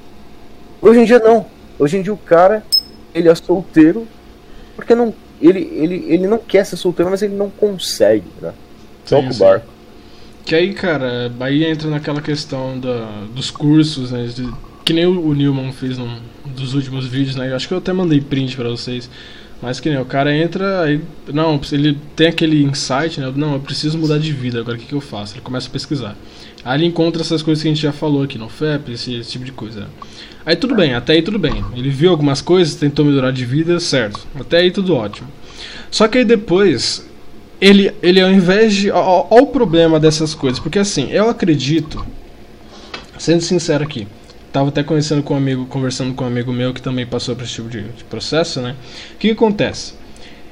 Hoje 0.82 1.00
em 1.00 1.04
dia 1.04 1.18
não. 1.18 1.46
Hoje 1.78 1.96
em 1.96 2.02
dia 2.02 2.12
o 2.12 2.18
cara, 2.18 2.62
ele 3.14 3.28
é 3.30 3.34
solteiro 3.34 4.06
porque 4.76 4.94
não 4.94 5.14
ele, 5.40 5.60
ele, 5.72 6.04
ele 6.08 6.26
não 6.26 6.38
quer 6.38 6.64
ser 6.64 6.76
solteiro, 6.76 7.10
mas 7.10 7.22
ele 7.22 7.34
não 7.34 7.50
consegue, 7.50 8.26
né? 8.40 8.52
Toca 9.08 9.30
o 9.30 9.34
barco. 9.34 9.66
Que 10.44 10.54
aí, 10.54 10.72
cara, 10.72 11.30
aí 11.40 11.64
entra 11.64 11.90
naquela 11.90 12.20
questão 12.20 12.78
da, 12.78 13.26
dos 13.34 13.50
cursos, 13.50 14.10
né? 14.10 14.26
De, 14.26 14.50
que 14.84 14.92
nem 14.92 15.06
o, 15.06 15.34
Newman 15.34 15.72
fez 15.72 15.98
num 15.98 16.18
dos 16.46 16.74
últimos 16.74 17.06
vídeos, 17.06 17.36
né? 17.36 17.54
Acho 17.54 17.68
que 17.68 17.74
eu 17.74 17.78
até 17.78 17.92
mandei 17.92 18.20
print 18.20 18.56
para 18.56 18.68
vocês. 18.68 19.10
Mas 19.60 19.80
que 19.80 19.90
nem 19.90 19.98
o 19.98 20.04
cara 20.04 20.34
entra, 20.34 20.82
aí, 20.82 21.00
não, 21.32 21.60
ele 21.72 21.98
tem 22.14 22.28
aquele 22.28 22.62
insight, 22.62 23.20
né? 23.20 23.32
Não, 23.34 23.54
eu 23.54 23.60
preciso 23.60 23.98
mudar 23.98 24.18
de 24.18 24.32
vida, 24.32 24.60
agora 24.60 24.76
o 24.76 24.80
que, 24.80 24.86
que 24.86 24.94
eu 24.94 25.00
faço? 25.00 25.34
Ele 25.34 25.40
começa 25.40 25.68
a 25.68 25.70
pesquisar. 25.70 26.16
Ele 26.74 26.86
encontra 26.86 27.22
essas 27.22 27.42
coisas 27.42 27.62
que 27.62 27.68
a 27.68 27.72
gente 27.72 27.82
já 27.82 27.92
falou 27.92 28.22
aqui 28.22 28.38
no 28.38 28.48
FEP, 28.48 28.92
esse, 28.92 29.14
esse 29.14 29.30
tipo 29.30 29.44
de 29.44 29.52
coisa. 29.52 29.88
Aí 30.44 30.56
tudo 30.56 30.74
bem, 30.74 30.94
até 30.94 31.12
aí 31.14 31.22
tudo 31.22 31.38
bem. 31.38 31.64
Ele 31.76 31.90
viu 31.90 32.10
algumas 32.10 32.40
coisas, 32.40 32.74
tentou 32.74 33.04
melhorar 33.04 33.30
de 33.30 33.44
vida, 33.44 33.78
certo. 33.78 34.26
Até 34.38 34.58
aí 34.58 34.70
tudo 34.70 34.94
ótimo. 34.94 35.28
Só 35.90 36.08
que 36.08 36.18
aí 36.18 36.24
depois, 36.24 37.06
ele, 37.60 37.92
ele 38.02 38.20
ao 38.20 38.30
invés 38.30 38.74
de. 38.74 38.90
Olha 38.90 39.26
o 39.30 39.46
problema 39.46 40.00
dessas 40.00 40.34
coisas, 40.34 40.58
porque 40.58 40.78
assim, 40.78 41.10
eu 41.10 41.28
acredito, 41.28 42.04
sendo 43.18 43.42
sincero 43.42 43.84
aqui, 43.84 44.06
tava 44.52 44.68
até 44.68 44.82
conversando 44.82 45.22
com 45.22 45.34
um 45.34 45.36
amigo, 45.36 45.66
conversando 45.66 46.14
com 46.14 46.24
um 46.24 46.26
amigo 46.26 46.52
meu 46.52 46.72
que 46.72 46.82
também 46.82 47.06
passou 47.06 47.34
por 47.36 47.44
esse 47.44 47.54
tipo 47.54 47.68
de, 47.68 47.82
de 47.82 48.04
processo, 48.04 48.60
né? 48.60 48.74
O 49.14 49.18
que, 49.18 49.28
que 49.28 49.34
acontece? 49.34 49.94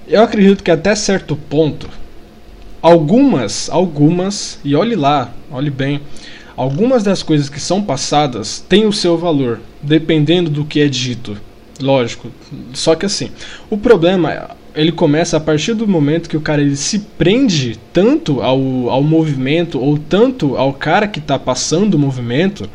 Eu 0.07 0.23
acredito 0.23 0.63
que 0.63 0.71
até 0.71 0.95
certo 0.95 1.37
ponto, 1.37 1.89
algumas, 2.81 3.69
algumas, 3.71 4.59
e 4.65 4.75
olhe 4.75 4.95
lá, 4.95 5.33
olhe 5.51 5.71
bem, 5.71 6.01
algumas 6.57 7.03
das 7.03 7.23
coisas 7.23 7.49
que 7.49 7.61
são 7.61 7.83
passadas 7.83 8.65
têm 8.69 8.87
o 8.87 8.93
seu 8.93 9.17
valor, 9.17 9.61
dependendo 9.83 10.51
do 10.51 10.65
que 10.65 10.81
é 10.81 10.89
dito. 10.89 11.37
Lógico. 11.81 12.29
Só 12.73 12.95
que 12.95 13.07
assim, 13.07 13.31
o 13.69 13.77
problema 13.77 14.51
ele 14.75 14.93
começa 14.93 15.39
a 15.39 15.41
partir 15.41 15.73
do 15.73 15.89
momento 15.89 16.29
que 16.29 16.37
o 16.37 16.41
cara 16.41 16.61
ele 16.61 16.77
se 16.77 16.99
prende 16.99 17.79
tanto 17.93 18.43
ao, 18.43 18.91
ao 18.91 19.03
movimento 19.03 19.81
ou 19.81 19.97
tanto 19.97 20.57
ao 20.57 20.73
cara 20.73 21.09
que 21.09 21.19
está 21.19 21.39
passando 21.39 21.95
o 21.95 21.99
movimento 21.99 22.69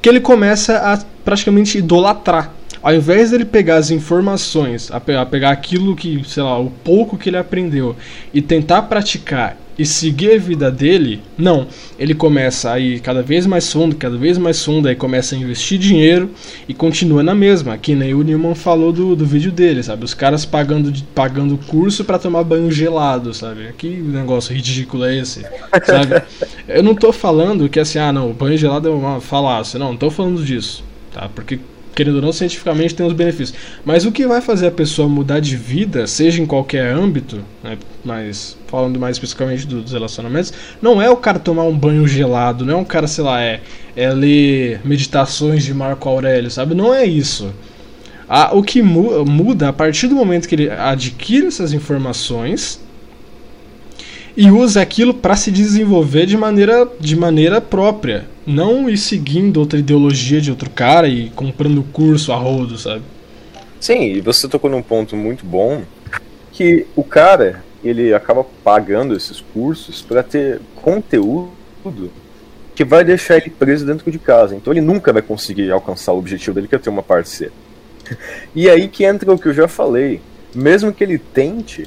que 0.00 0.08
ele 0.08 0.20
começa 0.20 0.76
a 0.78 0.98
praticamente 1.24 1.78
idolatrar. 1.78 2.52
Ao 2.82 2.94
invés 2.94 3.30
dele 3.30 3.44
pegar 3.44 3.76
as 3.76 3.90
informações, 3.90 4.90
a, 4.90 5.00
pegar 5.00 5.50
aquilo 5.50 5.94
que, 5.94 6.22
sei 6.26 6.42
lá, 6.42 6.58
o 6.58 6.70
pouco 6.70 7.18
que 7.18 7.28
ele 7.28 7.36
aprendeu 7.36 7.94
e 8.32 8.40
tentar 8.40 8.82
praticar 8.82 9.56
e 9.80 9.86
seguir 9.86 10.32
a 10.32 10.38
vida 10.38 10.70
dele, 10.70 11.22
não. 11.38 11.66
Ele 11.98 12.14
começa 12.14 12.70
a 12.70 12.78
ir 12.78 13.00
cada 13.00 13.22
vez 13.22 13.46
mais 13.46 13.72
fundo, 13.72 13.96
cada 13.96 14.18
vez 14.18 14.36
mais 14.36 14.62
fundo, 14.62 14.86
aí 14.86 14.94
começa 14.94 15.34
a 15.34 15.38
investir 15.38 15.78
dinheiro 15.78 16.30
e 16.68 16.74
continua 16.74 17.22
na 17.22 17.34
mesma. 17.34 17.78
Que 17.78 17.94
nem 17.94 18.12
o 18.12 18.22
Newman 18.22 18.54
falou 18.54 18.92
do, 18.92 19.16
do 19.16 19.24
vídeo 19.24 19.50
dele, 19.50 19.82
sabe? 19.82 20.04
Os 20.04 20.12
caras 20.12 20.44
pagando, 20.44 20.92
pagando 21.14 21.56
curso 21.56 22.04
para 22.04 22.18
tomar 22.18 22.44
banho 22.44 22.70
gelado, 22.70 23.32
sabe? 23.32 23.72
Que 23.78 23.88
negócio 23.88 24.54
ridículo 24.54 25.04
é 25.04 25.16
esse, 25.16 25.46
sabe? 25.86 26.22
Eu 26.68 26.82
não 26.82 26.94
tô 26.94 27.10
falando 27.10 27.66
que 27.66 27.80
assim, 27.80 27.98
ah, 27.98 28.12
não, 28.12 28.32
banho 28.32 28.58
gelado 28.58 28.86
é 28.86 28.90
uma 28.90 29.18
falácia. 29.18 29.78
Não, 29.78 29.92
não 29.92 29.96
tô 29.96 30.10
falando 30.10 30.44
disso, 30.44 30.84
tá? 31.10 31.26
Porque 31.34 31.58
querendo 31.94 32.16
ou 32.16 32.22
não, 32.22 32.32
cientificamente 32.32 32.94
tem 32.94 33.06
os 33.06 33.12
benefícios. 33.12 33.58
Mas 33.84 34.04
o 34.04 34.12
que 34.12 34.26
vai 34.26 34.40
fazer 34.40 34.68
a 34.68 34.70
pessoa 34.70 35.08
mudar 35.08 35.40
de 35.40 35.56
vida, 35.56 36.06
seja 36.06 36.42
em 36.42 36.46
qualquer 36.46 36.92
âmbito, 36.92 37.42
né, 37.62 37.76
mas 38.04 38.56
falando 38.66 38.98
mais 38.98 39.16
especificamente 39.16 39.66
dos 39.66 39.92
relacionamentos, 39.92 40.52
não 40.80 41.00
é 41.00 41.10
o 41.10 41.16
cara 41.16 41.38
tomar 41.38 41.64
um 41.64 41.76
banho 41.76 42.06
gelado, 42.06 42.64
não 42.64 42.74
é 42.74 42.76
um 42.76 42.84
cara, 42.84 43.06
sei 43.06 43.24
lá, 43.24 43.42
é, 43.42 43.60
é 43.96 44.10
ler 44.10 44.80
meditações 44.84 45.64
de 45.64 45.74
Marco 45.74 46.08
Aurélio, 46.08 46.50
sabe? 46.50 46.74
Não 46.74 46.94
é 46.94 47.04
isso. 47.04 47.52
Ah, 48.28 48.50
o 48.54 48.62
que 48.62 48.80
mu 48.80 49.24
muda 49.24 49.68
a 49.68 49.72
partir 49.72 50.06
do 50.06 50.14
momento 50.14 50.48
que 50.48 50.54
ele 50.54 50.70
adquire 50.70 51.46
essas 51.46 51.72
informações 51.72 52.80
e 54.40 54.50
usa 54.50 54.80
aquilo 54.80 55.12
para 55.12 55.36
se 55.36 55.50
desenvolver 55.50 56.24
de 56.24 56.34
maneira, 56.34 56.88
de 56.98 57.14
maneira 57.14 57.60
própria. 57.60 58.24
Não 58.46 58.88
ir 58.88 58.96
seguindo 58.96 59.60
outra 59.60 59.78
ideologia 59.78 60.40
de 60.40 60.50
outro 60.50 60.70
cara 60.70 61.06
e 61.06 61.28
comprando 61.28 61.82
curso 61.92 62.32
a 62.32 62.36
rodo, 62.36 62.78
sabe? 62.78 63.02
Sim, 63.78 64.00
e 64.00 64.22
você 64.22 64.48
tocou 64.48 64.70
num 64.70 64.80
ponto 64.80 65.14
muito 65.14 65.44
bom 65.44 65.82
que 66.52 66.86
o 66.96 67.04
cara 67.04 67.62
ele 67.84 68.14
acaba 68.14 68.42
pagando 68.64 69.14
esses 69.14 69.42
cursos 69.42 70.00
para 70.00 70.22
ter 70.22 70.58
conteúdo 70.74 71.50
que 72.74 72.82
vai 72.82 73.04
deixar 73.04 73.36
ele 73.36 73.50
preso 73.50 73.84
dentro 73.84 74.10
de 74.10 74.18
casa. 74.18 74.56
Então 74.56 74.72
ele 74.72 74.80
nunca 74.80 75.12
vai 75.12 75.20
conseguir 75.20 75.70
alcançar 75.70 76.14
o 76.14 76.18
objetivo 76.18 76.54
dele, 76.54 76.66
que 76.66 76.74
é 76.74 76.78
ter 76.78 76.88
uma 76.88 77.02
parceira. 77.02 77.52
E 78.56 78.70
aí 78.70 78.88
que 78.88 79.04
entra 79.04 79.30
o 79.30 79.38
que 79.38 79.48
eu 79.48 79.54
já 79.54 79.68
falei. 79.68 80.22
Mesmo 80.54 80.94
que 80.94 81.04
ele 81.04 81.18
tente, 81.18 81.86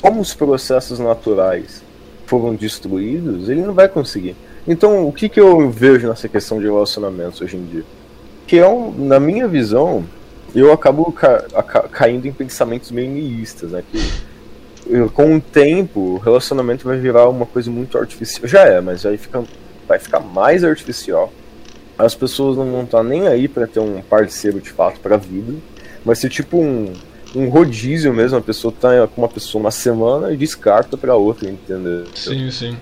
como 0.00 0.20
os 0.20 0.32
processos 0.32 1.00
naturais 1.00 1.87
foram 2.28 2.54
destruídos, 2.54 3.48
ele 3.48 3.62
não 3.62 3.72
vai 3.72 3.88
conseguir. 3.88 4.36
Então, 4.66 5.08
o 5.08 5.12
que, 5.12 5.28
que 5.28 5.40
eu 5.40 5.70
vejo 5.70 6.06
nessa 6.06 6.28
questão 6.28 6.60
de 6.60 6.66
relacionamentos 6.66 7.40
hoje 7.40 7.56
em 7.56 7.64
dia? 7.64 7.84
Que 8.46 8.58
é 8.58 8.66
na 8.98 9.18
minha 9.18 9.48
visão, 9.48 10.04
eu 10.54 10.70
acabo 10.72 11.10
ca 11.10 11.40
ca 11.62 11.82
caindo 11.88 12.26
em 12.26 12.32
pensamentos 12.32 12.90
meio 12.90 13.10
nihilistas, 13.10 13.70
né? 13.70 13.82
Que 13.90 15.08
com 15.14 15.36
o 15.36 15.40
tempo, 15.40 16.00
o 16.00 16.18
relacionamento 16.18 16.86
vai 16.86 16.98
virar 16.98 17.28
uma 17.28 17.46
coisa 17.46 17.70
muito 17.70 17.98
artificial. 17.98 18.46
Já 18.46 18.64
é, 18.64 18.80
mas 18.80 19.04
aí 19.04 19.16
fica, 19.16 19.42
vai 19.86 19.98
ficar 19.98 20.20
mais 20.20 20.64
artificial. 20.64 21.32
As 21.96 22.14
pessoas 22.14 22.56
não 22.56 22.70
vão 22.70 22.84
estar 22.84 23.02
nem 23.02 23.26
aí 23.26 23.48
para 23.48 23.66
ter 23.66 23.80
um 23.80 24.00
parceiro 24.02 24.60
de 24.60 24.70
fato 24.70 25.00
para 25.00 25.16
a 25.16 25.18
vida. 25.18 25.54
Vai 26.04 26.14
ser 26.14 26.28
tipo 26.28 26.58
um, 26.58 26.92
um 27.34 27.48
rodízio 27.48 28.12
mesmo, 28.12 28.38
a 28.38 28.40
pessoa 28.40 28.72
tá 28.72 29.06
com 29.06 29.22
uma 29.22 29.28
pessoa 29.28 29.60
uma 29.60 29.70
semana 29.70 30.32
e 30.32 30.36
descarta 30.36 30.96
para 30.96 31.14
outra, 31.14 31.48
entendeu? 31.48 32.06
Sim, 32.14 32.50
sim. 32.50 32.76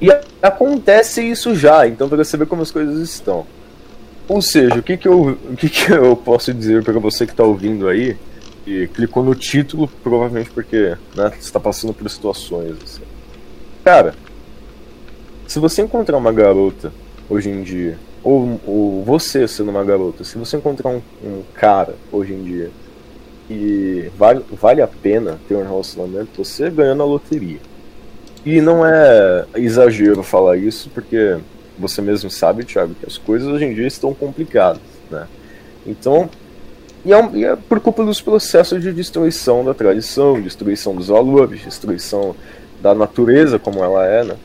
E 0.00 0.10
acontece 0.42 1.22
isso 1.22 1.54
já, 1.54 1.86
então 1.86 2.08
para 2.08 2.24
você 2.24 2.36
ver 2.36 2.46
como 2.46 2.62
as 2.62 2.70
coisas 2.70 2.98
estão. 3.00 3.46
Ou 4.26 4.40
seja, 4.40 4.76
o 4.76 4.82
que, 4.82 4.96
que, 4.96 5.08
eu, 5.08 5.38
o 5.50 5.56
que, 5.56 5.68
que 5.68 5.92
eu 5.92 6.16
posso 6.16 6.54
dizer 6.54 6.82
para 6.82 6.98
você 6.98 7.26
que 7.26 7.32
está 7.32 7.44
ouvindo 7.44 7.88
aí, 7.88 8.16
e 8.66 8.86
clicou 8.88 9.24
no 9.24 9.34
título, 9.34 9.88
provavelmente 10.02 10.50
porque 10.50 10.96
né, 11.14 11.30
você 11.30 11.38
está 11.38 11.58
passando 11.58 11.92
por 11.92 12.08
situações. 12.08 12.76
Assim. 12.82 13.02
Cara, 13.84 14.14
se 15.46 15.58
você 15.58 15.82
encontrar 15.82 16.16
uma 16.16 16.32
garota 16.32 16.92
hoje 17.28 17.50
em 17.50 17.62
dia, 17.62 17.98
ou, 18.22 18.60
ou 18.66 19.04
você 19.04 19.48
sendo 19.48 19.70
uma 19.70 19.82
garota, 19.82 20.24
se 20.24 20.38
você 20.38 20.56
encontrar 20.56 20.90
um, 20.90 21.02
um 21.24 21.42
cara 21.54 21.94
hoje 22.12 22.32
em 22.32 22.44
dia 22.44 22.70
e 23.50 24.08
vale, 24.16 24.44
vale 24.52 24.80
a 24.80 24.86
pena 24.86 25.40
ter 25.48 25.56
um 25.56 25.64
relacionamento, 25.64 26.44
você 26.44 26.70
ganha 26.70 26.94
na 26.94 27.04
loteria. 27.04 27.58
E 28.46 28.60
não 28.60 28.86
é 28.86 29.44
exagero 29.56 30.22
falar 30.22 30.56
isso, 30.56 30.88
porque 30.94 31.36
você 31.76 32.00
mesmo 32.00 32.30
sabe, 32.30 32.64
Thiago, 32.64 32.94
que 32.94 33.04
as 33.04 33.18
coisas 33.18 33.48
hoje 33.48 33.64
em 33.64 33.74
dia 33.74 33.88
estão 33.88 34.14
complicadas, 34.14 34.80
né? 35.10 35.26
Então, 35.84 36.30
e 37.04 37.12
é, 37.12 37.30
e 37.34 37.44
é 37.44 37.56
por 37.56 37.80
culpa 37.80 38.04
dos 38.04 38.20
processos 38.20 38.80
de 38.80 38.92
destruição 38.92 39.64
da 39.64 39.74
tradição, 39.74 40.40
destruição 40.40 40.94
dos 40.94 41.08
valores, 41.08 41.62
destruição 41.62 42.36
da 42.80 42.94
natureza 42.94 43.58
como 43.58 43.82
ela 43.82 44.06
é, 44.06 44.22
né? 44.22 44.36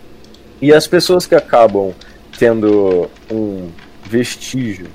E 0.61 0.73
as 0.73 0.87
pessoas 0.87 1.27
que 1.27 1.35
acabam 1.35 1.93
tendo 2.39 3.09
um 3.31 3.69
vestígio, 4.03 4.87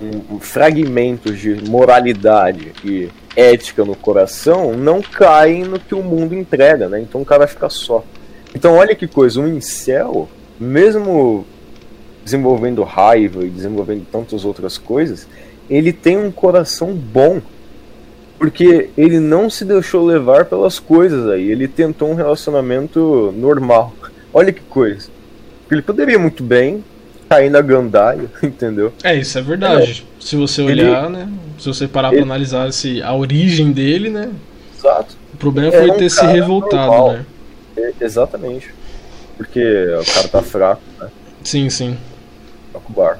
um, 0.00 0.36
um 0.36 0.40
fragmento 0.40 1.32
de 1.32 1.68
moralidade 1.68 2.72
e 2.84 3.08
ética 3.34 3.84
no 3.84 3.94
coração 3.94 4.72
não 4.72 5.02
caem 5.02 5.64
no 5.64 5.78
que 5.78 5.94
o 5.94 6.02
mundo 6.02 6.34
entrega, 6.34 6.88
né? 6.88 7.00
Então 7.00 7.20
o 7.20 7.24
cara 7.24 7.40
vai 7.40 7.48
ficar 7.48 7.70
só. 7.70 8.04
Então 8.54 8.74
olha 8.74 8.94
que 8.94 9.06
coisa, 9.06 9.40
um 9.40 9.48
incel, 9.48 10.28
mesmo 10.58 11.44
desenvolvendo 12.24 12.82
raiva 12.82 13.44
e 13.44 13.50
desenvolvendo 13.50 14.06
tantas 14.10 14.44
outras 14.44 14.78
coisas, 14.78 15.28
ele 15.68 15.92
tem 15.92 16.16
um 16.16 16.30
coração 16.30 16.92
bom. 16.94 17.40
Porque 18.38 18.90
ele 18.98 19.18
não 19.18 19.48
se 19.48 19.64
deixou 19.64 20.04
levar 20.04 20.44
pelas 20.44 20.78
coisas 20.78 21.26
aí, 21.28 21.50
ele 21.50 21.66
tentou 21.66 22.10
um 22.10 22.14
relacionamento 22.14 23.32
normal. 23.34 23.94
Olha 24.32 24.52
que 24.52 24.60
coisa. 24.60 25.08
Ele 25.70 25.80
poderia 25.80 26.18
muito 26.18 26.42
bem 26.42 26.84
cair 27.28 27.50
na 27.50 27.60
gandaia, 27.60 28.30
entendeu? 28.42 28.92
É, 29.02 29.14
isso 29.14 29.38
é 29.38 29.42
verdade. 29.42 30.06
É. 30.08 30.22
Se 30.22 30.36
você 30.36 30.62
olhar, 30.62 31.04
ele, 31.04 31.16
né? 31.16 31.28
Se 31.58 31.68
você 31.68 31.86
parar 31.86 32.08
ele, 32.08 32.18
pra 32.18 32.26
analisar 32.26 32.72
se 32.72 33.02
a 33.02 33.14
origem 33.14 33.72
dele, 33.72 34.10
né? 34.10 34.30
Exato. 34.76 35.16
O 35.34 35.36
problema 35.36 35.70
foi 35.70 35.88
é 35.88 35.92
um 35.92 35.96
ter 35.96 36.10
se 36.10 36.24
revoltado, 36.24 36.86
normal. 36.86 37.12
né? 37.12 37.26
É, 37.76 37.92
exatamente. 38.00 38.74
Porque 39.36 39.60
o 39.60 40.14
cara 40.14 40.28
tá 40.28 40.42
fraco, 40.42 40.82
né? 40.98 41.08
Sim, 41.44 41.68
sim. 41.68 41.96
Toca 42.72 42.86
o 42.88 42.92
bar. 42.92 43.18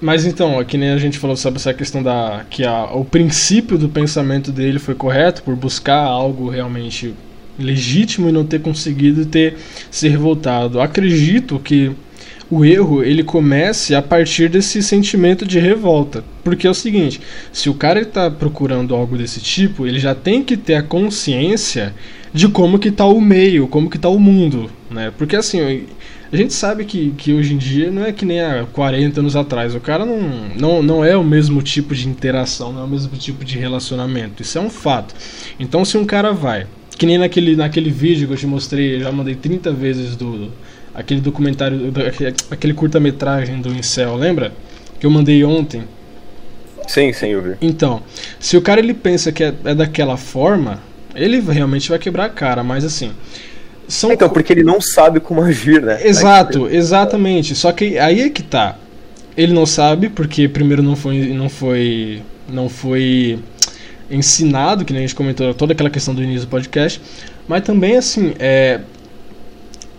Mas 0.00 0.24
então, 0.24 0.58
aqui 0.58 0.78
nem 0.78 0.90
a 0.90 0.98
gente 0.98 1.18
falou 1.18 1.36
sobre 1.36 1.58
essa 1.58 1.74
questão 1.74 2.02
da. 2.02 2.44
que 2.48 2.64
a, 2.64 2.84
o 2.84 3.04
princípio 3.04 3.76
do 3.76 3.88
pensamento 3.88 4.52
dele 4.52 4.78
foi 4.78 4.94
correto 4.94 5.42
por 5.42 5.56
buscar 5.56 6.04
algo 6.04 6.48
realmente 6.48 7.14
legítimo 7.58 8.28
e 8.28 8.32
não 8.32 8.46
ter 8.46 8.60
conseguido 8.60 9.26
ter 9.26 9.56
se 9.90 10.08
revoltado. 10.08 10.80
Acredito 10.80 11.58
que 11.58 11.92
o 12.50 12.64
erro 12.64 13.02
ele 13.02 13.22
comece 13.22 13.94
a 13.94 14.00
partir 14.00 14.48
desse 14.48 14.82
sentimento 14.82 15.44
de 15.44 15.58
revolta. 15.58 16.24
Porque 16.42 16.66
é 16.66 16.70
o 16.70 16.74
seguinte, 16.74 17.20
se 17.52 17.68
o 17.68 17.74
cara 17.74 18.00
está 18.00 18.30
procurando 18.30 18.94
algo 18.94 19.16
desse 19.18 19.40
tipo, 19.40 19.86
ele 19.86 19.98
já 19.98 20.14
tem 20.14 20.42
que 20.42 20.56
ter 20.56 20.74
a 20.74 20.82
consciência 20.82 21.94
de 22.32 22.48
como 22.48 22.78
que 22.78 22.88
está 22.88 23.04
o 23.04 23.20
meio, 23.20 23.68
como 23.68 23.90
que 23.90 23.96
está 23.96 24.08
o 24.08 24.18
mundo, 24.18 24.70
né? 24.90 25.12
Porque 25.16 25.36
assim, 25.36 25.86
A 26.30 26.36
gente 26.36 26.52
sabe 26.52 26.84
que, 26.84 27.10
que 27.16 27.32
hoje 27.32 27.54
em 27.54 27.56
dia 27.56 27.90
não 27.90 28.04
é 28.04 28.12
que 28.12 28.26
nem 28.26 28.40
há 28.42 28.66
40 28.70 29.20
anos 29.20 29.34
atrás. 29.34 29.74
O 29.74 29.80
cara 29.80 30.04
não, 30.04 30.20
não, 30.58 30.82
não 30.82 31.04
é 31.04 31.16
o 31.16 31.24
mesmo 31.24 31.62
tipo 31.62 31.94
de 31.94 32.06
interação, 32.06 32.70
não 32.70 32.82
é 32.82 32.84
o 32.84 32.88
mesmo 32.88 33.16
tipo 33.16 33.44
de 33.44 33.58
relacionamento. 33.58 34.42
Isso 34.42 34.58
é 34.58 34.60
um 34.60 34.68
fato. 34.68 35.14
Então, 35.58 35.86
se 35.86 35.96
um 35.96 36.04
cara 36.04 36.32
vai, 36.32 36.66
que 36.98 37.06
nem 37.06 37.16
naquele, 37.16 37.56
naquele 37.56 37.90
vídeo 37.90 38.26
que 38.26 38.34
eu 38.34 38.36
te 38.36 38.46
mostrei, 38.46 39.00
já 39.00 39.10
mandei 39.10 39.36
30 39.36 39.72
vezes 39.72 40.16
do. 40.16 40.50
Aquele 40.98 41.20
documentário, 41.20 41.92
aquele 42.50 42.74
curta-metragem 42.74 43.60
do 43.60 43.68
Incel, 43.68 44.16
lembra? 44.16 44.52
Que 44.98 45.06
eu 45.06 45.10
mandei 45.10 45.44
ontem. 45.44 45.84
Sim, 46.88 47.12
sim, 47.12 47.28
eu 47.28 47.40
vi. 47.40 47.54
Então, 47.60 48.02
se 48.40 48.56
o 48.56 48.60
cara 48.60 48.80
ele 48.80 48.92
pensa 48.92 49.30
que 49.30 49.44
é, 49.44 49.54
é 49.64 49.74
daquela 49.76 50.16
forma, 50.16 50.80
ele 51.14 51.38
realmente 51.38 51.88
vai 51.88 52.00
quebrar 52.00 52.24
a 52.24 52.28
cara, 52.28 52.64
mas 52.64 52.84
assim. 52.84 53.12
São 53.86 54.10
então, 54.10 54.28
porque 54.28 54.52
ele 54.52 54.64
não 54.64 54.80
sabe 54.80 55.20
como 55.20 55.40
agir, 55.40 55.80
né? 55.80 56.04
Exato, 56.04 56.68
exatamente. 56.68 57.54
Só 57.54 57.70
que 57.70 57.96
aí 57.96 58.22
é 58.22 58.28
que 58.28 58.42
tá. 58.42 58.76
Ele 59.36 59.52
não 59.52 59.66
sabe, 59.66 60.08
porque 60.08 60.48
primeiro 60.48 60.82
não 60.82 60.96
foi. 60.96 61.32
não 61.32 61.48
foi. 61.48 62.22
não 62.48 62.68
foi 62.68 63.38
ensinado, 64.10 64.84
que 64.84 64.92
nem 64.92 65.04
a 65.04 65.06
gente 65.06 65.14
comentou 65.14 65.54
toda 65.54 65.74
aquela 65.74 65.90
questão 65.90 66.12
do 66.12 66.24
início 66.24 66.46
do 66.46 66.50
podcast. 66.50 67.00
Mas 67.46 67.62
também 67.62 67.96
assim, 67.96 68.34
é, 68.40 68.80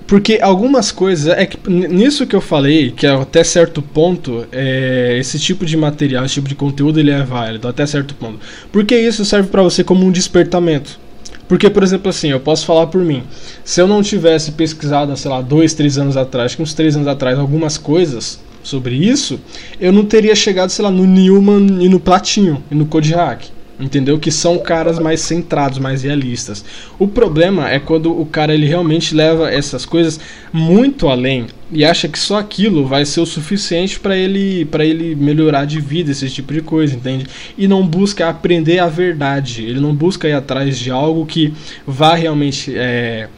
porque 0.10 0.40
algumas 0.42 0.92
coisas, 0.92 1.28
é 1.38 1.46
que 1.46 1.70
nisso 1.70 2.26
que 2.26 2.36
eu 2.36 2.42
falei, 2.42 2.90
que 2.90 3.06
até 3.06 3.44
certo 3.44 3.80
ponto, 3.80 4.44
é, 4.52 5.16
esse 5.20 5.38
tipo 5.38 5.64
de 5.64 5.78
material, 5.78 6.26
esse 6.26 6.34
tipo 6.34 6.50
de 6.50 6.56
conteúdo, 6.56 7.00
ele 7.00 7.12
é 7.12 7.22
válido, 7.22 7.68
até 7.68 7.86
certo 7.86 8.16
ponto. 8.16 8.40
Porque 8.72 9.00
isso 9.00 9.24
serve 9.24 9.50
para 9.50 9.62
você 9.62 9.84
como 9.84 10.04
um 10.04 10.12
despertamento. 10.12 11.00
Porque, 11.48 11.70
por 11.70 11.84
exemplo, 11.84 12.10
assim, 12.10 12.30
eu 12.32 12.40
posso 12.40 12.66
falar 12.66 12.88
por 12.88 13.04
mim. 13.04 13.22
Se 13.64 13.82
eu 13.82 13.88
não 13.88 14.02
tivesse 14.02 14.54
pesquisado, 14.54 15.16
sei 15.16 15.30
lá, 15.30 15.42
dois, 15.42 15.76
três 15.76 16.00
anos 16.00 16.18
atrás, 16.18 16.58
uns 16.60 16.74
três 16.74 16.96
anos 16.96 17.08
atrás, 17.08 17.38
algumas 17.38 17.78
coisas 17.78 18.40
sobre 18.64 18.96
isso, 18.96 19.40
eu 19.80 19.92
não 19.92 20.06
teria 20.06 20.34
chegado, 20.34 20.72
sei 20.72 20.86
lá, 20.86 20.90
no 20.90 21.06
Newman 21.06 21.84
e 21.84 21.88
no 21.88 22.00
Platinho 22.00 22.64
e 22.72 22.74
no 22.74 22.88
Code 22.88 23.14
Hack 23.14 23.59
entendeu? 23.80 24.20
Que 24.20 24.30
são 24.30 24.58
caras 24.58 25.00
mais 25.00 25.22
centrados, 25.22 25.80
mais 25.80 26.04
realistas. 26.04 26.66
O 26.98 27.08
problema 27.08 27.70
é 27.70 27.80
quando 27.80 28.12
o 28.12 28.26
cara 28.26 28.54
ele 28.54 28.66
realmente 28.66 29.16
leva 29.16 29.50
essas 29.50 29.86
coisas 29.86 30.20
muito 30.52 31.08
além 31.08 31.48
e 31.72 31.86
acha 31.86 32.08
que 32.08 32.20
só 32.20 32.38
aquilo 32.40 32.86
vai 32.86 33.06
ser 33.06 33.22
o 33.22 33.26
suficiente 33.26 34.00
para 34.00 34.18
ele 34.18 34.66
para 34.66 34.84
ele 34.84 35.16
melhorar 35.16 35.66
de 35.66 35.80
vida, 35.80 36.12
esse 36.12 36.30
tipo 36.30 36.52
de 36.52 36.62
coisa, 36.62 36.96
entende? 36.96 37.26
E 37.58 37.68
não 37.68 37.86
busca 37.86 38.28
aprender 38.28 38.80
a 38.80 38.88
verdade. 38.88 39.64
Ele 39.64 39.80
não 39.80 39.96
busca 39.96 40.28
ir 40.28 40.34
atrás 40.34 40.78
de 40.78 40.92
algo 40.92 41.26
que 41.26 41.54
vá 41.88 42.16
realmente 42.16 42.74
é, 42.76 43.30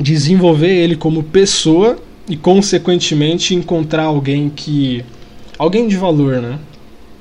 desenvolver 0.00 0.70
ele 0.70 0.96
como 0.96 1.22
pessoa 1.22 1.98
e 2.28 2.36
consequentemente 2.36 3.54
encontrar 3.54 4.04
alguém 4.04 4.48
que 4.48 5.04
alguém 5.58 5.88
de 5.88 5.96
valor, 5.96 6.40
né? 6.40 6.58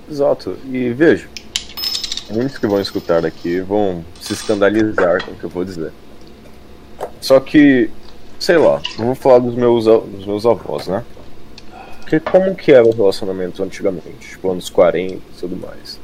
Exato. 0.10 0.58
E 0.72 0.90
veja, 0.90 1.28
muitos 2.32 2.58
que 2.58 2.68
vão 2.68 2.80
escutar 2.80 3.26
aqui 3.26 3.60
vão 3.60 4.04
se 4.20 4.34
escandalizar 4.34 5.24
com 5.24 5.32
o 5.32 5.36
que 5.36 5.44
eu 5.44 5.50
vou 5.50 5.66
dizer. 5.66 5.92
Só 7.20 7.40
que, 7.40 7.90
sei 8.40 8.58
lá, 8.58 8.82
eu 8.98 9.06
vou 9.06 9.16
falar 9.16 9.40
dos 9.40 9.56
meus, 9.56 9.86
dos 9.86 10.26
meus 10.26 10.46
avós, 10.46 10.88
né? 10.88 11.04
Porque 12.00 12.20
como 12.20 12.56
que 12.56 12.72
era 12.72 12.86
o 12.86 12.92
relacionamento 12.92 13.64
antigamente, 13.64 14.32
tipo 14.32 14.52
anos 14.52 14.70
40 14.70 15.14
e 15.14 15.20
tudo 15.40 15.56
mais. 15.56 16.00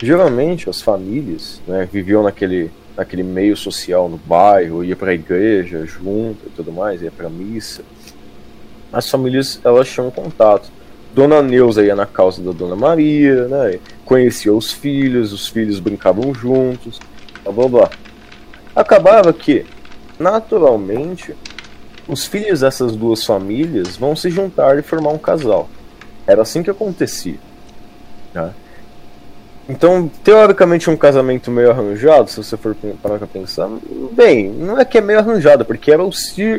Geralmente 0.00 0.70
as 0.70 0.80
famílias 0.80 1.60
né, 1.66 1.88
viviam 1.90 2.22
naquele, 2.22 2.70
naquele 2.96 3.24
meio 3.24 3.56
social 3.56 4.08
no 4.08 4.16
bairro, 4.16 4.84
ia 4.84 4.94
pra 4.94 5.12
igreja 5.12 5.84
junto 5.84 6.46
e 6.46 6.50
tudo 6.50 6.70
mais, 6.70 7.02
ia 7.02 7.10
pra 7.10 7.28
missa. 7.28 7.82
As 8.92 9.10
famílias 9.10 9.60
elas 9.64 9.88
tinham 9.88 10.10
contato. 10.10 10.70
Dona 11.12 11.42
Neuza 11.42 11.84
ia 11.84 11.96
na 11.96 12.06
causa 12.06 12.40
da 12.40 12.52
Dona 12.52 12.76
Maria, 12.76 13.48
né? 13.48 13.80
Conhecia 14.08 14.54
os 14.54 14.72
filhos, 14.72 15.34
os 15.34 15.48
filhos 15.48 15.80
brincavam 15.80 16.32
juntos, 16.32 16.98
blá 17.44 17.52
blá 17.52 17.68
blá. 17.68 17.90
Acabava 18.74 19.34
que, 19.34 19.66
naturalmente, 20.18 21.36
os 22.08 22.24
filhos 22.24 22.60
dessas 22.60 22.96
duas 22.96 23.22
famílias 23.22 23.98
vão 23.98 24.16
se 24.16 24.30
juntar 24.30 24.78
e 24.78 24.82
formar 24.82 25.10
um 25.10 25.18
casal. 25.18 25.68
Era 26.26 26.40
assim 26.40 26.62
que 26.62 26.70
acontecia. 26.70 27.36
Né? 28.32 28.50
Então, 29.68 30.10
teoricamente, 30.24 30.88
um 30.88 30.96
casamento 30.96 31.50
meio 31.50 31.70
arranjado, 31.70 32.30
se 32.30 32.42
você 32.42 32.56
for 32.56 32.74
parar 33.02 33.18
pra 33.18 33.26
pensar, 33.26 33.68
bem, 34.12 34.48
não 34.48 34.80
é 34.80 34.86
que 34.86 34.96
é 34.96 35.02
meio 35.02 35.18
arranjado, 35.18 35.66
porque 35.66 35.92
era 35.92 36.02
o, 36.02 36.08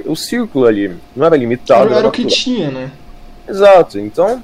o 0.06 0.16
círculo 0.16 0.68
ali, 0.68 0.95
não 1.16 1.26
era 1.26 1.36
limitado. 1.36 1.89
Era, 1.89 1.97
era 1.97 2.08
o 2.10 2.12
que 2.12 2.28
tinha, 2.28 2.70
né? 2.70 2.91
Exato. 3.47 3.97
Então, 3.97 4.43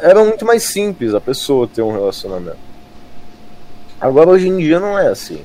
era 0.00 0.24
muito 0.24 0.44
mais 0.44 0.64
simples 0.64 1.14
a 1.14 1.20
pessoa 1.20 1.68
ter 1.68 1.82
um 1.82 1.92
relacionamento. 1.92 2.58
Agora, 4.00 4.30
hoje 4.30 4.48
em 4.48 4.58
dia, 4.58 4.80
não 4.80 4.98
é 4.98 5.08
assim. 5.08 5.42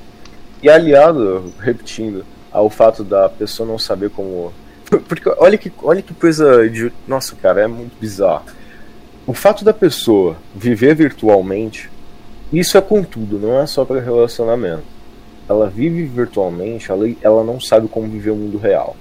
E 0.62 0.70
aliado, 0.70 1.54
repetindo, 1.60 2.26
ao 2.52 2.70
fato 2.70 3.04
da 3.04 3.30
pessoa 3.30 3.68
não 3.68 3.80
saber 3.80 4.10
como. 4.10 4.52
Porque 5.08 5.30
olha 5.38 5.58
que, 5.58 5.72
olha 5.82 6.02
que 6.02 6.14
coisa 6.14 6.70
de. 6.70 6.92
Nossa, 7.08 7.36
cara, 7.36 7.62
é 7.62 7.68
muito 7.68 7.98
bizarro. 8.00 8.44
O 9.26 9.34
fato 9.34 9.64
da 9.64 9.74
pessoa 9.74 10.36
viver 10.56 10.96
virtualmente, 10.96 11.90
isso 12.52 12.78
é 12.78 12.82
com 12.82 13.04
tudo, 13.04 13.38
não 13.38 13.60
é 13.60 13.68
só 13.68 13.86
para 13.86 14.02
relacionamento. 14.02 14.84
Ela 15.48 15.70
vive 15.70 16.04
virtualmente, 16.06 16.92
ela, 16.92 17.06
ela 17.22 17.44
não 17.44 17.60
sabe 17.60 17.88
como 17.88 18.08
viver 18.08 18.32
o 18.32 18.36
mundo 18.36 18.58
real 18.58 18.96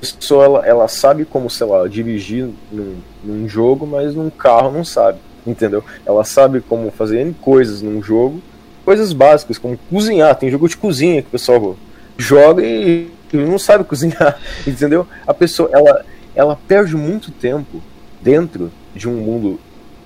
pessoa 0.00 0.44
ela, 0.44 0.66
ela 0.66 0.88
sabe 0.88 1.24
como, 1.24 1.50
sei 1.50 1.66
lá, 1.66 1.86
dirigir 1.86 2.48
num, 2.70 2.96
num 3.22 3.48
jogo, 3.48 3.86
mas 3.86 4.14
num 4.14 4.30
carro 4.30 4.70
não 4.70 4.84
sabe, 4.84 5.18
entendeu? 5.46 5.82
Ela 6.06 6.24
sabe 6.24 6.60
como 6.60 6.90
fazer 6.90 7.34
coisas 7.40 7.82
num 7.82 8.02
jogo, 8.02 8.40
coisas 8.84 9.12
básicas, 9.12 9.58
como 9.58 9.78
cozinhar. 9.90 10.34
Tem 10.36 10.50
jogo 10.50 10.68
de 10.68 10.76
cozinha 10.76 11.22
que 11.22 11.28
o 11.28 11.32
pessoal 11.32 11.76
joga 12.16 12.62
e 12.64 13.10
não 13.32 13.58
sabe 13.58 13.84
cozinhar, 13.84 14.38
entendeu? 14.66 15.06
A 15.26 15.34
pessoa, 15.34 15.68
ela, 15.72 16.04
ela 16.34 16.58
perde 16.68 16.96
muito 16.96 17.30
tempo 17.30 17.82
dentro 18.20 18.70
de 18.94 19.08
um 19.08 19.14
mundo 19.14 19.60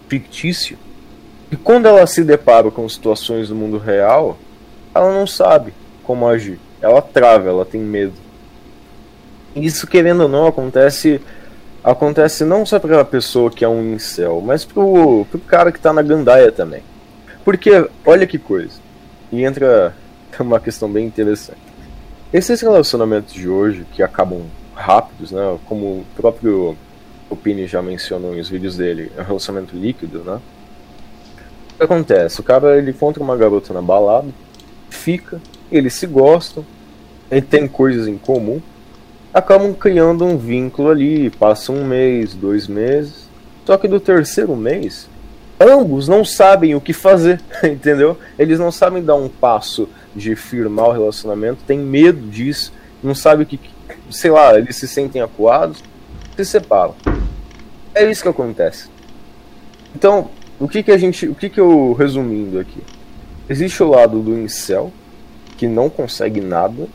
fictício 0.09 0.77
e 1.53 1.57
quando 1.57 1.85
ela 1.85 2.07
se 2.07 2.25
depara 2.25 2.71
com 2.71 2.89
situações 2.89 3.51
do 3.51 3.55
mundo 3.55 3.77
real, 3.77 4.39
ela 4.95 5.13
não 5.13 5.27
sabe 5.27 5.75
como 6.03 6.27
agir. 6.27 6.59
Ela 6.81 7.03
trava, 7.03 7.47
ela 7.47 7.67
tem 7.67 7.79
medo. 7.79 8.15
Isso, 9.55 9.87
querendo 9.87 10.23
ou 10.23 10.29
não, 10.29 10.47
acontece 10.47 11.21
acontece 11.85 12.45
não 12.45 12.65
só 12.65 12.79
para 12.79 13.01
a 13.01 13.05
pessoa 13.05 13.51
que 13.51 13.65
é 13.65 13.69
um 13.69 13.95
incel, 13.95 14.41
mas 14.41 14.65
pro, 14.65 15.27
pro 15.31 15.41
cara 15.41 15.73
que 15.73 15.81
tá 15.81 15.93
na 15.93 16.03
gandaia 16.03 16.53
também. 16.53 16.83
Porque, 17.45 17.89
olha 18.07 18.27
que 18.27 18.39
coisa. 18.39 18.81
E 19.31 19.43
entra 19.45 19.95
uma 20.39 20.61
questão 20.61 20.91
bem 20.91 21.07
interessante. 21.07 21.61
Esses 22.33 22.61
relacionamentos 22.61 23.35
de 23.35 23.49
hoje, 23.49 23.85
que 23.93 24.03
acabam 24.03 24.43
rápidos, 24.75 25.33
né? 25.33 25.59
Como 25.67 25.87
o 25.87 26.07
próprio 26.17 26.77
Opini 27.29 27.67
já 27.67 27.83
mencionou 27.83 28.35
nos 28.35 28.49
vídeos 28.49 28.77
dele, 28.77 29.13
é 29.17 29.21
um 29.21 29.25
relacionamento 29.25 29.77
líquido, 29.77 30.21
né? 30.21 30.41
O 31.75 31.77
que 31.79 31.83
acontece? 31.83 32.41
O 32.41 32.45
cara 32.45 32.79
ele 32.79 32.91
encontra 32.91 33.23
uma 33.23 33.37
garota 33.37 33.75
na 33.75 33.83
balada, 33.83 34.29
fica, 34.89 35.41
eles 35.71 35.95
se 35.95 36.07
gostam, 36.07 36.65
ele 37.31 37.43
tem 37.43 37.67
coisas 37.67 38.07
em 38.07 38.17
comum, 38.17 38.63
acabam 39.33 39.73
criando 39.73 40.25
um 40.25 40.37
vínculo 40.37 40.91
ali, 40.91 41.31
passa 41.31 41.73
um 41.73 41.85
mês, 41.85 42.35
dois 42.35 42.67
meses. 42.67 43.29
Só 43.65 43.77
que 43.77 43.89
do 43.89 44.01
terceiro 44.01 44.55
mês, 44.57 45.09
ambos 45.59 46.09
não 46.09 46.25
sabem 46.25 46.75
o 46.75 46.81
que 46.81 46.93
fazer, 46.93 47.41
entendeu? 47.65 48.19
Eles 48.39 48.59
não 48.59 48.71
sabem 48.73 49.03
dar 49.03 49.15
um 49.15 49.29
passo 49.29 49.89
de 50.15 50.37
firmar 50.37 50.89
o 50.89 50.93
relacionamento, 50.93 51.65
tem 51.67 51.79
medo 51.79 52.29
disso, 52.29 52.73
não 53.03 53.15
sabem 53.15 53.45
o 53.45 53.47
que, 53.47 53.59
sei 54.11 54.31
lá, 54.31 54.59
eles 54.59 54.77
se 54.77 54.87
sentem 54.87 55.23
acuados, 55.23 55.83
se 56.37 56.45
separam. 56.45 56.95
É 57.95 58.11
isso 58.11 58.23
que 58.23 58.29
acontece. 58.29 58.89
Então, 59.95 60.31
o 60.59 60.69
que 60.69 60.83
que 60.83 60.91
a 60.91 60.99
gente, 60.99 61.27
o 61.27 61.35
que 61.35 61.49
que 61.49 61.61
eu 61.61 61.93
resumindo 61.93 62.59
aqui? 62.59 62.83
Existe 63.49 63.83
o 63.83 63.89
lado 63.89 64.21
do 64.21 64.39
incel 64.39 64.93
que 65.57 65.67
não 65.67 65.89
consegue 65.89 66.41
nada 66.41 66.89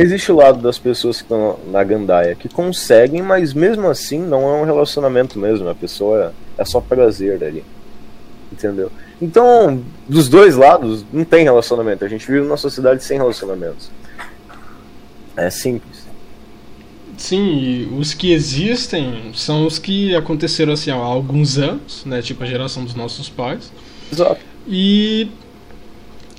Existe 0.00 0.30
o 0.30 0.36
lado 0.36 0.60
das 0.60 0.78
pessoas 0.78 1.16
que 1.16 1.24
estão 1.24 1.58
na 1.72 1.82
gandaia 1.82 2.36
que 2.36 2.48
conseguem, 2.48 3.20
mas 3.20 3.52
mesmo 3.52 3.88
assim 3.88 4.20
não 4.20 4.42
é 4.42 4.60
um 4.60 4.64
relacionamento 4.64 5.38
mesmo. 5.38 5.68
A 5.68 5.74
pessoa 5.74 6.32
é, 6.56 6.62
é 6.62 6.64
só 6.64 6.80
prazer 6.80 7.42
ali. 7.42 7.64
Entendeu? 8.52 8.92
Então, 9.20 9.82
dos 10.08 10.28
dois 10.28 10.54
lados, 10.54 11.04
não 11.12 11.24
tem 11.24 11.42
relacionamento. 11.42 12.04
A 12.04 12.08
gente 12.08 12.24
vive 12.24 12.44
numa 12.44 12.56
sociedade 12.56 13.02
sem 13.02 13.18
relacionamentos. 13.18 13.90
É 15.36 15.50
simples. 15.50 16.06
Sim, 17.16 17.98
os 17.98 18.14
que 18.14 18.32
existem 18.32 19.32
são 19.34 19.66
os 19.66 19.80
que 19.80 20.14
aconteceram 20.14 20.74
assim 20.74 20.92
há 20.92 20.94
alguns 20.94 21.58
anos, 21.58 22.04
né? 22.04 22.22
Tipo 22.22 22.44
a 22.44 22.46
geração 22.46 22.84
dos 22.84 22.94
nossos 22.94 23.28
pais. 23.28 23.72
Exato. 24.12 24.40
E 24.64 25.28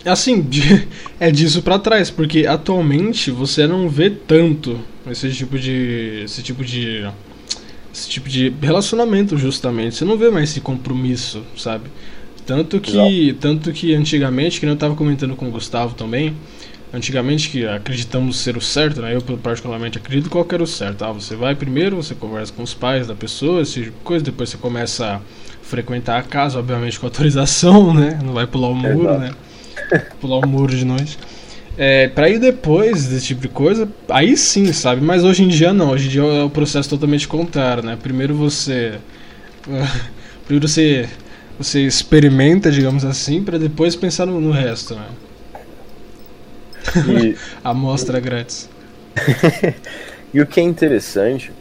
assim, 0.05 0.41
de, 0.41 0.87
é 1.19 1.31
disso 1.31 1.61
para 1.61 1.79
trás, 1.79 2.09
porque 2.09 2.45
atualmente 2.45 3.31
você 3.31 3.67
não 3.67 3.89
vê 3.89 4.09
tanto 4.09 4.79
esse 5.09 5.31
tipo 5.31 5.57
de 5.57 6.21
esse 6.25 6.41
tipo 6.43 6.63
de 6.63 7.07
esse 7.93 8.09
tipo 8.09 8.29
de 8.29 8.53
relacionamento 8.61 9.37
justamente. 9.37 9.95
Você 9.95 10.05
não 10.05 10.17
vê 10.17 10.29
mais 10.29 10.49
esse 10.51 10.61
compromisso, 10.61 11.43
sabe? 11.57 11.89
Tanto 12.45 12.79
que 12.79 13.35
tanto 13.39 13.71
que 13.71 13.93
antigamente, 13.93 14.59
que 14.59 14.65
eu 14.65 14.75
tava 14.75 14.95
comentando 14.95 15.35
com 15.35 15.47
o 15.47 15.51
Gustavo 15.51 15.93
também, 15.93 16.35
antigamente 16.93 17.49
que 17.49 17.65
acreditamos 17.65 18.37
ser 18.39 18.57
o 18.57 18.61
certo, 18.61 19.01
né? 19.01 19.15
Eu 19.15 19.21
particularmente 19.37 19.97
acredito 19.97 20.29
qual 20.29 20.45
era 20.51 20.63
o 20.63 20.67
certo. 20.67 21.03
Ah, 21.03 21.11
você 21.11 21.35
vai 21.35 21.55
primeiro, 21.55 21.95
você 21.95 22.15
conversa 22.15 22.51
com 22.53 22.63
os 22.63 22.73
pais 22.73 23.07
da 23.07 23.15
pessoa, 23.15 23.61
esse 23.61 23.83
tipo 23.83 23.97
de 23.97 24.03
coisa, 24.03 24.25
depois 24.25 24.49
você 24.49 24.57
começa 24.57 25.15
a 25.15 25.21
frequentar 25.61 26.17
a 26.17 26.23
casa, 26.23 26.57
obviamente 26.57 26.99
com 26.99 27.05
autorização, 27.05 27.93
né? 27.93 28.19
Não 28.23 28.33
vai 28.33 28.47
pular 28.47 28.69
o 28.69 28.75
muro, 28.75 29.01
Exato. 29.01 29.19
né? 29.19 29.31
Pular 30.19 30.39
o 30.39 30.47
muro 30.47 30.75
de 30.75 30.85
noite. 30.85 31.17
É, 31.77 32.09
pra 32.09 32.29
ir 32.29 32.39
depois 32.39 33.07
desse 33.07 33.27
tipo 33.27 33.41
de 33.41 33.47
coisa, 33.47 33.87
aí 34.09 34.35
sim, 34.35 34.73
sabe? 34.73 35.01
Mas 35.01 35.23
hoje 35.23 35.43
em 35.43 35.47
dia 35.47 35.71
não, 35.71 35.91
hoje 35.91 36.07
em 36.07 36.09
dia 36.09 36.21
é 36.21 36.43
o 36.43 36.49
processo 36.49 36.89
totalmente 36.89 37.27
contrário, 37.27 37.81
né? 37.81 37.97
Primeiro 38.01 38.35
você. 38.35 38.95
primeiro 40.45 40.67
você. 40.67 41.07
Você 41.57 41.81
experimenta, 41.81 42.71
digamos 42.71 43.03
assim, 43.03 43.43
para 43.43 43.57
depois 43.57 43.93
pensar 43.93 44.25
no, 44.25 44.39
no 44.39 44.51
resto, 44.51 44.95
né? 44.95 45.07
E... 47.07 47.35
Amostra 47.63 48.19
grátis. 48.19 48.69
e 50.33 50.41
o 50.41 50.45
que 50.45 50.59
é 50.59 50.63
interessante 50.63 51.51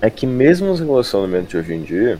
é 0.00 0.08
que 0.08 0.26
mesmo 0.26 0.70
os 0.70 0.80
relacionamentos 0.80 1.48
de 1.48 1.56
hoje 1.58 1.74
em 1.74 1.82
dia, 1.82 2.18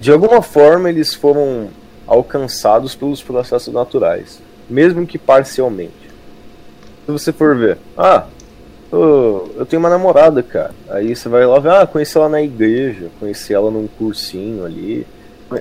de 0.00 0.10
alguma 0.10 0.40
forma 0.40 0.88
eles 0.88 1.14
foram 1.14 1.68
alcançados 2.10 2.96
pelos 2.96 3.22
processos 3.22 3.72
naturais, 3.72 4.42
mesmo 4.68 5.06
que 5.06 5.16
parcialmente. 5.16 6.10
Se 7.06 7.12
você 7.12 7.32
for 7.32 7.56
ver, 7.56 7.78
ah, 7.96 8.26
eu 8.92 9.64
tenho 9.68 9.78
uma 9.78 9.88
namorada, 9.88 10.42
cara. 10.42 10.74
Aí 10.88 11.14
você 11.14 11.28
vai 11.28 11.46
lá 11.46 11.60
ver, 11.60 11.70
ah, 11.70 11.86
conheci 11.86 12.18
ela 12.18 12.28
na 12.28 12.42
igreja, 12.42 13.10
conheci 13.20 13.54
ela 13.54 13.70
num 13.70 13.86
cursinho 13.86 14.64
ali. 14.64 15.06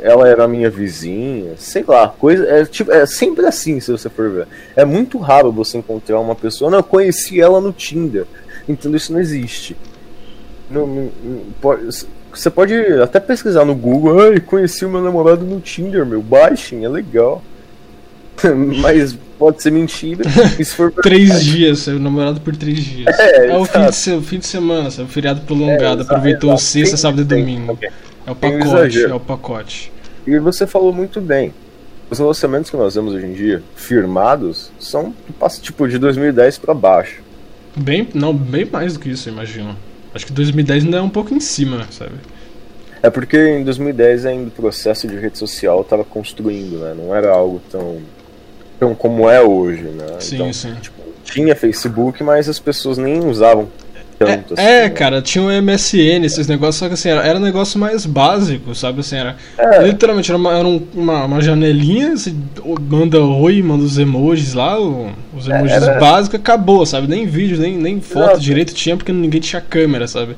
Ela 0.01 0.27
era 0.27 0.47
minha 0.47 0.69
vizinha, 0.69 1.53
sei 1.57 1.83
lá, 1.87 2.07
coisa. 2.07 2.45
É, 2.47 2.65
tipo, 2.65 2.91
é 2.91 3.05
sempre 3.05 3.45
assim, 3.45 3.79
se 3.79 3.91
você 3.91 4.09
for 4.09 4.29
ver. 4.29 4.47
É 4.75 4.83
muito 4.83 5.19
raro 5.19 5.51
você 5.51 5.77
encontrar 5.77 6.19
uma 6.19 6.35
pessoa, 6.35 6.71
não, 6.71 6.79
eu 6.79 6.83
conheci 6.83 7.39
ela 7.39 7.61
no 7.61 7.71
Tinder. 7.71 8.25
Então 8.67 8.93
isso 8.95 9.13
não 9.13 9.19
existe. 9.19 9.77
Não, 10.69 10.85
não, 10.85 11.09
não 11.23 11.41
pode, 11.61 12.05
você 12.31 12.49
pode 12.49 12.73
até 13.01 13.19
pesquisar 13.19 13.65
no 13.65 13.75
Google, 13.75 14.21
ai, 14.21 14.39
conheci 14.39 14.85
o 14.85 14.89
meu 14.89 15.01
namorado 15.01 15.45
no 15.45 15.59
Tinder, 15.59 16.05
meu, 16.05 16.21
baixem, 16.21 16.85
é 16.85 16.89
legal. 16.89 17.43
Mas 18.81 19.17
pode 19.37 19.61
ser 19.61 19.71
mentira. 19.71 20.23
Se 20.57 20.75
for 20.75 20.91
três 21.01 21.43
dias, 21.43 21.79
seu 21.79 21.99
namorado 21.99 22.39
por 22.41 22.55
três 22.55 22.79
dias. 22.79 23.19
É, 23.19 23.47
é 23.47 23.57
o 23.57 23.65
fim 23.65 23.85
de, 23.85 24.21
fim 24.25 24.39
de, 24.39 24.45
semana, 24.45 24.91
sabe? 24.91 25.09
Feriado 25.09 25.41
prolongado, 25.41 26.01
é, 26.01 26.03
aproveitou 26.03 26.51
exato. 26.51 26.63
sexta, 26.63 26.97
sábado 26.97 27.21
e 27.21 27.25
domingo. 27.25 27.75
Tem, 27.77 27.89
é 28.25 28.31
o 28.31 28.35
pacote, 28.35 29.03
é 29.03 29.13
o 29.13 29.19
pacote. 29.19 29.91
E 30.25 30.37
você 30.39 30.67
falou 30.67 30.93
muito 30.93 31.19
bem. 31.19 31.53
Os 32.09 32.17
relacionamentos 32.17 32.71
que 32.71 32.77
nós 32.77 32.95
vemos 32.95 33.13
hoje 33.13 33.25
em 33.25 33.33
dia, 33.33 33.61
firmados, 33.75 34.71
são 34.79 35.13
tipo 35.61 35.87
de 35.87 35.97
2010 35.97 36.57
para 36.57 36.73
baixo. 36.73 37.21
Bem, 37.75 38.07
não, 38.13 38.33
bem 38.33 38.65
mais 38.65 38.93
do 38.93 38.99
que 38.99 39.09
isso, 39.09 39.29
eu 39.29 39.33
imagino. 39.33 39.75
Acho 40.13 40.25
que 40.25 40.33
2010 40.33 40.85
ainda 40.85 40.97
é 40.97 41.01
um 41.01 41.09
pouco 41.09 41.33
em 41.33 41.39
cima, 41.39 41.87
sabe? 41.91 42.15
É 43.01 43.09
porque 43.09 43.37
em 43.37 43.63
2010 43.63 44.25
ainda 44.25 44.47
o 44.47 44.51
processo 44.51 45.07
de 45.07 45.15
rede 45.15 45.37
social 45.37 45.81
estava 45.81 46.03
construindo, 46.03 46.79
né? 46.79 46.93
Não 46.97 47.15
era 47.15 47.31
algo 47.31 47.61
tão, 47.71 47.99
tão 48.79 48.93
como 48.93 49.29
é 49.29 49.41
hoje, 49.41 49.83
né? 49.83 50.17
Sim, 50.19 50.35
então, 50.35 50.53
sim. 50.53 50.75
Tipo, 50.81 51.01
tinha 51.23 51.55
Facebook, 51.55 52.23
mas 52.23 52.49
as 52.49 52.59
pessoas 52.59 52.97
nem 52.97 53.25
usavam 53.25 53.69
tanto. 54.19 54.53
É, 54.57 54.61
assim, 54.61 54.71
é 54.71 54.81
né? 54.83 54.89
cara, 54.89 55.21
tinha 55.21 55.43
o 55.43 55.47
um 55.47 55.61
MSN, 55.61 56.25
esses 56.25 56.47
negócios, 56.47 56.75
só 56.75 56.87
que 56.87 56.93
assim, 56.93 57.09
era, 57.09 57.25
era 57.25 57.39
um 57.39 57.41
negócio 57.41 57.79
mais 57.79 58.05
básico, 58.05 58.75
sabe? 58.75 58.99
Assim, 58.99 59.15
era. 59.15 59.37
É. 59.57 59.83
Literalmente, 59.83 60.29
era, 60.29 60.37
uma, 60.37 60.57
era 60.57 60.67
uma, 60.67 61.25
uma 61.25 61.41
janelinha, 61.41 62.15
você 62.15 62.33
manda 62.89 63.19
oi, 63.21 63.61
manda 63.61 63.83
os 63.83 63.97
emojis 63.97 64.53
lá, 64.53 64.77
os 64.79 65.47
é, 65.47 65.55
emojis 65.55 65.83
era... 65.83 65.99
básicos, 65.99 66.39
acabou, 66.39 66.85
sabe? 66.85 67.07
Nem 67.07 67.25
vídeo, 67.25 67.57
nem, 67.57 67.77
nem 67.77 68.01
foto 68.01 68.39
direito 68.39 68.73
tinha, 68.73 68.97
porque 68.97 69.11
ninguém 69.11 69.39
tinha 69.39 69.61
câmera, 69.61 70.07
sabe? 70.07 70.35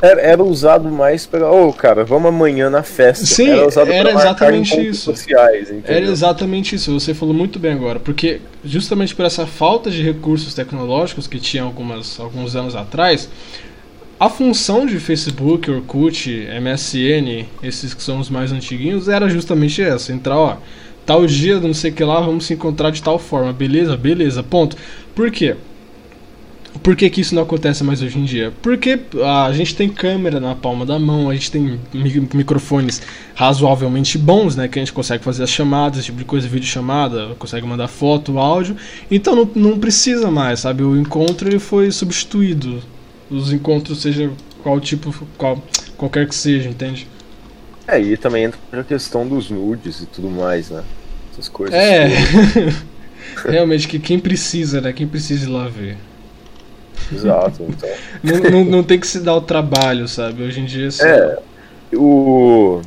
Era, 0.00 0.20
era, 0.20 0.44
usado 0.44 0.90
mais 0.90 1.24
para, 1.24 1.50
ô 1.50 1.68
oh, 1.68 1.72
cara, 1.72 2.04
vamos 2.04 2.28
amanhã 2.28 2.68
na 2.68 2.82
festa. 2.82 3.24
Sim, 3.24 3.48
era, 3.48 3.94
era 3.94 4.12
exatamente 4.12 4.88
isso. 4.88 5.12
Sociais, 5.12 5.72
era 5.84 6.04
exatamente 6.04 6.76
isso. 6.76 6.92
Você 6.92 7.14
falou 7.14 7.34
muito 7.34 7.58
bem 7.58 7.72
agora, 7.72 7.98
porque 7.98 8.40
justamente 8.64 9.14
por 9.14 9.24
essa 9.24 9.46
falta 9.46 9.90
de 9.90 10.02
recursos 10.02 10.54
tecnológicos 10.54 11.26
que 11.26 11.40
tinha 11.40 11.62
algumas, 11.62 12.20
alguns 12.20 12.54
anos 12.54 12.76
atrás, 12.76 13.28
a 14.18 14.30
função 14.30 14.86
de 14.86 14.98
Facebook, 14.98 15.70
Orkut, 15.70 16.48
MSN, 16.60 17.46
esses 17.62 17.92
que 17.92 18.02
são 18.02 18.18
os 18.18 18.30
mais 18.30 18.50
antiguinhos, 18.52 19.08
era 19.08 19.28
justamente 19.28 19.82
essa: 19.82 20.12
entrar, 20.12 20.38
ó, 20.38 20.56
tal 21.04 21.26
dia, 21.26 21.60
não 21.60 21.74
sei 21.74 21.90
o 21.90 21.94
que 21.94 22.04
lá, 22.04 22.20
vamos 22.20 22.46
se 22.46 22.54
encontrar 22.54 22.90
de 22.90 23.02
tal 23.02 23.18
forma, 23.18 23.52
beleza? 23.52 23.96
Beleza, 23.96 24.42
ponto. 24.42 24.76
Por 25.14 25.30
quê? 25.30 25.56
Por 26.82 26.96
que, 26.96 27.08
que 27.10 27.20
isso 27.20 27.34
não 27.34 27.42
acontece 27.42 27.82
mais 27.84 28.02
hoje 28.02 28.18
em 28.18 28.24
dia? 28.24 28.52
Porque 28.62 28.98
a 29.24 29.52
gente 29.52 29.74
tem 29.74 29.88
câmera 29.88 30.40
na 30.40 30.54
palma 30.54 30.84
da 30.84 30.98
mão, 30.98 31.30
a 31.30 31.34
gente 31.34 31.50
tem 31.50 31.80
microfones 32.34 33.02
razoavelmente 33.34 34.18
bons, 34.18 34.56
né? 34.56 34.68
Que 34.68 34.78
a 34.78 34.82
gente 34.82 34.92
consegue 34.92 35.22
fazer 35.22 35.42
as 35.42 35.50
chamadas, 35.50 35.98
esse 35.98 36.06
tipo 36.06 36.18
de 36.18 36.24
coisa, 36.24 36.48
vídeo 36.48 36.66
chamada, 36.66 37.34
consegue 37.38 37.66
mandar 37.66 37.88
foto, 37.88 38.38
áudio. 38.38 38.76
Então 39.10 39.36
não, 39.36 39.50
não 39.54 39.78
precisa 39.78 40.30
mais, 40.30 40.60
sabe? 40.60 40.82
O 40.82 40.96
encontro 40.96 41.48
ele 41.48 41.58
foi 41.58 41.90
substituído. 41.90 42.82
Os 43.30 43.52
encontros, 43.52 44.02
seja 44.02 44.30
qual 44.62 44.80
tipo, 44.80 45.14
qual, 45.36 45.62
qualquer 45.96 46.28
que 46.28 46.34
seja, 46.34 46.68
entende? 46.68 47.06
É, 47.86 48.00
e 48.00 48.16
também 48.16 48.44
entra 48.44 48.58
a 48.72 48.84
questão 48.84 49.26
dos 49.26 49.48
nudes 49.48 50.00
e 50.00 50.06
tudo 50.06 50.28
mais, 50.28 50.70
né? 50.70 50.82
Essas 51.32 51.48
coisas. 51.48 51.74
É. 51.74 52.08
Realmente, 53.46 53.86
que 53.86 53.98
quem 53.98 54.18
precisa, 54.18 54.80
né? 54.80 54.92
Quem 54.92 55.06
precisa 55.06 55.46
ir 55.46 55.48
lá 55.48 55.68
ver. 55.68 55.96
Exato. 57.12 57.62
Então. 57.68 57.88
não, 58.22 58.50
não, 58.50 58.64
não, 58.64 58.82
tem 58.82 58.98
que 58.98 59.06
se 59.06 59.20
dar 59.20 59.34
o 59.34 59.40
trabalho, 59.40 60.08
sabe? 60.08 60.42
Hoje 60.42 60.60
em 60.60 60.64
dia. 60.64 60.88
Assim, 60.88 61.04
é. 61.04 61.38
O. 61.94 62.80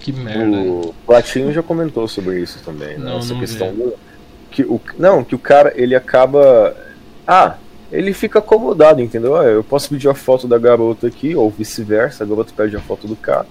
Que 0.00 0.12
merda. 0.12 0.56
O 0.56 0.94
Platinho 1.06 1.52
já 1.52 1.62
comentou 1.62 2.06
sobre 2.06 2.40
isso 2.40 2.58
também, 2.64 2.98
né? 2.98 3.10
Não, 3.10 3.18
Essa 3.18 3.34
questão 3.34 3.72
do. 3.74 3.94
Que 4.50 4.62
o, 4.62 4.80
não, 4.98 5.24
que 5.24 5.34
o 5.34 5.38
cara 5.38 5.72
ele 5.74 5.94
acaba. 5.94 6.76
Ah, 7.26 7.56
ele 7.90 8.12
fica 8.12 8.38
acomodado, 8.38 9.00
entendeu? 9.00 9.36
Ah, 9.36 9.44
eu 9.44 9.64
posso 9.64 9.88
pedir 9.88 10.08
a 10.08 10.14
foto 10.14 10.46
da 10.46 10.58
garota 10.58 11.06
aqui, 11.06 11.34
ou 11.34 11.50
vice-versa, 11.50 12.22
a 12.22 12.26
garota 12.26 12.52
pede 12.56 12.76
a 12.76 12.80
foto 12.80 13.06
do 13.06 13.16
cara. 13.16 13.46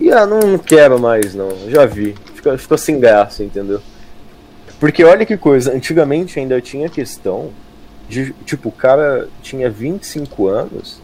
E 0.00 0.10
ah, 0.10 0.26
não, 0.26 0.40
não 0.40 0.58
quero 0.58 0.98
mais, 0.98 1.34
não. 1.34 1.50
Já 1.68 1.86
vi. 1.86 2.14
Fica, 2.34 2.58
fica 2.58 2.76
sem 2.76 2.98
graça, 2.98 3.44
entendeu? 3.44 3.80
Porque 4.80 5.04
olha 5.04 5.24
que 5.24 5.36
coisa, 5.36 5.72
antigamente 5.72 6.38
ainda 6.38 6.60
tinha 6.60 6.88
questão 6.88 7.50
de, 8.08 8.32
tipo, 8.44 8.68
o 8.68 8.72
cara 8.72 9.28
tinha 9.42 9.70
25 9.70 10.48
anos. 10.48 11.00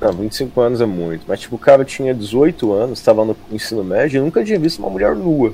Não, 0.00 0.12
25 0.12 0.60
anos 0.60 0.80
é 0.80 0.86
muito. 0.86 1.24
Mas, 1.28 1.40
tipo, 1.40 1.56
o 1.56 1.58
cara 1.58 1.84
tinha 1.84 2.14
18 2.14 2.72
anos, 2.72 2.98
estava 2.98 3.24
no 3.24 3.36
ensino 3.50 3.84
médio 3.84 4.18
e 4.18 4.20
nunca 4.20 4.44
tinha 4.44 4.58
visto 4.58 4.78
uma 4.78 4.90
mulher 4.90 5.14
nua. 5.14 5.52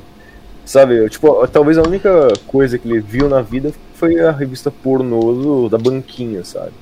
Sabe? 0.64 1.08
Tipo, 1.08 1.46
talvez 1.48 1.78
a 1.78 1.82
única 1.82 2.32
coisa 2.46 2.78
que 2.78 2.88
ele 2.88 3.00
viu 3.00 3.28
na 3.28 3.40
vida 3.40 3.72
foi 3.94 4.20
a 4.20 4.30
revista 4.30 4.70
pornô 4.70 5.32
do, 5.32 5.68
da 5.68 5.78
banquinha, 5.78 6.44
sabe? 6.44 6.72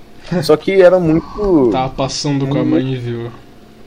Só 0.43 0.57
que 0.57 0.83
era 0.83 0.99
muito. 0.99 1.71
Tava 1.71 1.93
passando 1.93 2.47
com 2.47 2.59
a 2.59 2.65
mãe 2.65 2.95
e 2.95 2.97
viu. 2.97 3.31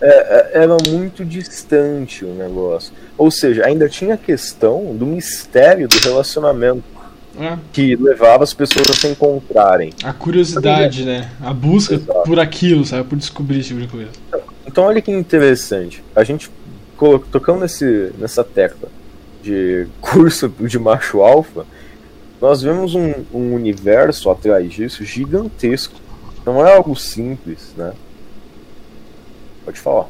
É, 0.02 0.08
é, 0.08 0.64
era 0.64 0.78
muito 0.88 1.26
distante 1.26 2.24
o 2.24 2.34
negócio. 2.34 2.94
Ou 3.18 3.30
seja, 3.30 3.66
ainda 3.66 3.90
tinha 3.90 4.14
a 4.14 4.18
questão 4.18 4.96
do 4.96 5.06
mistério 5.06 5.88
do 5.88 5.98
relacionamento. 5.98 6.84
É. 7.40 7.58
Que 7.72 7.96
levava 7.96 8.44
as 8.44 8.54
pessoas 8.54 8.90
a 8.90 8.94
se 8.94 9.08
encontrarem. 9.08 9.94
A 10.04 10.12
curiosidade, 10.12 11.06
né? 11.06 11.32
A 11.42 11.54
busca 11.54 11.96
Exato. 11.96 12.24
por 12.24 12.38
aquilo, 12.38 12.86
sabe? 12.86 13.08
Por 13.08 13.18
descobrir 13.18 13.60
esse 13.60 13.70
tipo 13.70 13.80
de 13.80 13.88
coisa. 13.88 14.10
Então, 14.68 14.84
olha 14.84 15.02
que 15.02 15.10
interessante. 15.10 16.04
A 16.14 16.24
gente 16.24 16.52
tocando 17.32 17.62
nesse, 17.62 18.12
nessa 18.18 18.44
tecla 18.44 18.90
de 19.42 19.88
curso 20.02 20.50
de 20.50 20.78
macho 20.78 21.22
alfa, 21.22 21.66
nós 22.42 22.62
vemos 22.62 22.94
um, 22.94 23.14
um 23.34 23.54
universo 23.54 24.30
atrás 24.30 24.72
disso 24.72 25.06
gigantesco. 25.06 25.96
Não 26.46 26.66
é 26.66 26.76
algo 26.76 26.94
simples, 26.96 27.74
né? 27.78 27.94
Pode 29.64 29.80
falar. 29.80 30.08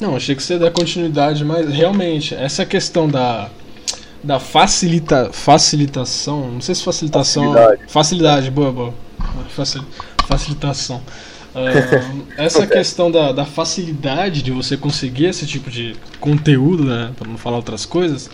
Não, 0.00 0.16
achei 0.16 0.34
que 0.34 0.42
você 0.42 0.54
ia 0.54 0.58
dar 0.60 0.70
continuidade, 0.70 1.44
mas 1.44 1.68
realmente, 1.68 2.34
essa 2.34 2.64
questão 2.64 3.08
da 3.08 3.50
da 4.22 4.40
facilita, 4.40 5.30
facilitação, 5.32 6.52
não 6.52 6.60
sei 6.60 6.74
se 6.74 6.82
facilitação, 6.82 7.52
facilidade, 7.52 7.82
facilidade 7.88 8.50
boa, 8.50 8.72
boa, 8.72 8.94
Facil, 9.50 9.84
facilitação. 10.26 11.02
Uh, 11.54 12.26
essa 12.36 12.66
questão 12.66 13.10
da, 13.10 13.32
da 13.32 13.44
facilidade 13.44 14.42
de 14.42 14.50
você 14.50 14.76
conseguir 14.76 15.26
esse 15.26 15.46
tipo 15.46 15.70
de 15.70 15.96
conteúdo, 16.20 16.84
né, 16.84 17.10
para 17.16 17.28
não 17.28 17.38
falar 17.38 17.56
outras 17.56 17.84
coisas, 17.84 18.30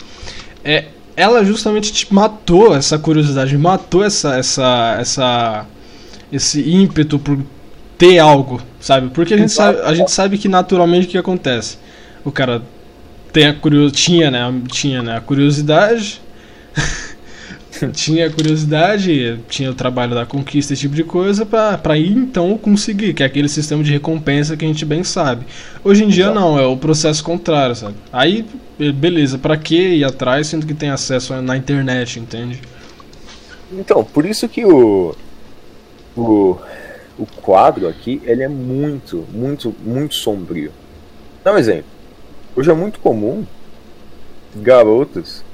é 0.64 0.87
ela 1.16 1.45
justamente 1.45 1.93
te 1.93 2.12
matou 2.12 2.74
essa 2.74 2.99
curiosidade, 2.99 3.57
matou 3.57 4.05
essa, 4.05 4.37
essa, 4.37 4.97
essa, 4.99 5.66
esse 6.32 6.68
ímpeto 6.68 7.18
por 7.18 7.39
ter 7.97 8.18
algo, 8.18 8.61
sabe? 8.80 9.11
Porque 9.11 9.35
a 9.35 9.37
gente 9.37 9.53
sabe, 9.53 9.78
a 9.80 9.95
gente 9.95 10.11
sabe 10.11 10.37
que 10.39 10.49
naturalmente 10.49 11.07
o 11.07 11.11
que 11.11 11.18
acontece. 11.18 11.78
O 12.24 12.32
cara 12.32 12.62
tem 13.35 13.49
a 13.49 13.53
curios, 13.53 13.91
tinha, 13.91 14.30
né, 14.30 14.41
tinha, 14.68 15.03
né, 15.03 15.16
a 15.16 15.20
curiosidade, 15.20 16.22
tinha 17.93 18.28
a 18.28 18.30
curiosidade, 18.30 19.41
tinha 19.49 19.72
o 19.72 19.74
trabalho 19.74 20.14
da 20.14 20.24
conquista, 20.24 20.72
esse 20.72 20.82
tipo 20.82 20.95
de 20.95 21.03
coisa, 21.03 21.45
para 21.45 21.99
ir 21.99 22.12
então 22.12 22.57
conseguir, 22.57 23.12
que 23.12 23.24
é 23.24 23.26
aquele 23.26 23.49
sistema 23.49 23.82
de 23.82 23.91
recompensa 23.91 24.57
que 24.57 24.64
a 24.64 24.68
gente 24.68 24.85
bem 24.85 25.03
sabe. 25.03 25.47
Hoje 25.82 26.05
em 26.05 26.09
dia 26.09 26.30
não, 26.30 26.57
é 26.57 26.64
o 26.64 26.76
processo 26.76 27.24
contrário, 27.24 27.74
sabe? 27.74 27.97
Aí, 28.12 28.47
beleza, 28.95 29.37
para 29.37 29.57
que 29.57 29.97
ir 29.97 30.05
atrás 30.05 30.47
sendo 30.47 30.64
que 30.64 30.72
tem 30.72 30.91
acesso 30.91 31.35
na 31.43 31.57
internet, 31.57 32.20
entende? 32.20 32.61
Então, 33.72 34.05
por 34.05 34.24
isso 34.24 34.49
que 34.49 34.64
o, 34.64 35.12
o, 36.16 36.57
o 37.18 37.26
quadro 37.43 37.89
aqui, 37.89 38.22
ele 38.24 38.45
é 38.45 38.49
muito, 38.49 39.26
muito, 39.32 39.74
muito 39.85 40.14
sombrio. 40.14 40.70
Dá 41.43 41.53
um 41.53 41.59
exemplo. 41.59 41.94
Hoje 42.57 42.71
é 42.71 42.75
muito 42.75 43.01
comum 43.01 43.45
garotas 44.57 45.45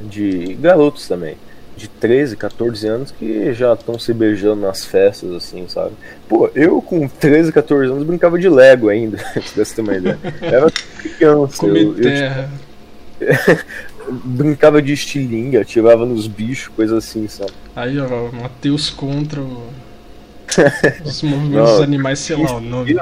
de 0.00 0.54
garotos 0.54 1.06
também, 1.06 1.36
de 1.76 1.86
13, 1.86 2.36
14 2.36 2.86
anos 2.86 3.10
que 3.10 3.52
já 3.52 3.74
estão 3.74 3.98
se 3.98 4.12
beijando 4.14 4.62
nas 4.62 4.84
festas, 4.84 5.32
assim, 5.32 5.68
sabe? 5.68 5.92
Pô, 6.28 6.50
eu 6.54 6.80
com 6.80 7.06
13, 7.06 7.52
14 7.52 7.92
anos 7.92 8.04
brincava 8.04 8.38
de 8.38 8.48
Lego 8.48 8.88
ainda, 8.88 9.18
se 9.44 9.54
desse 9.54 9.80
uma 9.80 9.94
ideia. 9.94 10.18
Era 10.40 10.70
criança. 10.70 11.58
Comer 11.58 11.82
eu, 11.82 11.94
terra. 11.94 12.50
Eu, 13.20 13.58
brincava 14.24 14.80
de 14.80 14.92
estilingue, 14.92 15.56
atirava 15.56 16.06
nos 16.06 16.26
bichos, 16.26 16.68
coisa 16.68 16.98
assim, 16.98 17.28
sabe? 17.28 17.52
Aí, 17.76 17.98
ó, 17.98 18.30
Matheus 18.32 18.90
contra 18.90 19.40
o... 19.40 19.68
os 21.04 21.22
movimentos 21.22 21.70
dos 21.70 21.80
animais, 21.80 22.18
sei 22.18 22.36
lá 22.36 22.56
o 22.56 22.60
nome. 22.60 22.96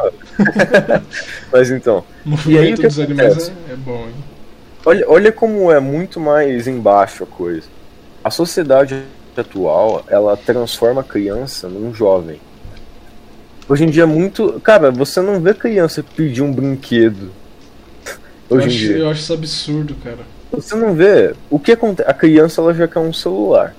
Mas 1.53 1.71
então. 1.71 2.05
O 2.25 2.31
movimento 2.31 2.83
dos 2.83 2.99
animais 2.99 3.49
é, 3.49 3.73
é 3.73 3.77
bom, 3.77 4.07
hein? 4.07 4.15
Olha, 4.85 5.05
olha 5.09 5.33
como 5.33 5.71
é 5.71 5.79
muito 5.79 6.19
mais 6.19 6.67
embaixo 6.67 7.25
a 7.25 7.27
coisa. 7.27 7.69
A 8.25 8.31
sociedade 8.31 9.03
atual, 9.37 10.05
ela 10.09 10.37
transforma 10.37 11.01
a 11.01 11.05
criança 11.05 11.69
num 11.69 11.95
jovem. 11.95 12.41
Hoje 13.69 13.85
em 13.85 13.91
dia 13.91 14.03
é 14.03 14.07
muito. 14.07 14.61
Cara, 14.61 14.91
você 14.91 15.21
não 15.21 15.41
vê 15.41 15.55
criança 15.55 16.05
pedir 16.17 16.43
um 16.43 16.53
brinquedo. 16.53 17.31
Hoje 18.51 18.51
eu, 18.51 18.59
acho, 18.59 18.67
em 18.67 18.79
dia. 18.79 18.97
eu 18.99 19.11
acho 19.11 19.21
isso 19.21 19.33
absurdo, 19.33 19.95
cara. 20.03 20.19
Você 20.51 20.75
não 20.75 20.95
vê. 20.95 21.35
O 21.49 21.59
que 21.59 21.73
acontece? 21.73 22.09
A 22.09 22.13
criança 22.13 22.61
ela 22.61 22.75
já 22.75 22.87
quer 22.87 22.99
um 22.99 23.13
celular. 23.13 23.75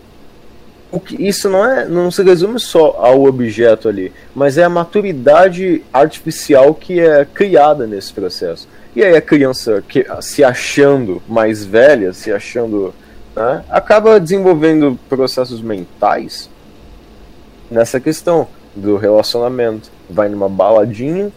Isso 1.18 1.50
não 1.50 1.66
é. 1.66 1.86
não 1.86 2.12
se 2.12 2.22
resume 2.24 2.60
só 2.60 2.98
ao 3.00 3.24
objeto 3.24 3.90
ali, 3.90 4.14
mas 4.36 4.58
é 4.58 4.64
a 4.64 4.70
maturidade 4.70 5.84
artificial 5.92 6.74
que 6.76 7.00
é 7.00 7.26
criada 7.26 7.88
nesse 7.88 8.14
processo. 8.14 8.68
E 8.96 9.04
aí 9.04 9.16
a 9.16 9.22
criança 9.22 9.84
que, 9.88 10.06
se 10.22 10.44
achando 10.44 11.22
mais 11.28 11.64
velha, 11.64 12.14
se 12.14 12.32
achando. 12.32 12.94
Né, 13.36 13.64
acaba 13.70 14.20
desenvolvendo 14.20 15.00
processos 15.10 15.60
mentais 15.60 16.48
nessa 17.72 18.00
questão 18.00 18.48
do 18.76 18.96
relacionamento. 18.96 19.90
Vai 20.08 20.30
numa 20.30 20.48
baladinha, 20.48 21.32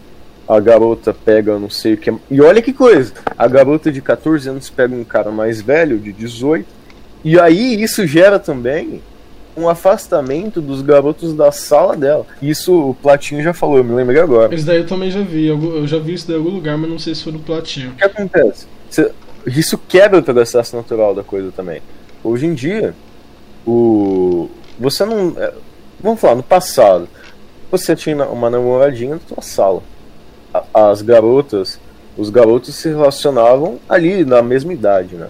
a 0.47 0.59
garota 0.59 1.11
pega 1.13 1.57
não 1.57 1.69
sei 1.69 1.95
o 1.95 1.97
que. 1.97 2.13
E 2.29 2.39
olha 2.41 2.61
que 2.61 2.71
coisa! 2.71 3.13
A 3.35 3.47
garota 3.47 3.91
de 3.91 4.01
14 4.01 4.49
anos 4.49 4.69
pega 4.69 4.93
um 4.93 5.03
cara 5.03 5.31
mais 5.31 5.59
velho, 5.61 5.97
de 5.97 6.13
18. 6.13 6.67
E 7.23 7.39
aí 7.39 7.81
isso 7.81 8.05
gera 8.05 8.37
também 8.37 9.01
um 9.57 9.67
afastamento 9.67 10.61
dos 10.61 10.81
garotos 10.81 11.33
da 11.33 11.51
sala 11.51 11.95
dela. 11.95 12.25
Isso 12.41 12.89
o 12.89 12.93
Platinho 12.93 13.41
já 13.41 13.53
falou, 13.53 13.77
eu 13.77 13.83
me 13.83 13.93
lembrei 13.93 14.21
agora. 14.21 14.53
Isso 14.53 14.65
daí 14.65 14.77
eu 14.77 14.85
também 14.85 15.09
já 15.09 15.21
vi, 15.21 15.47
eu 15.47 15.87
já 15.87 15.97
vi 15.97 16.13
isso 16.13 16.31
em 16.31 16.35
algum 16.35 16.49
lugar, 16.49 16.77
mas 16.77 16.89
não 16.89 16.99
sei 16.99 17.15
se 17.15 17.23
foi 17.23 17.33
no 17.33 17.39
Platinho. 17.39 17.91
O 17.91 17.95
que 17.95 18.05
acontece? 18.05 18.67
Isso 19.47 19.77
quebra 19.77 20.19
o 20.19 20.23
processo 20.23 20.75
natural 20.75 21.15
da 21.15 21.23
coisa 21.23 21.51
também. 21.51 21.81
Hoje 22.23 22.45
em 22.45 22.53
dia, 22.53 22.93
o 23.65 24.49
você 24.79 25.05
não. 25.05 25.33
É, 25.37 25.53
vamos 25.99 26.19
falar, 26.19 26.35
no 26.35 26.43
passado, 26.43 27.07
você 27.71 27.95
tinha 27.95 28.25
uma 28.25 28.49
namoradinha 28.49 29.15
na 29.15 29.21
sua 29.27 29.41
sala. 29.41 29.83
As 30.73 31.01
garotas, 31.01 31.79
os 32.17 32.29
garotos 32.29 32.75
se 32.75 32.89
relacionavam 32.89 33.79
ali 33.87 34.23
na 34.23 34.41
mesma 34.41 34.73
idade, 34.73 35.15
né? 35.15 35.27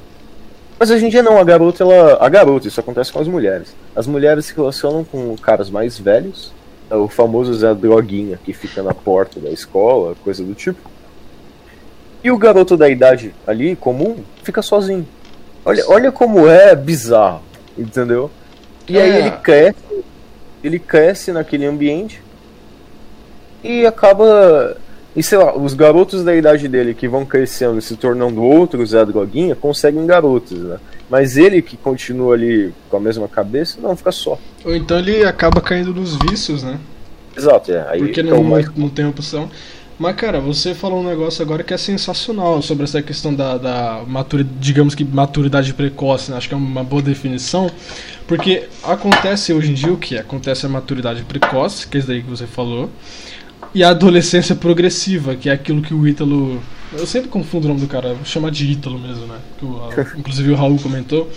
Mas 0.79 0.91
hoje 0.91 1.05
em 1.05 1.09
dia 1.09 1.23
não, 1.23 1.37
a 1.37 1.43
garota, 1.43 1.83
ela. 1.83 2.17
A 2.23 2.29
garota, 2.29 2.67
isso 2.67 2.79
acontece 2.79 3.11
com 3.11 3.19
as 3.19 3.27
mulheres. 3.27 3.75
As 3.95 4.05
mulheres 4.05 4.45
se 4.45 4.55
relacionam 4.55 5.03
com 5.03 5.35
caras 5.37 5.69
mais 5.69 5.97
velhos, 5.97 6.53
é 6.89 6.95
o 6.95 7.07
famoso 7.07 7.53
Zé 7.53 7.73
Droguinha 7.73 8.39
que 8.43 8.53
fica 8.53 8.83
na 8.83 8.93
porta 8.93 9.39
da 9.39 9.49
escola, 9.49 10.15
coisa 10.23 10.43
do 10.43 10.53
tipo. 10.53 10.89
E 12.23 12.31
o 12.31 12.37
garoto 12.37 12.77
da 12.77 12.89
idade 12.89 13.33
ali, 13.45 13.75
comum, 13.75 14.17
fica 14.43 14.61
sozinho. 14.61 15.07
Olha, 15.65 15.83
olha 15.87 16.11
como 16.11 16.47
é 16.47 16.75
bizarro, 16.75 17.41
entendeu? 17.77 18.31
E 18.87 18.97
é. 18.97 19.01
aí 19.01 19.15
ele 19.17 19.31
cresce, 19.31 20.05
ele 20.63 20.79
cresce 20.79 21.31
naquele 21.31 21.65
ambiente 21.65 22.21
e 23.63 23.85
acaba 23.85 24.77
e 25.17 25.23
sei 25.23 25.39
lá, 25.39 25.57
os 25.57 25.73
garotos 25.73 26.23
da 26.23 26.35
idade 26.35 26.67
dele 26.67 26.93
que 26.93 27.07
vão 27.07 27.25
crescendo 27.25 27.79
e 27.79 27.81
se 27.81 27.95
tornando 27.95 28.43
outros 28.43 28.91
Zé 28.91 29.03
Droguinha 29.03 29.55
conseguem 29.55 30.05
garotos, 30.05 30.59
né? 30.59 30.77
Mas 31.09 31.37
ele 31.37 31.59
que 31.59 31.75
continua 31.75 32.35
ali 32.35 32.71
com 32.87 32.97
a 32.97 32.99
mesma 32.99 33.27
cabeça, 33.27 33.79
não, 33.81 33.97
fica 33.97 34.11
só. 34.11 34.37
Ou 34.63 34.75
então 34.75 34.99
ele 34.99 35.25
acaba 35.25 35.59
caindo 35.59 35.91
nos 35.91 36.15
vícios, 36.17 36.61
né? 36.61 36.77
Exato, 37.35 37.71
é. 37.71 37.83
Aí 37.89 37.99
Porque 37.99 38.21
não, 38.21 38.43
mais... 38.43 38.69
não 38.75 38.89
tem 38.89 39.07
opção. 39.07 39.49
Mas, 39.97 40.15
cara, 40.15 40.39
você 40.39 40.75
falou 40.75 40.99
um 40.99 41.07
negócio 41.07 41.41
agora 41.41 41.63
que 41.63 41.73
é 41.73 41.77
sensacional 41.77 42.61
sobre 42.61 42.83
essa 42.83 43.01
questão 43.01 43.33
da, 43.33 43.57
da 43.57 44.03
maturidade, 44.05 44.55
digamos 44.59 44.93
que 44.93 45.03
maturidade 45.03 45.73
precoce, 45.73 46.29
né? 46.29 46.37
acho 46.37 46.47
que 46.47 46.53
é 46.53 46.57
uma 46.57 46.83
boa 46.83 47.01
definição, 47.01 47.71
porque 48.27 48.67
acontece 48.83 49.51
hoje 49.51 49.71
em 49.71 49.73
dia 49.73 49.91
o 49.91 49.97
que? 49.97 50.15
Acontece 50.15 50.67
a 50.67 50.69
maturidade 50.69 51.23
precoce, 51.23 51.87
que 51.87 51.97
é 51.97 51.99
isso 51.99 52.07
daí 52.07 52.21
que 52.21 52.29
você 52.29 52.45
falou, 52.45 52.91
e 53.73 53.83
a 53.83 53.89
adolescência 53.89 54.55
progressiva, 54.55 55.35
que 55.35 55.49
é 55.49 55.53
aquilo 55.53 55.81
que 55.81 55.93
o 55.93 56.07
Ítalo. 56.07 56.61
Eu 56.93 57.05
sempre 57.05 57.29
confundo 57.29 57.65
o 57.65 57.67
nome 57.69 57.81
do 57.81 57.87
cara, 57.87 58.13
vou 58.13 58.25
chamar 58.25 58.49
de 58.49 58.71
Ítalo 58.71 58.97
mesmo, 58.97 59.25
né? 59.27 59.37
O, 59.61 59.77
a, 59.83 60.01
inclusive 60.17 60.51
o 60.51 60.55
Raul 60.55 60.79
comentou. 60.79 61.29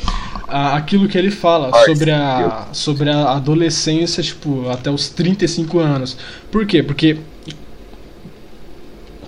Aquilo 0.46 1.08
que 1.08 1.16
ele 1.16 1.30
fala 1.30 1.70
sobre 1.84 2.10
a, 2.10 2.68
sobre 2.72 3.10
a 3.10 3.32
adolescência, 3.32 4.22
tipo, 4.22 4.68
até 4.68 4.90
os 4.90 5.08
35 5.10 5.78
anos. 5.78 6.16
Por 6.50 6.66
quê? 6.66 6.82
Porque 6.82 7.18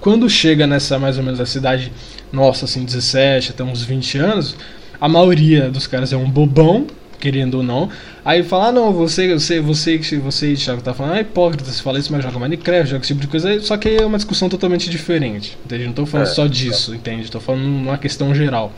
quando 0.01 0.29
chega 0.29 0.67
nessa 0.67 0.99
mais 0.99 1.17
ou 1.17 1.23
menos 1.23 1.39
a 1.39 1.47
cidade 1.47 1.93
nossa, 2.33 2.65
assim, 2.65 2.85
17 2.85 3.51
até 3.51 3.63
uns 3.63 3.85
20 3.85 4.19
anos, 4.19 4.57
a 5.01 5.09
maioria 5.09 5.71
dos 5.71 5.87
caras 5.87 6.13
é 6.13 6.17
um 6.17 6.29
bobão 6.29 6.87
querendo 7.23 7.55
ou 7.55 7.63
não. 7.63 7.89
Aí 8.25 8.43
fala, 8.43 8.67
ah, 8.67 8.73
não, 8.73 8.93
você, 8.93 9.33
você, 9.33 9.61
você, 9.61 9.97
você, 10.19 10.55
Thiago, 10.55 10.83
tá 10.83 10.93
falando, 10.93 11.15
ah, 11.15 11.21
hipócrita, 11.21 11.65
você 11.65 11.81
fala 11.81 12.01
isso, 12.01 12.13
mas 12.13 12.25
joga 12.25 12.37
Minecraft, 12.37 12.91
joga 12.91 13.05
esse 13.05 13.15
tipo 13.15 13.21
de 13.21 13.29
coisa, 13.29 13.61
só 13.61 13.77
que 13.77 13.91
é 13.91 14.05
uma 14.05 14.19
discussão 14.19 14.49
totalmente 14.49 14.91
diferente, 14.91 15.57
entende? 15.65 15.87
Não 15.87 15.93
tô 15.93 16.05
falando 16.05 16.27
é, 16.27 16.31
só 16.31 16.49
disso, 16.49 16.93
é. 16.93 16.97
entende? 16.97 17.31
Tô 17.31 17.39
falando 17.39 17.63
numa 17.63 17.97
questão 17.97 18.35
geral. 18.35 18.73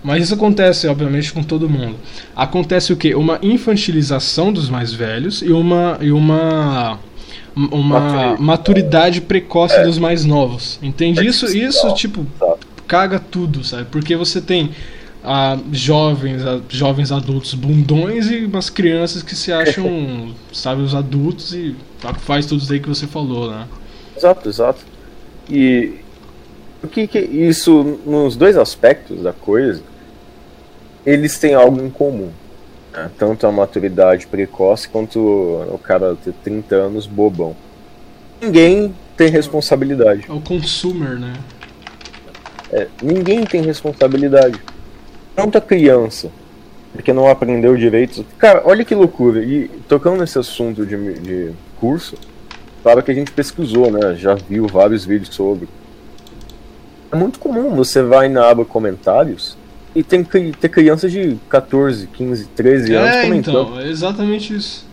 Mas 0.00 0.24
isso 0.24 0.34
acontece, 0.34 0.86
obviamente, 0.86 1.32
com 1.32 1.42
todo 1.42 1.68
mundo. 1.68 1.96
Acontece 2.34 2.92
o 2.92 2.96
quê? 2.96 3.14
Uma 3.14 3.38
infantilização 3.42 4.52
dos 4.52 4.68
mais 4.68 4.92
velhos 4.92 5.42
e 5.42 5.50
uma. 5.50 5.98
E 6.00 6.10
uma 6.12 6.98
uma 7.54 8.34
maturidade 8.38 9.20
precoce 9.20 9.74
é. 9.74 9.82
dos 9.84 9.98
mais 9.98 10.24
novos. 10.24 10.78
Entende? 10.82 11.24
Isso, 11.24 11.46
isso, 11.54 11.92
tipo, 11.94 12.26
caga 12.88 13.18
tudo, 13.18 13.62
sabe? 13.62 13.84
Porque 13.90 14.16
você 14.16 14.40
tem 14.40 14.70
a 15.24 15.56
jovens, 15.70 16.44
a 16.44 16.60
jovens 16.68 17.12
adultos 17.12 17.54
bundões 17.54 18.30
e 18.30 18.44
umas 18.44 18.68
crianças 18.68 19.22
que 19.22 19.36
se 19.36 19.52
acham, 19.52 20.34
sabe, 20.52 20.82
os 20.82 20.94
adultos 20.94 21.54
e 21.54 21.76
faz 22.20 22.46
tudo 22.46 22.62
isso 22.62 22.72
aí 22.72 22.80
que 22.80 22.88
você 22.88 23.06
falou, 23.06 23.50
né? 23.50 23.68
Exato, 24.16 24.48
exato. 24.48 24.80
E 25.48 25.94
o 26.82 26.88
que, 26.88 27.06
que 27.06 27.18
isso 27.18 28.00
nos 28.04 28.36
dois 28.36 28.56
aspectos 28.56 29.22
da 29.22 29.32
coisa, 29.32 29.82
eles 31.06 31.38
têm 31.38 31.54
algo 31.54 31.80
em 31.80 31.90
comum. 31.90 32.30
Né? 32.92 33.10
Tanto 33.16 33.46
a 33.46 33.52
maturidade 33.52 34.26
precoce 34.26 34.88
quanto 34.88 35.18
o 35.20 35.78
cara 35.78 36.16
ter 36.16 36.32
30 36.42 36.74
anos 36.74 37.06
bobão. 37.06 37.54
Ninguém 38.40 38.92
tem 39.16 39.28
responsabilidade. 39.28 40.24
É 40.28 40.32
o 40.32 40.40
consumer, 40.40 41.18
né? 41.18 41.34
É, 42.72 42.88
ninguém 43.02 43.44
tem 43.44 43.62
responsabilidade 43.62 44.60
tanta 45.34 45.60
criança 45.60 46.30
porque 46.92 47.12
não 47.12 47.28
aprendeu 47.28 47.76
direito. 47.76 48.24
Cara, 48.38 48.62
olha 48.64 48.84
que 48.84 48.94
loucura. 48.94 49.42
E 49.42 49.68
tocando 49.88 50.20
nesse 50.20 50.38
assunto 50.38 50.84
de, 50.84 51.14
de 51.14 51.52
curso, 51.80 52.16
claro 52.82 53.02
que 53.02 53.10
a 53.10 53.14
gente 53.14 53.32
pesquisou, 53.32 53.90
né? 53.90 54.14
Já 54.14 54.34
viu 54.34 54.66
vários 54.68 55.04
vídeos 55.04 55.34
sobre. 55.34 55.68
É 57.10 57.16
muito 57.16 57.38
comum, 57.38 57.74
você 57.74 58.02
vai 58.02 58.26
na 58.30 58.48
aba 58.48 58.64
comentários 58.64 59.54
E 59.94 60.02
tem 60.02 60.24
que 60.24 60.52
ter 60.52 60.70
crianças 60.70 61.12
de 61.12 61.38
14, 61.50 62.06
15, 62.06 62.46
13 62.46 62.94
anos 62.94 63.16
é, 63.16 63.22
comentando. 63.24 63.62
Então, 63.62 63.80
é 63.80 63.88
exatamente 63.88 64.54
isso. 64.54 64.86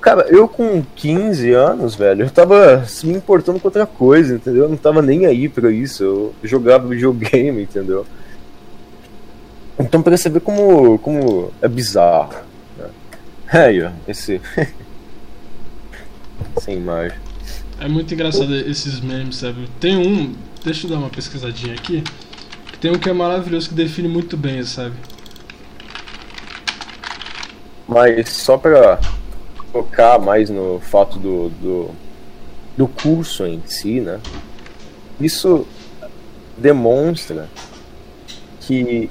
Cara, 0.00 0.26
eu 0.28 0.48
com 0.48 0.82
15 0.96 1.52
anos, 1.52 1.94
velho, 1.94 2.24
eu 2.24 2.30
tava 2.30 2.84
me 3.04 3.12
importando 3.12 3.60
com 3.60 3.68
outra 3.68 3.86
coisa, 3.86 4.34
entendeu? 4.34 4.64
Eu 4.64 4.68
não 4.68 4.76
tava 4.76 5.02
nem 5.02 5.26
aí 5.26 5.48
pra 5.48 5.70
isso. 5.70 6.02
Eu 6.02 6.34
jogava 6.42 6.88
videogame, 6.88 7.62
entendeu? 7.62 8.06
Então 9.78 10.02
pra 10.02 10.16
você 10.16 10.28
ver 10.28 10.40
como, 10.40 10.98
como 10.98 11.52
é 11.60 11.68
bizarro. 11.68 12.34
Né? 12.78 12.88
É, 13.52 13.58
aí, 13.58 13.82
ó, 13.82 13.90
esse. 14.06 14.40
Sem 16.60 16.76
imagem. 16.76 17.18
É 17.80 17.88
muito 17.88 18.14
engraçado 18.14 18.54
esses 18.54 19.00
memes, 19.00 19.36
sabe? 19.36 19.68
Tem 19.80 19.96
um, 19.96 20.32
deixa 20.64 20.86
eu 20.86 20.90
dar 20.90 20.98
uma 20.98 21.10
pesquisadinha 21.10 21.74
aqui. 21.74 22.04
Tem 22.80 22.92
um 22.92 22.98
que 22.98 23.08
é 23.08 23.12
maravilhoso 23.12 23.68
que 23.68 23.74
define 23.74 24.08
muito 24.08 24.36
bem, 24.36 24.62
sabe? 24.64 24.94
Mas 27.88 28.30
só 28.30 28.56
pra 28.56 29.00
focar 29.72 30.20
mais 30.20 30.50
no 30.50 30.80
fato 30.80 31.18
do, 31.18 31.48
do, 31.48 31.90
do 32.76 32.88
curso 32.88 33.44
em 33.44 33.60
si, 33.66 34.00
né? 34.00 34.20
Isso 35.20 35.66
demonstra 36.56 37.48
que 38.60 39.10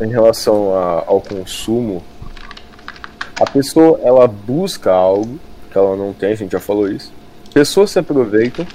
em 0.00 0.08
relação 0.08 0.74
a, 0.74 1.04
ao 1.06 1.20
consumo, 1.20 2.02
a 3.40 3.50
pessoa 3.50 4.00
ela 4.02 4.26
busca 4.26 4.90
algo 4.90 5.38
que 5.70 5.76
ela 5.76 5.96
não 5.96 6.12
tem, 6.12 6.32
a 6.32 6.36
gente 6.36 6.52
já 6.52 6.60
falou 6.60 6.90
isso. 6.90 7.12
Pessoas 7.52 7.90
se 7.90 7.98
aproveitam 7.98 8.66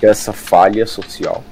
dessa 0.00 0.32
falha 0.32 0.86
social. 0.86 1.42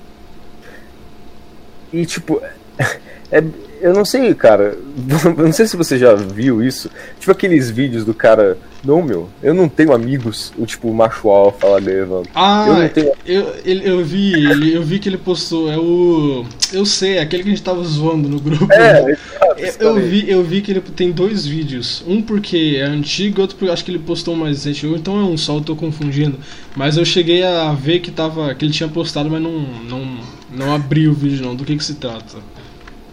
E 1.92 2.04
tipo, 2.04 2.40
é, 3.30 3.42
eu 3.80 3.92
não 3.92 4.04
sei, 4.04 4.34
cara. 4.34 4.76
Não 5.36 5.52
sei 5.52 5.66
se 5.66 5.76
você 5.76 5.98
já 5.98 6.14
viu 6.14 6.62
isso. 6.62 6.90
Tipo 7.18 7.32
aqueles 7.32 7.70
vídeos 7.70 8.04
do 8.04 8.14
cara. 8.14 8.58
Não, 8.84 9.02
meu, 9.02 9.28
eu 9.42 9.52
não 9.52 9.68
tenho 9.68 9.92
amigos. 9.92 10.52
O 10.56 10.64
tipo, 10.64 10.92
macho 10.92 11.28
alfa 11.28 11.66
lá 11.66 11.78
levando. 11.78 12.28
Ah, 12.34 12.64
eu, 12.68 12.74
não 12.74 12.88
tenho... 12.88 13.12
eu, 13.26 13.42
eu, 13.64 13.80
eu 13.82 14.04
vi, 14.04 14.72
eu 14.72 14.82
vi 14.82 14.98
que 14.98 15.08
ele 15.08 15.18
postou. 15.18 15.70
É 15.70 15.76
o. 15.76 16.44
Eu 16.72 16.86
sei, 16.86 17.18
aquele 17.18 17.42
que 17.42 17.48
a 17.48 17.52
gente 17.52 17.62
tava 17.62 17.82
zoando 17.82 18.28
no 18.28 18.40
grupo. 18.40 18.72
É, 18.72 19.16
eu, 19.58 19.74
eu 19.80 19.94
vi, 19.96 20.30
eu 20.30 20.42
vi 20.42 20.60
que 20.60 20.70
ele 20.70 20.80
tem 20.80 21.10
dois 21.10 21.46
vídeos. 21.46 22.04
Um 22.06 22.22
porque 22.22 22.76
é 22.78 22.84
antigo, 22.84 23.40
outro 23.40 23.56
porque 23.56 23.72
acho 23.72 23.84
que 23.84 23.90
ele 23.90 23.98
postou 23.98 24.34
um 24.34 24.38
mais 24.38 24.64
recente. 24.64 24.86
Então 24.86 25.18
é 25.18 25.24
um 25.24 25.36
só, 25.36 25.56
eu 25.56 25.60
tô 25.60 25.74
confundindo. 25.74 26.38
Mas 26.76 26.96
eu 26.96 27.04
cheguei 27.04 27.42
a 27.42 27.72
ver 27.72 28.00
que 28.00 28.10
tava. 28.10 28.54
que 28.54 28.64
ele 28.64 28.72
tinha 28.72 28.88
postado, 28.88 29.28
mas 29.30 29.42
não, 29.42 29.60
não, 29.88 30.18
não 30.52 30.74
abri 30.74 31.08
o 31.08 31.12
vídeo 31.12 31.44
não. 31.44 31.56
Do 31.56 31.64
que 31.64 31.76
que 31.76 31.84
se 31.84 31.94
trata? 31.94 32.38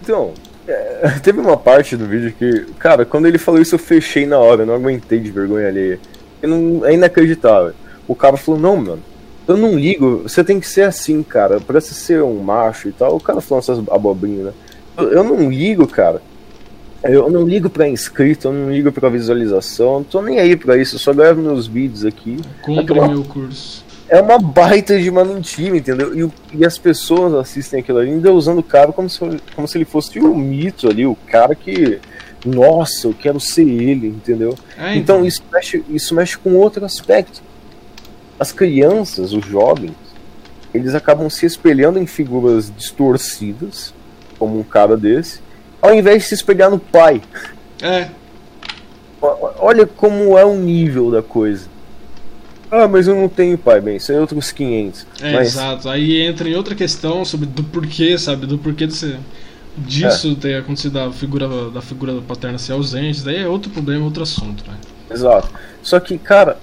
Então, 0.01 0.33
é, 0.67 1.19
teve 1.21 1.39
uma 1.39 1.57
parte 1.57 1.95
do 1.95 2.05
vídeo 2.05 2.33
que, 2.37 2.65
cara, 2.79 3.05
quando 3.05 3.27
ele 3.27 3.37
falou 3.37 3.61
isso 3.61 3.75
eu 3.75 3.79
fechei 3.79 4.25
na 4.25 4.37
hora, 4.37 4.63
eu 4.63 4.65
não 4.65 4.75
aguentei 4.75 5.19
de 5.19 5.31
vergonha 5.31 5.67
alheia. 5.67 5.99
Não, 6.41 6.85
é 6.85 6.93
inacreditável. 6.93 7.73
O 8.07 8.15
cara 8.15 8.37
falou, 8.37 8.59
não, 8.59 8.77
mano, 8.77 9.03
eu 9.47 9.57
não 9.57 9.77
ligo, 9.77 10.23
você 10.23 10.43
tem 10.43 10.59
que 10.59 10.67
ser 10.67 10.83
assim, 10.83 11.23
cara, 11.23 11.59
pra 11.59 11.79
você 11.79 11.93
ser 11.93 12.21
um 12.21 12.39
macho 12.39 12.89
e 12.89 12.91
tal. 12.91 13.15
O 13.15 13.19
cara 13.19 13.41
falou 13.41 13.59
essas 13.59 13.79
abobrinhas, 13.89 14.47
né? 14.47 14.53
Eu, 14.97 15.11
eu 15.11 15.23
não 15.23 15.49
ligo, 15.49 15.87
cara. 15.87 16.21
Eu 17.03 17.29
não 17.29 17.45
ligo 17.45 17.69
pra 17.69 17.87
inscrito, 17.87 18.47
eu 18.47 18.53
não 18.53 18.71
ligo 18.71 18.89
pra 18.89 19.09
visualização, 19.09 19.95
não 19.95 20.03
tô 20.05 20.21
nem 20.21 20.39
aí 20.39 20.55
pra 20.55 20.77
isso, 20.77 20.95
eu 20.95 20.99
só 20.99 21.11
gravo 21.13 21.41
meus 21.41 21.67
vídeos 21.67 22.05
aqui. 22.05 22.37
Compre 22.61 22.97
é 22.97 23.07
meu 23.09 23.25
curso 23.25 23.83
é 24.13 24.21
uma 24.21 24.37
baita 24.37 25.01
de 25.01 25.09
uma 25.09 25.25
mentira, 25.25 25.75
entendeu? 25.75 26.15
E, 26.15 26.59
e, 26.59 26.63
as 26.63 26.77
pessoas 26.77 27.33
assistem 27.33 27.79
aquilo 27.79 27.97
ali 27.97 28.11
ainda 28.11 28.31
usando 28.31 28.59
o 28.59 28.63
cara 28.63 28.93
como 28.93 29.09
se, 29.09 29.19
como 29.55 29.67
se 29.67 29.75
ele 29.75 29.85
fosse 29.85 30.19
o 30.19 30.35
mito 30.35 30.87
ali, 30.87 31.03
o 31.03 31.15
cara 31.15 31.55
que. 31.55 31.99
Nossa, 32.45 33.07
eu 33.07 33.13
quero 33.13 33.39
ser 33.39 33.67
ele, 33.67 34.07
entendeu? 34.07 34.55
É, 34.77 34.95
então, 34.95 35.15
então 35.15 35.25
isso 35.25 35.41
mexe, 35.51 35.83
isso 35.89 36.13
mexe 36.13 36.37
com 36.37 36.53
outro 36.53 36.85
aspecto. 36.85 37.41
As 38.39 38.51
crianças, 38.51 39.33
os 39.33 39.43
jovens, 39.45 39.95
eles 40.73 40.93
acabam 40.93 41.27
se 41.27 41.47
espelhando 41.47 41.97
em 41.97 42.05
figuras 42.05 42.71
distorcidas, 42.77 43.95
como 44.37 44.59
um 44.59 44.63
cara 44.63 44.95
desse, 44.95 45.39
ao 45.81 45.91
invés 45.91 46.21
de 46.21 46.29
se 46.29 46.35
espelhar 46.35 46.69
no 46.69 46.77
pai. 46.77 47.19
É. 47.81 48.09
Olha 49.57 49.87
como 49.87 50.37
é 50.37 50.45
o 50.45 50.53
nível 50.53 51.09
da 51.09 51.23
coisa. 51.23 51.72
Ah, 52.75 52.87
mas 52.87 53.07
eu 53.07 53.13
não 53.13 53.29
tenho 53.29 53.55
pai, 53.55 53.79
bem, 53.79 53.99
são 53.99 54.19
outros 54.19 54.51
500. 54.51 55.05
É, 55.21 55.33
mas... 55.33 55.49
exato. 55.49 55.87
Aí 55.87 56.19
entra 56.23 56.49
em 56.49 56.55
outra 56.55 56.73
questão 56.73 57.23
sobre 57.23 57.45
do 57.45 57.63
porquê, 57.63 58.17
sabe? 58.17 58.47
Do 58.47 58.57
porquê 58.57 58.87
desse, 58.87 59.15
disso 59.77 60.31
é. 60.31 60.41
ter 60.41 60.55
acontecido 60.55 60.93
da 60.93 61.11
figura, 61.11 61.69
da 61.69 61.83
figura 61.83 62.19
paterna 62.27 62.57
ser 62.57 62.71
ausente. 62.71 63.23
Daí 63.23 63.43
é 63.43 63.47
outro 63.47 63.69
problema, 63.69 64.03
outro 64.03 64.23
assunto, 64.23 64.63
né? 64.67 64.75
Exato. 65.11 65.49
Só 65.83 65.99
que, 65.99 66.17
cara, 66.17 66.57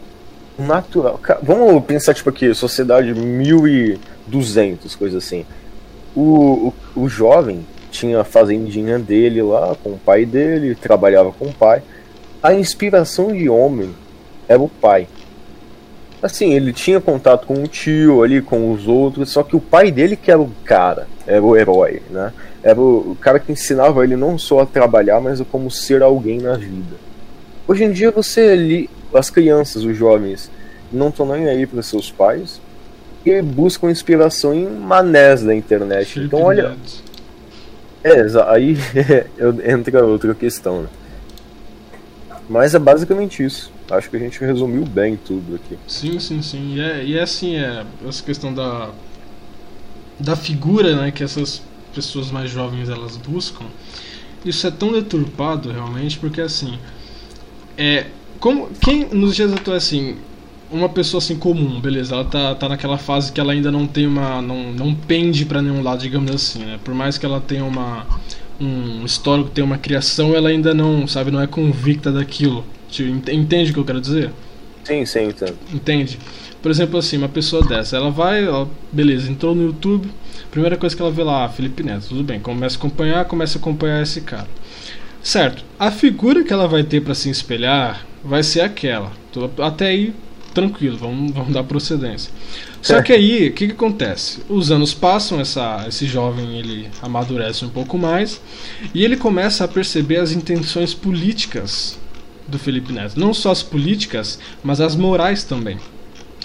natural. 0.58 1.16
Cara, 1.18 1.38
vamos 1.44 1.84
pensar, 1.84 2.12
tipo, 2.12 2.28
aqui, 2.28 2.52
sociedade 2.54 3.14
1200, 3.14 4.96
coisa 4.96 5.18
assim. 5.18 5.46
O, 6.12 6.74
o, 6.96 7.02
o 7.02 7.08
jovem 7.08 7.64
tinha 7.92 8.20
a 8.20 8.24
fazendinha 8.24 8.98
dele 8.98 9.42
lá, 9.42 9.76
com 9.80 9.90
o 9.90 9.98
pai 9.98 10.26
dele, 10.26 10.74
trabalhava 10.74 11.30
com 11.30 11.44
o 11.44 11.54
pai. 11.54 11.84
A 12.42 12.52
inspiração 12.52 13.32
de 13.32 13.48
homem 13.48 13.94
era 14.48 14.60
o 14.60 14.68
pai. 14.68 15.06
Assim, 16.22 16.52
ele 16.52 16.72
tinha 16.72 17.00
contato 17.00 17.46
com 17.46 17.62
o 17.62 17.66
tio 17.66 18.22
ali, 18.22 18.42
com 18.42 18.72
os 18.72 18.86
outros, 18.86 19.30
só 19.30 19.42
que 19.42 19.56
o 19.56 19.60
pai 19.60 19.90
dele 19.90 20.16
que 20.16 20.30
era 20.30 20.40
o 20.40 20.50
cara, 20.64 21.08
era 21.26 21.42
o 21.42 21.56
herói, 21.56 22.02
né? 22.10 22.32
Era 22.62 22.78
o, 22.78 23.16
cara 23.18 23.38
que 23.38 23.50
ensinava 23.50 24.04
ele 24.04 24.16
não 24.16 24.36
só 24.36 24.60
a 24.60 24.66
trabalhar, 24.66 25.18
mas 25.18 25.40
a 25.40 25.44
como 25.46 25.70
ser 25.70 26.02
alguém 26.02 26.38
na 26.38 26.56
vida. 26.56 26.96
Hoje 27.66 27.84
em 27.84 27.92
dia 27.92 28.10
você 28.10 28.40
ali, 28.50 28.90
as 29.14 29.30
crianças, 29.30 29.82
os 29.82 29.96
jovens, 29.96 30.50
não 30.92 31.08
estão 31.08 31.24
nem 31.24 31.48
aí 31.48 31.66
para 31.66 31.82
seus 31.82 32.10
pais 32.10 32.60
e 33.24 33.40
buscam 33.40 33.90
inspiração 33.90 34.54
em 34.54 34.68
manés 34.68 35.42
da 35.42 35.54
internet. 35.54 36.20
Então 36.20 36.42
olha, 36.42 36.76
é, 38.04 38.26
aí 38.46 38.76
entra 39.64 40.04
outra 40.04 40.34
questão, 40.34 40.82
né? 40.82 40.88
Mas 42.48 42.74
é 42.74 42.78
basicamente 42.78 43.44
isso. 43.44 43.72
Acho 43.90 44.08
que 44.08 44.16
a 44.16 44.20
gente 44.20 44.38
resumiu 44.40 44.84
bem 44.84 45.16
tudo 45.16 45.56
aqui. 45.56 45.76
Sim, 45.86 46.18
sim, 46.20 46.40
sim. 46.42 46.74
E 46.76 46.80
é, 46.80 47.04
e 47.04 47.18
é 47.18 47.22
assim, 47.22 47.56
é, 47.56 47.84
essa 48.06 48.22
questão 48.22 48.54
da, 48.54 48.90
da 50.18 50.36
figura 50.36 50.94
né, 50.96 51.10
que 51.10 51.24
essas 51.24 51.62
pessoas 51.94 52.30
mais 52.30 52.50
jovens 52.50 52.88
elas 52.88 53.16
buscam, 53.16 53.64
isso 54.44 54.66
é 54.66 54.70
tão 54.70 54.92
deturpado 54.92 55.72
realmente, 55.72 56.18
porque 56.18 56.40
assim, 56.40 56.78
é, 57.76 58.06
como, 58.38 58.68
quem 58.80 59.06
nos 59.06 59.34
dias 59.34 59.52
atuais 59.52 59.84
assim, 59.84 60.16
uma 60.70 60.88
pessoa 60.88 61.18
assim 61.18 61.36
comum, 61.36 61.80
beleza, 61.80 62.14
ela 62.14 62.24
tá, 62.24 62.54
tá 62.54 62.68
naquela 62.68 62.96
fase 62.96 63.32
que 63.32 63.40
ela 63.40 63.52
ainda 63.52 63.72
não 63.72 63.86
tem 63.86 64.06
uma. 64.06 64.40
não, 64.40 64.72
não 64.72 64.94
pende 64.94 65.44
para 65.44 65.60
nenhum 65.60 65.82
lado, 65.82 66.00
digamos 66.00 66.30
assim, 66.30 66.60
né? 66.60 66.78
Por 66.84 66.94
mais 66.94 67.18
que 67.18 67.26
ela 67.26 67.40
tenha 67.40 67.64
uma 67.64 68.06
um 68.60 69.04
histórico, 69.04 69.50
tenha 69.50 69.64
uma 69.64 69.78
criação, 69.78 70.34
ela 70.34 70.50
ainda 70.50 70.74
não, 70.74 71.06
sabe, 71.08 71.30
não 71.30 71.40
é 71.40 71.46
convicta 71.46 72.12
daquilo. 72.12 72.64
Entende 73.32 73.70
o 73.70 73.74
que 73.74 73.80
eu 73.80 73.84
quero 73.84 74.00
dizer? 74.00 74.30
Sim, 74.84 75.04
sim, 75.06 75.24
entendo. 75.24 75.58
Entende? 75.72 76.18
Por 76.62 76.70
exemplo, 76.70 76.98
assim, 76.98 77.16
uma 77.16 77.28
pessoa 77.28 77.64
dessa, 77.66 77.96
ela 77.96 78.10
vai, 78.10 78.46
ó, 78.46 78.66
beleza, 78.92 79.30
entrou 79.30 79.54
no 79.54 79.62
YouTube, 79.62 80.10
primeira 80.50 80.76
coisa 80.76 80.94
que 80.94 81.00
ela 81.00 81.10
vê 81.10 81.22
lá, 81.22 81.44
ah, 81.44 81.48
Felipe 81.48 81.82
Neto, 81.82 82.08
tudo 82.08 82.22
bem, 82.22 82.38
começa 82.38 82.76
a 82.76 82.78
acompanhar, 82.78 83.24
começa 83.24 83.56
a 83.56 83.60
acompanhar 83.60 84.02
esse 84.02 84.20
cara. 84.20 84.48
Certo, 85.22 85.64
a 85.78 85.90
figura 85.90 86.44
que 86.44 86.52
ela 86.52 86.66
vai 86.66 86.82
ter 86.82 87.02
para 87.02 87.14
se 87.14 87.30
espelhar 87.30 88.06
vai 88.24 88.42
ser 88.42 88.62
aquela. 88.62 89.12
Até 89.62 89.88
aí, 89.88 90.14
tranquilo, 90.52 90.96
vamos, 90.98 91.32
vamos 91.32 91.52
dar 91.52 91.62
procedência. 91.64 92.32
Só 92.82 93.02
que 93.02 93.12
aí, 93.12 93.48
o 93.48 93.52
que, 93.52 93.66
que 93.66 93.72
acontece? 93.72 94.40
Os 94.48 94.70
anos 94.70 94.94
passam, 94.94 95.38
essa, 95.38 95.84
esse 95.86 96.06
jovem 96.06 96.58
ele 96.58 96.88
amadurece 97.02 97.64
um 97.64 97.68
pouco 97.68 97.98
mais 97.98 98.40
e 98.94 99.04
ele 99.04 99.16
começa 99.16 99.64
a 99.64 99.68
perceber 99.68 100.16
as 100.16 100.32
intenções 100.32 100.94
políticas 100.94 101.99
do 102.50 102.58
Felipe 102.58 102.92
Neto. 102.92 103.18
Não 103.18 103.32
só 103.32 103.50
as 103.50 103.62
políticas, 103.62 104.38
mas 104.62 104.80
as 104.80 104.96
morais 104.96 105.44
também. 105.44 105.78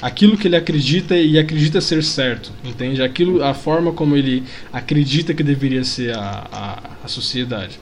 Aquilo 0.02 0.38
que 0.38 0.48
ele 0.48 0.56
acredita 0.56 1.16
e 1.16 1.40
acredita 1.40 1.80
ser 1.80 2.04
certo, 2.04 2.52
entende? 2.64 3.02
Aquilo, 3.02 3.44
a 3.44 3.54
forma 3.54 3.94
como 3.94 4.16
ele 4.16 4.44
acredita 4.72 5.34
que 5.34 5.42
deveria 5.42 5.84
ser 5.84 6.16
a, 6.16 6.48
a, 6.52 6.80
a 7.06 7.08
sociedade. 7.08 7.80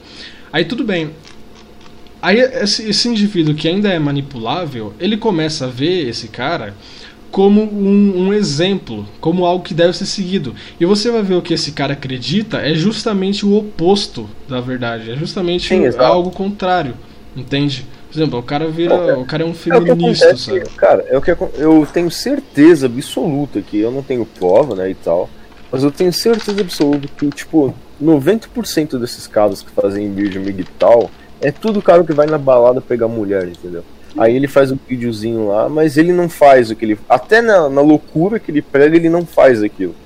Aí 0.52 0.64
tudo 0.64 0.84
bem. 0.84 1.10
Aí 2.22 2.38
esse, 2.38 2.88
esse 2.88 3.08
indivíduo 3.08 3.54
que 3.54 3.68
ainda 3.68 3.88
é 3.88 3.98
manipulável, 3.98 4.94
ele 4.98 5.16
começa 5.16 5.66
a 5.66 5.68
ver 5.68 6.08
esse 6.08 6.28
cara 6.28 6.74
como 7.34 7.62
um, 7.62 8.28
um, 8.28 8.32
exemplo, 8.32 9.08
como 9.20 9.44
algo 9.44 9.64
que 9.64 9.74
deve 9.74 9.92
ser 9.92 10.06
seguido. 10.06 10.54
E 10.78 10.86
você 10.86 11.10
vai 11.10 11.20
ver 11.20 11.34
o 11.34 11.42
que 11.42 11.52
esse 11.52 11.72
cara 11.72 11.94
acredita 11.94 12.58
é 12.58 12.76
justamente 12.76 13.44
o 13.44 13.56
oposto 13.56 14.30
da 14.48 14.60
verdade, 14.60 15.10
é 15.10 15.16
justamente 15.16 15.66
Sim, 15.66 15.84
algo 15.98 16.30
contrário, 16.30 16.94
entende? 17.36 17.84
Por 18.14 18.20
exemplo, 18.20 18.38
o 18.38 18.42
cara 18.44 18.68
vira. 18.68 18.94
É, 18.94 19.14
o 19.14 19.24
cara 19.24 19.42
é 19.42 19.46
um 19.46 19.52
feminista, 19.52 20.26
é 20.26 20.36
sabe? 20.36 20.60
Cara, 20.76 21.04
é 21.08 21.18
o 21.18 21.20
que 21.20 21.32
eu 21.32 21.84
tenho 21.92 22.08
certeza 22.12 22.86
absoluta 22.86 23.60
que 23.60 23.80
eu 23.80 23.90
não 23.90 24.04
tenho 24.04 24.24
prova, 24.24 24.76
né, 24.76 24.88
e 24.88 24.94
tal. 24.94 25.28
Mas 25.72 25.82
eu 25.82 25.90
tenho 25.90 26.12
certeza 26.12 26.60
absoluta 26.60 27.08
que, 27.08 27.28
tipo, 27.30 27.74
90% 28.00 29.00
desses 29.00 29.26
caras 29.26 29.62
que 29.62 29.70
fazem 29.72 30.14
vídeo 30.14 30.40
migtal 30.40 31.10
é 31.40 31.50
tudo 31.50 31.82
cara 31.82 32.04
que 32.04 32.12
vai 32.12 32.28
na 32.28 32.38
balada 32.38 32.80
pegar 32.80 33.08
mulher, 33.08 33.48
entendeu? 33.48 33.82
Aí 34.16 34.36
ele 34.36 34.46
faz 34.46 34.70
um 34.70 34.78
videozinho 34.88 35.48
lá, 35.48 35.68
mas 35.68 35.96
ele 35.96 36.12
não 36.12 36.28
faz 36.28 36.70
o 36.70 36.76
que 36.76 36.84
ele. 36.84 36.98
Até 37.08 37.42
na, 37.42 37.68
na 37.68 37.80
loucura 37.80 38.38
que 38.38 38.52
ele 38.52 38.62
prega, 38.62 38.94
ele 38.94 39.08
não 39.08 39.26
faz 39.26 39.60
aquilo. 39.60 39.96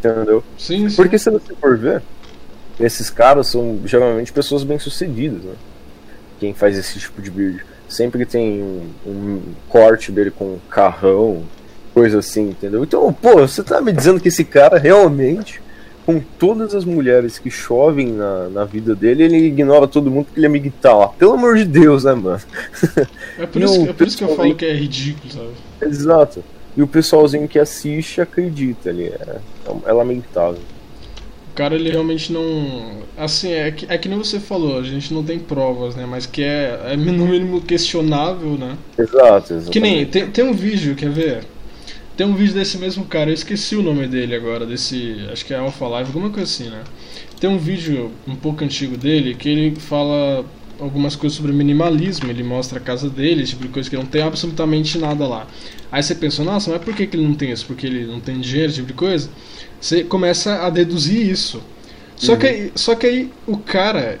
Entendeu? 0.00 0.42
Sim, 0.58 0.88
sim. 0.88 0.96
Porque 0.96 1.16
se 1.16 1.30
você 1.30 1.54
for 1.54 1.78
ver, 1.78 2.02
esses 2.80 3.08
caras 3.08 3.46
são 3.46 3.78
geralmente 3.84 4.32
pessoas 4.32 4.64
bem-sucedidas, 4.64 5.44
né? 5.44 5.54
Quem 6.44 6.52
faz 6.52 6.76
esse 6.76 6.98
tipo 6.98 7.22
de 7.22 7.30
vídeo. 7.30 7.64
Sempre 7.88 8.26
tem 8.26 8.62
um, 8.62 8.82
um 9.06 9.40
corte 9.66 10.12
dele 10.12 10.30
com 10.30 10.44
um 10.44 10.58
carrão, 10.68 11.42
coisa 11.94 12.18
assim, 12.18 12.50
entendeu? 12.50 12.84
Então, 12.84 13.10
pô, 13.14 13.36
você 13.36 13.62
tá 13.62 13.80
me 13.80 13.90
dizendo 13.92 14.20
que 14.20 14.28
esse 14.28 14.44
cara 14.44 14.78
realmente, 14.78 15.62
com 16.04 16.20
todas 16.38 16.74
as 16.74 16.84
mulheres 16.84 17.38
que 17.38 17.48
chovem 17.48 18.08
na, 18.08 18.50
na 18.50 18.64
vida 18.66 18.94
dele, 18.94 19.22
ele 19.22 19.46
ignora 19.46 19.88
todo 19.88 20.10
mundo 20.10 20.26
porque 20.26 20.38
ele 20.38 20.46
é 20.46 20.50
migtal. 20.50 21.14
Pelo 21.18 21.32
amor 21.32 21.56
de 21.56 21.64
Deus, 21.64 22.04
né, 22.04 22.12
mano? 22.12 22.42
É 23.38 23.46
por, 23.46 23.62
isso, 23.62 23.80
que, 23.84 23.88
é 23.88 23.92
por 23.94 24.06
isso 24.06 24.18
que 24.18 24.24
eu 24.24 24.36
falo 24.36 24.54
que 24.54 24.66
é 24.66 24.74
ridículo, 24.74 25.32
sabe? 25.32 25.48
Exato. 25.80 26.44
E 26.76 26.82
o 26.82 26.86
pessoalzinho 26.86 27.48
que 27.48 27.58
assiste 27.58 28.20
acredita 28.20 28.90
ali. 28.90 29.04
É, 29.04 29.38
é 29.86 29.92
lamentável. 29.92 30.60
O 31.54 31.56
cara, 31.56 31.76
ele 31.76 31.88
realmente 31.88 32.32
não. 32.32 33.04
Assim, 33.16 33.52
é 33.52 33.70
que, 33.70 33.86
é 33.88 33.96
que 33.96 34.08
nem 34.08 34.18
você 34.18 34.40
falou, 34.40 34.76
a 34.76 34.82
gente 34.82 35.14
não 35.14 35.22
tem 35.22 35.38
provas, 35.38 35.94
né? 35.94 36.04
Mas 36.04 36.26
que 36.26 36.42
é, 36.42 36.80
é 36.88 36.96
no 36.96 37.28
mínimo 37.28 37.60
questionável, 37.60 38.58
né? 38.58 38.76
Exato, 38.98 39.54
exato. 39.54 39.70
Que 39.70 39.78
nem. 39.78 40.04
Tem, 40.04 40.28
tem 40.28 40.44
um 40.44 40.52
vídeo, 40.52 40.96
quer 40.96 41.10
ver? 41.10 41.44
Tem 42.16 42.26
um 42.26 42.34
vídeo 42.34 42.54
desse 42.54 42.76
mesmo 42.76 43.04
cara, 43.04 43.30
eu 43.30 43.34
esqueci 43.34 43.76
o 43.76 43.82
nome 43.82 44.08
dele 44.08 44.34
agora, 44.34 44.66
desse. 44.66 45.14
Acho 45.30 45.44
que 45.44 45.54
é 45.54 45.58
Alpha 45.58 45.86
Live, 45.86 46.08
alguma 46.08 46.30
coisa 46.30 46.42
assim, 46.42 46.68
né? 46.68 46.82
Tem 47.38 47.48
um 47.48 47.58
vídeo 47.58 48.10
um 48.26 48.34
pouco 48.34 48.64
antigo 48.64 48.96
dele 48.96 49.36
que 49.36 49.48
ele 49.48 49.76
fala 49.76 50.44
algumas 50.80 51.16
coisas 51.16 51.36
sobre 51.36 51.52
minimalismo, 51.52 52.30
ele 52.30 52.42
mostra 52.42 52.78
a 52.78 52.82
casa 52.82 53.08
dele, 53.08 53.42
esse 53.42 53.52
tipo 53.52 53.64
de 53.64 53.70
coisa 53.70 53.88
que 53.88 53.96
não 53.96 54.06
tem 54.06 54.22
absolutamente 54.22 54.98
nada 54.98 55.26
lá. 55.26 55.46
Aí 55.90 56.02
você 56.02 56.14
pensa, 56.14 56.42
nossa, 56.42 56.70
mas 56.70 56.82
por 56.82 56.94
que, 56.94 57.06
que 57.06 57.16
ele 57.16 57.26
não 57.26 57.34
tem 57.34 57.50
isso? 57.50 57.66
Porque 57.66 57.86
ele 57.86 58.06
não 58.06 58.20
tem 58.20 58.40
dinheiro, 58.40 58.68
esse 58.68 58.76
tipo 58.76 58.88
de 58.88 58.94
coisa? 58.94 59.30
Você 59.80 60.04
começa 60.04 60.66
a 60.66 60.70
deduzir 60.70 61.30
isso. 61.30 61.62
Só, 62.16 62.32
uhum. 62.32 62.38
que, 62.38 62.72
só 62.74 62.94
que 62.94 63.06
aí 63.06 63.30
o 63.46 63.58
cara, 63.58 64.20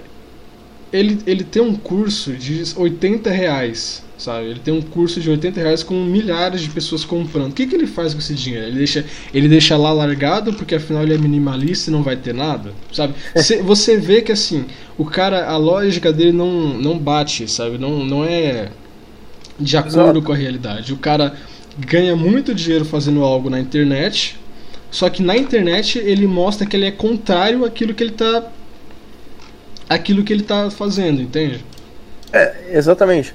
ele, 0.94 1.18
ele 1.26 1.42
tem 1.42 1.60
um 1.60 1.74
curso 1.74 2.32
de 2.34 2.62
80 2.76 3.28
reais, 3.28 4.04
sabe? 4.16 4.46
Ele 4.46 4.60
tem 4.60 4.72
um 4.72 4.80
curso 4.80 5.20
de 5.20 5.28
80 5.28 5.60
reais 5.60 5.82
com 5.82 5.92
milhares 6.04 6.60
de 6.60 6.70
pessoas 6.70 7.04
comprando. 7.04 7.50
O 7.50 7.52
que, 7.52 7.66
que 7.66 7.74
ele 7.74 7.88
faz 7.88 8.14
com 8.14 8.20
esse 8.20 8.32
dinheiro? 8.32 8.68
Ele 8.68 8.76
deixa, 8.76 9.04
ele 9.34 9.48
deixa 9.48 9.76
lá 9.76 9.92
largado 9.92 10.52
porque 10.52 10.76
afinal 10.76 11.02
ele 11.02 11.12
é 11.12 11.18
minimalista 11.18 11.90
e 11.90 11.92
não 11.92 12.04
vai 12.04 12.14
ter 12.14 12.32
nada, 12.32 12.72
sabe? 12.92 13.14
Cê, 13.34 13.60
você 13.60 13.96
vê 13.96 14.22
que 14.22 14.30
assim, 14.30 14.66
o 14.96 15.04
cara, 15.04 15.48
a 15.50 15.56
lógica 15.56 16.12
dele 16.12 16.30
não, 16.30 16.78
não 16.78 16.96
bate, 16.96 17.50
sabe? 17.50 17.76
Não, 17.76 18.04
não 18.04 18.24
é 18.24 18.68
de 19.58 19.76
acordo 19.76 19.98
Exato. 19.98 20.22
com 20.22 20.32
a 20.32 20.36
realidade. 20.36 20.92
O 20.92 20.96
cara 20.96 21.34
ganha 21.76 22.14
muito 22.14 22.54
dinheiro 22.54 22.84
fazendo 22.84 23.24
algo 23.24 23.50
na 23.50 23.58
internet, 23.58 24.38
só 24.92 25.10
que 25.10 25.24
na 25.24 25.36
internet 25.36 25.98
ele 25.98 26.28
mostra 26.28 26.64
que 26.64 26.76
ele 26.76 26.86
é 26.86 26.92
contrário 26.92 27.64
àquilo 27.64 27.92
que 27.92 28.04
ele 28.04 28.12
está 28.12 28.44
aquilo 29.88 30.24
que 30.24 30.32
ele 30.32 30.42
tá 30.42 30.70
fazendo, 30.70 31.20
entende? 31.20 31.64
É, 32.32 32.76
exatamente. 32.76 33.34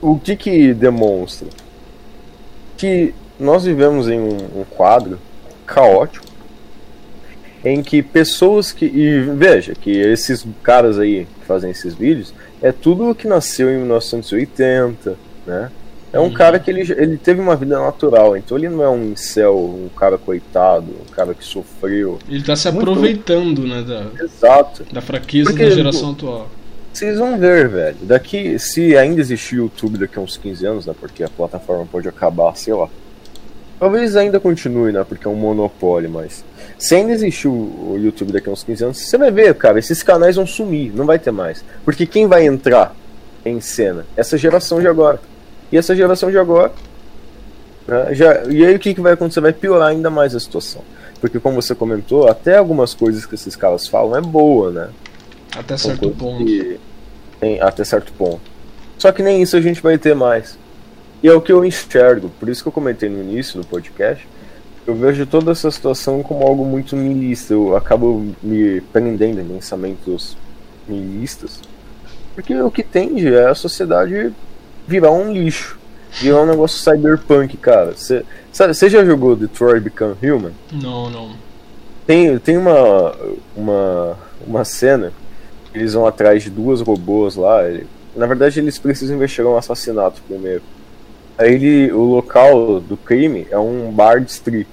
O 0.00 0.18
que 0.18 0.34
que 0.36 0.72
demonstra? 0.72 1.48
Que 2.76 3.14
nós 3.38 3.64
vivemos 3.64 4.08
em 4.08 4.18
um, 4.18 4.60
um 4.60 4.64
quadro 4.64 5.18
caótico 5.66 6.30
em 7.64 7.82
que 7.82 8.02
pessoas 8.02 8.72
que. 8.72 8.86
E 8.86 9.20
veja, 9.20 9.74
que 9.74 9.90
esses 9.90 10.46
caras 10.62 10.98
aí 10.98 11.26
que 11.26 11.46
fazem 11.46 11.70
esses 11.70 11.94
vídeos 11.94 12.32
é 12.62 12.72
tudo 12.72 13.14
que 13.14 13.26
nasceu 13.26 13.70
em 13.70 13.78
1980, 13.78 15.16
né? 15.46 15.70
É 16.12 16.18
um 16.18 16.24
uhum. 16.24 16.32
cara 16.32 16.58
que 16.58 16.70
ele, 16.70 16.80
ele 16.92 17.16
teve 17.16 17.40
uma 17.40 17.54
vida 17.54 17.78
natural, 17.78 18.36
então 18.36 18.58
ele 18.58 18.68
não 18.68 18.82
é 18.82 18.88
um 18.88 19.12
incel, 19.12 19.56
um 19.56 19.88
cara 19.96 20.18
coitado, 20.18 20.86
um 21.08 21.12
cara 21.12 21.34
que 21.34 21.44
sofreu. 21.44 22.18
Ele 22.28 22.42
tá 22.42 22.56
se 22.56 22.66
aproveitando, 22.66 23.62
né, 23.62 23.82
da, 23.82 24.24
Exato. 24.24 24.84
da 24.92 25.00
fraqueza 25.00 25.50
Porque, 25.50 25.64
da 25.64 25.70
geração 25.70 26.10
atual. 26.10 26.48
Vocês 26.92 27.16
vão 27.16 27.38
ver, 27.38 27.68
velho. 27.68 27.96
Daqui, 28.02 28.58
se 28.58 28.96
ainda 28.96 29.20
existir 29.20 29.56
YouTube 29.56 29.98
daqui 29.98 30.18
a 30.18 30.22
uns 30.22 30.36
15 30.36 30.66
anos, 30.66 30.86
né, 30.86 30.94
porque 30.98 31.22
a 31.22 31.28
plataforma 31.28 31.86
pode 31.86 32.08
acabar, 32.08 32.56
sei 32.56 32.74
lá. 32.74 32.88
Talvez 33.78 34.16
ainda 34.16 34.40
continue, 34.40 34.92
né, 34.92 35.04
porque 35.08 35.28
é 35.28 35.30
um 35.30 35.36
monopólio, 35.36 36.10
mas 36.10 36.44
se 36.76 36.96
ainda 36.96 37.12
existir 37.12 37.46
o 37.46 37.96
YouTube 37.98 38.32
daqui 38.32 38.48
a 38.48 38.52
uns 38.52 38.64
15 38.64 38.84
anos, 38.84 38.98
você 38.98 39.16
vai 39.16 39.30
ver, 39.30 39.54
cara, 39.54 39.78
esses 39.78 40.02
canais 40.02 40.34
vão 40.34 40.46
sumir, 40.46 40.92
não 40.92 41.06
vai 41.06 41.20
ter 41.20 41.30
mais. 41.30 41.64
Porque 41.84 42.04
quem 42.04 42.26
vai 42.26 42.44
entrar 42.44 42.96
em 43.44 43.60
cena? 43.60 44.04
Essa 44.16 44.36
geração 44.36 44.80
de 44.80 44.88
agora. 44.88 45.20
E 45.72 45.76
essa 45.76 45.94
geração 45.94 46.30
de 46.30 46.38
agora. 46.38 46.72
Né, 47.86 48.14
já, 48.14 48.44
e 48.44 48.64
aí 48.64 48.74
o 48.74 48.78
que, 48.78 48.94
que 48.94 49.00
vai 49.00 49.12
acontecer? 49.12 49.40
Vai 49.40 49.52
piorar 49.52 49.88
ainda 49.88 50.10
mais 50.10 50.34
a 50.34 50.40
situação. 50.40 50.82
Porque, 51.20 51.38
como 51.38 51.60
você 51.60 51.74
comentou, 51.74 52.28
até 52.28 52.56
algumas 52.56 52.94
coisas 52.94 53.26
que 53.26 53.34
esses 53.34 53.54
caras 53.54 53.86
falam 53.86 54.16
é 54.16 54.20
boa, 54.20 54.70
né? 54.70 54.88
Até 55.56 55.76
certo 55.76 56.10
ponto. 56.10 56.44
Tem, 57.38 57.60
até 57.60 57.84
certo 57.84 58.12
ponto. 58.12 58.40
Só 58.98 59.12
que 59.12 59.22
nem 59.22 59.42
isso 59.42 59.56
a 59.56 59.60
gente 59.60 59.82
vai 59.82 59.98
ter 59.98 60.14
mais. 60.14 60.58
E 61.22 61.28
é 61.28 61.32
o 61.32 61.40
que 61.40 61.52
eu 61.52 61.64
enxergo. 61.64 62.30
Por 62.40 62.48
isso 62.48 62.62
que 62.62 62.68
eu 62.68 62.72
comentei 62.72 63.08
no 63.08 63.20
início 63.20 63.60
do 63.60 63.66
podcast. 63.66 64.26
Eu 64.86 64.94
vejo 64.94 65.26
toda 65.26 65.52
essa 65.52 65.70
situação 65.70 66.22
como 66.22 66.46
algo 66.46 66.64
muito 66.64 66.96
milista. 66.96 67.52
Eu 67.52 67.76
acabo 67.76 68.26
me 68.42 68.80
prendendo 68.80 69.40
em 69.40 69.46
pensamentos 69.46 70.36
milistas. 70.88 71.60
Porque 72.34 72.54
o 72.54 72.70
que 72.70 72.82
tende 72.82 73.34
é 73.34 73.46
a 73.46 73.54
sociedade 73.54 74.32
virar 74.90 75.12
um 75.12 75.32
lixo. 75.32 75.78
Virar 76.20 76.42
um 76.42 76.46
negócio 76.46 76.78
cyberpunk, 76.78 77.56
cara. 77.56 77.94
Você 77.94 78.88
já 78.88 79.04
jogou 79.04 79.36
Detroit 79.36 79.80
Become 79.80 80.16
Human? 80.20 80.52
Não, 80.72 81.08
não. 81.08 81.30
Tem, 82.04 82.36
tem 82.38 82.56
uma, 82.56 83.14
uma, 83.56 84.18
uma 84.44 84.64
cena 84.64 85.12
eles 85.72 85.94
vão 85.94 86.04
atrás 86.04 86.42
de 86.42 86.50
duas 86.50 86.80
robôs 86.80 87.36
lá. 87.36 87.64
Ele, 87.68 87.86
na 88.16 88.26
verdade, 88.26 88.58
eles 88.58 88.76
precisam 88.76 89.14
investigar 89.14 89.52
um 89.52 89.56
assassinato 89.56 90.20
primeiro. 90.26 90.62
Aí 91.38 91.54
ele, 91.54 91.92
o 91.92 92.02
local 92.02 92.80
do 92.80 92.96
crime 92.96 93.46
é 93.48 93.58
um 93.58 93.92
bar 93.92 94.20
de 94.20 94.32
strip. 94.32 94.68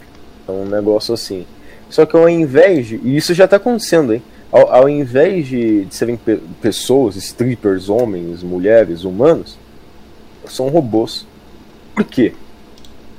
É 0.47 0.51
um 0.51 0.65
negócio 0.65 1.13
assim. 1.13 1.45
Só 1.89 2.07
que 2.07 2.17
ao 2.17 2.27
invés 2.27 2.87
de. 2.87 2.99
E 3.03 3.15
isso 3.15 3.35
já 3.35 3.47
tá 3.47 3.57
acontecendo, 3.57 4.13
hein? 4.13 4.23
Ao, 4.51 4.73
ao 4.73 4.89
invés 4.89 5.45
de, 5.45 5.85
de 5.85 5.95
serem 5.95 6.17
pe 6.17 6.39
pessoas, 6.61 7.15
strippers, 7.15 7.89
homens, 7.89 8.41
mulheres, 8.41 9.03
humanos, 9.03 9.57
são 10.51 10.69
robôs. 10.69 11.25
Por 11.95 12.03
quê? 12.03 12.33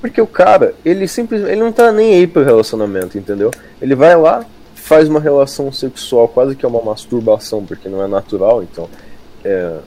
Porque 0.00 0.20
o 0.20 0.26
cara, 0.26 0.74
ele 0.84 1.08
simplesmente 1.08 1.52
ele 1.52 1.60
não 1.60 1.72
tá 1.72 1.90
nem 1.90 2.14
aí 2.14 2.26
pro 2.26 2.44
relacionamento, 2.44 3.18
entendeu? 3.18 3.50
Ele 3.82 3.94
vai 3.94 4.16
lá, 4.16 4.44
faz 4.74 5.08
uma 5.08 5.20
relação 5.20 5.72
sexual, 5.72 6.28
quase 6.28 6.54
que 6.54 6.64
é 6.64 6.68
uma 6.68 6.82
masturbação, 6.82 7.64
porque 7.64 7.88
não 7.88 8.02
é 8.02 8.06
natural, 8.06 8.62
então 8.62 8.88
é, 9.44 9.78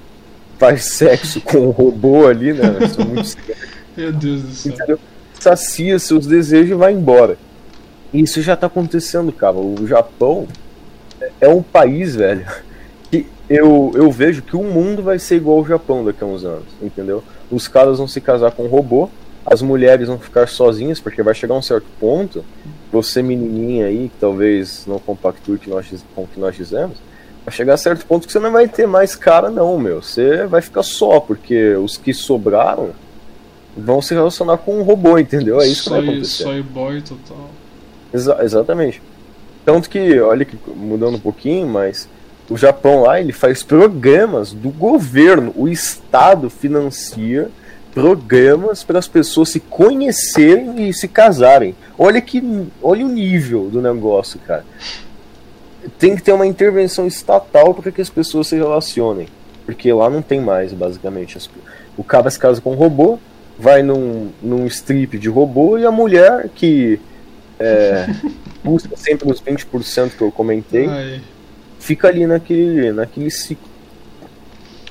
faz 0.58 0.86
sexo 0.86 1.39
com 1.42 1.60
um 1.60 1.70
robô 1.70 2.28
ali, 2.28 2.54
né? 2.54 2.64
Muito... 3.08 3.38
Meu 3.96 4.12
Deus 4.12 4.42
do 4.42 4.52
céu. 4.52 4.74
Entendeu? 4.74 5.00
Sacia 5.39 5.98
seus 5.98 6.28
desejos 6.28 6.72
e 6.72 6.76
vai 6.76 6.94
embora. 6.94 7.38
Isso 8.14 8.42
já 8.42 8.56
tá 8.56 8.68
acontecendo, 8.68 9.32
cara. 9.32 9.56
O 9.56 9.88
Japão 9.88 10.48
é 11.39 11.48
um 11.48 11.64
país, 11.64 12.16
velho, 12.16 12.46
eu, 13.56 13.91
eu 13.95 14.10
vejo 14.10 14.41
que 14.41 14.56
o 14.56 14.64
mundo 14.64 15.04
vai 15.04 15.20
ser 15.20 15.36
igual 15.36 15.58
ao 15.58 15.66
Japão 15.66 16.06
daqui 16.06 16.24
a 16.24 16.28
uns 16.28 16.45
anos, 16.45 16.68
entendeu? 16.82 17.24
Os 17.49 17.68
caras 17.68 17.97
vão 17.97 18.08
se 18.08 18.22
casar 18.22 18.52
com 18.52 18.64
um 18.64 18.68
robô, 18.68 19.10
as 19.45 19.62
mulheres 19.62 20.08
vão 20.08 20.18
ficar 20.18 20.47
sozinhas, 20.47 20.99
porque 20.99 21.22
vai 21.22 21.34
chegar 21.34 21.56
um 21.56 21.62
certo 21.62 21.88
ponto, 21.99 22.45
você 22.91 23.22
menininha 23.22 23.88
aí, 23.88 24.10
que 24.10 24.20
talvez 24.20 24.86
não 24.88 24.99
compactue 24.99 25.58
que 25.58 25.70
nós, 25.70 25.88
com 26.16 26.24
o 26.24 26.28
que 26.28 26.39
nós 26.39 26.56
dizemos, 26.56 26.97
vai 27.45 27.54
chegar 27.54 27.74
a 27.74 27.78
certo 27.78 28.06
ponto 28.06 28.26
que 28.26 28.32
você 28.32 28.39
não 28.39 28.52
vai 28.52 28.68
ter 28.68 28.88
mais 28.88 29.16
cara 29.16 29.49
não, 29.49 29.78
meu. 29.78 30.02
Você 30.02 30.45
vai 30.45 30.62
ficar 30.62 30.84
só, 30.84 31.20
porque 31.20 31.74
os 31.76 31.97
que 31.97 32.14
sobraram 32.14 32.91
vão 33.76 34.02
se 34.02 34.14
relacionar 34.14 34.58
com 34.58 34.80
um 34.80 34.84
robô, 34.84 35.18
entendeu? 35.18 35.60
É 35.60 35.68
isso 35.68 35.84
soy, 35.84 35.99
que 35.99 36.06
vai 36.06 36.16
acontecer. 36.16 36.43
Soy 36.43 36.62
boy 36.62 37.02
total. 37.02 37.49
Exa 38.14 38.38
exatamente. 38.43 39.02
Tanto 39.66 39.89
que, 39.89 40.20
olha 40.20 40.45
que 40.45 40.58
mudando 40.76 41.16
um 41.16 41.20
pouquinho, 41.20 41.68
mas 41.68 42.08
o 42.50 42.58
Japão 42.58 43.04
lá 43.04 43.20
ele 43.20 43.32
faz 43.32 43.64
programas 43.64 44.52
do 44.52 44.70
governo, 44.70 45.54
o 45.56 45.68
Estado 45.68 46.50
financia 46.50 47.50
programas 47.94 48.84
para 48.84 49.00
as 49.00 49.08
pessoas 49.08 49.50
se 49.50 49.60
conhecerem 49.60 50.88
e 50.88 50.94
se 50.94 51.08
casarem. 51.08 51.76
Olha 51.98 52.22
que 52.22 52.42
olha 52.82 53.06
o 53.06 53.10
nível 53.10 53.70
do 53.70 53.82
negócio, 53.82 54.39
cara. 54.39 54.66
Tem 55.98 56.16
que 56.16 56.22
ter 56.22 56.32
uma 56.32 56.48
intervenção 56.48 57.08
estatal 57.08 57.74
para 57.74 57.92
que 57.92 58.02
as 58.02 58.10
pessoas 58.10 58.48
se 58.48 58.56
relacionem, 58.56 59.28
porque 59.66 59.92
lá 59.92 60.10
não 60.10 60.22
tem 60.22 60.39
mais, 60.39 60.74
basicamente. 60.74 61.38
O 61.98 62.04
cara 62.04 62.30
se 62.30 62.39
casa 62.39 62.62
com 62.62 62.72
um 62.72 62.76
robô, 62.76 63.20
vai 63.58 63.82
num, 63.84 64.30
num 64.42 64.66
strip 64.68 65.18
de 65.18 65.30
robô 65.30 65.78
e 65.78 65.86
a 65.86 65.92
mulher 65.92 66.50
que 66.56 67.00
é, 67.60 68.08
busca 68.64 68.96
sempre 68.96 69.30
os 69.30 69.42
20% 69.42 70.12
que 70.18 70.22
eu 70.22 70.32
comentei, 70.32 70.88
Ai. 70.88 71.22
Fica 71.82 72.07
ali 72.07 72.25
naquele, 72.25 72.93
naquele 72.93 73.29
ciclo. 73.29 73.69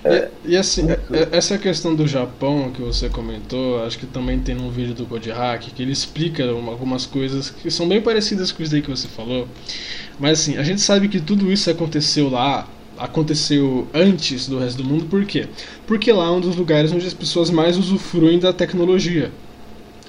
É, 0.03 0.29
e, 0.45 0.53
e, 0.53 0.57
assim, 0.57 0.91
é, 0.91 0.99
é, 1.13 1.29
essa 1.33 1.57
questão 1.59 1.95
do 1.95 2.07
Japão 2.07 2.71
que 2.73 2.81
você 2.81 3.09
comentou, 3.09 3.85
acho 3.85 3.99
que 3.99 4.07
também 4.07 4.41
tem 4.41 4.55
num 4.55 4.71
vídeo 4.71 4.95
do 4.95 5.07
Code 5.07 5.31
Hack, 5.31 5.63
que 5.75 5.83
ele 5.83 5.93
explica 5.93 6.45
uma, 6.53 6.73
algumas 6.73 7.07
coisas 7.07 7.51
que 7.51 7.71
são 7.71 7.87
bem 7.87 8.01
parecidas 8.01 8.51
com 8.51 8.63
isso 8.63 8.73
daí 8.73 8.83
que 8.83 8.91
você 8.91 9.09
falou. 9.09 9.47
Mas 10.19 10.41
assim, 10.41 10.57
a 10.57 10.63
gente 10.63 10.81
sabe 10.81 11.09
que 11.09 11.21
tudo 11.21 11.53
isso 11.53 11.71
aconteceu 11.71 12.29
lá, 12.29 12.67
aconteceu 12.99 13.87
antes 13.95 14.49
do 14.49 14.59
resto 14.59 14.83
do 14.83 14.89
mundo, 14.89 15.05
por 15.05 15.25
quê? 15.25 15.47
Porque 15.87 16.11
lá 16.13 16.27
é 16.27 16.31
um 16.31 16.41
dos 16.41 16.57
lugares 16.57 16.91
onde 16.93 17.07
as 17.07 17.15
pessoas 17.15 17.51
mais 17.51 17.77
usufruem 17.77 18.39
da 18.39 18.53
tecnologia. 18.53 19.31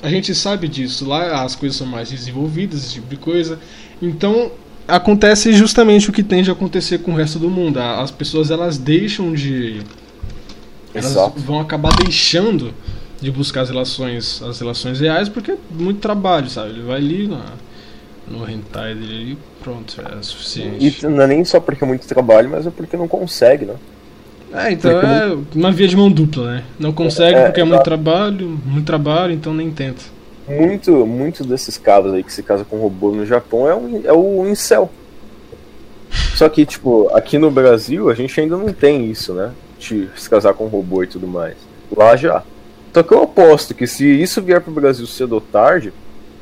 A 0.02 0.10
gente 0.10 0.34
sabe 0.34 0.68
disso, 0.68 1.08
lá 1.08 1.44
as 1.44 1.56
coisas 1.56 1.78
são 1.78 1.86
mais 1.86 2.10
desenvolvidas, 2.10 2.84
esse 2.84 2.94
tipo 2.94 3.08
de 3.08 3.18
coisa. 3.18 3.60
Então, 4.02 4.52
acontece 4.92 5.54
justamente 5.54 6.10
o 6.10 6.14
que 6.14 6.22
tende 6.22 6.50
a 6.50 6.54
acontecer 6.54 7.00
com 7.00 7.12
o 7.12 7.16
resto 7.16 7.40
do 7.40 7.50
mundo. 7.50 7.80
As 7.80 8.12
pessoas 8.12 8.52
elas 8.52 8.78
deixam 8.78 9.34
de 9.34 9.82
elas 10.94 11.12
Exato. 11.12 11.40
vão 11.40 11.60
acabar 11.60 11.94
deixando 11.96 12.74
de 13.22 13.32
buscar 13.32 13.62
as 13.62 13.70
relações, 13.70 14.42
as 14.42 14.60
relações 14.60 15.00
reais 15.00 15.30
porque 15.30 15.52
é 15.52 15.58
muito 15.72 16.00
trabalho, 16.00 16.50
sabe? 16.50 16.72
Ele 16.72 16.82
vai 16.82 16.98
ali 16.98 17.28
na, 17.28 17.46
no 18.28 18.50
hentai 18.50 18.94
dele 18.94 19.34
e 19.34 19.38
pronto, 19.64 19.96
é 20.02 20.22
suficiente. 20.22 21.00
E 21.02 21.08
não 21.08 21.22
é 21.22 21.28
nem 21.28 21.46
só 21.46 21.60
porque 21.60 21.84
é 21.84 21.88
muito 21.88 22.06
trabalho, 22.08 22.50
mas 22.50 22.68
é 22.68 22.72
porque 22.72 22.98
não 22.98 23.08
consegue, 23.08 23.66
né? 23.66 23.76
É, 24.54 24.72
então 24.72 24.92
porque 24.92 25.06
é 25.06 25.28
muito... 25.28 25.58
uma 25.58 25.72
via 25.72 25.88
de 25.88 25.96
mão 25.96 26.12
dupla, 26.12 26.56
né? 26.56 26.64
Não 26.78 26.92
consegue 26.92 27.38
é, 27.38 27.46
porque 27.46 27.62
é, 27.62 27.64
é 27.64 27.66
muito 27.66 27.84
trabalho, 27.84 28.60
muito 28.66 28.86
trabalho, 28.86 29.34
então 29.34 29.54
nem 29.54 29.72
tenta 29.72 30.02
muito, 30.60 31.06
muito 31.06 31.44
desses 31.44 31.78
cabos 31.78 32.14
aí 32.14 32.24
que 32.24 32.34
se 32.34 32.44
casa 32.44 32.64
com 32.66 32.78
robô 32.78 33.12
no 33.12 33.26
Japão 33.26 33.68
é, 33.68 33.76
um, 33.76 34.02
é 34.06 34.14
o 34.14 34.48
incel. 34.48 34.92
Só 36.36 36.50
que, 36.50 36.66
tipo, 36.66 37.10
aqui 37.14 37.38
no 37.38 37.52
Brasil 37.52 38.10
a 38.10 38.14
gente 38.14 38.40
ainda 38.40 38.58
não 38.58 38.74
tem 38.74 39.10
isso, 39.10 39.34
né? 39.34 39.52
De 39.80 40.10
se 40.16 40.30
casar 40.30 40.54
com 40.54 40.68
robô 40.68 41.04
e 41.04 41.08
tudo 41.08 41.28
mais. 41.28 41.56
Lá 41.96 42.16
já. 42.16 42.44
Só 42.94 43.04
que 43.04 43.14
eu 43.14 43.24
aposto 43.24 43.74
que 43.74 43.88
se 43.88 44.06
isso 44.06 44.42
vier 44.42 44.62
pro 44.62 44.72
Brasil 44.72 45.06
cedo 45.06 45.34
ou 45.34 45.42
tarde, 45.42 45.94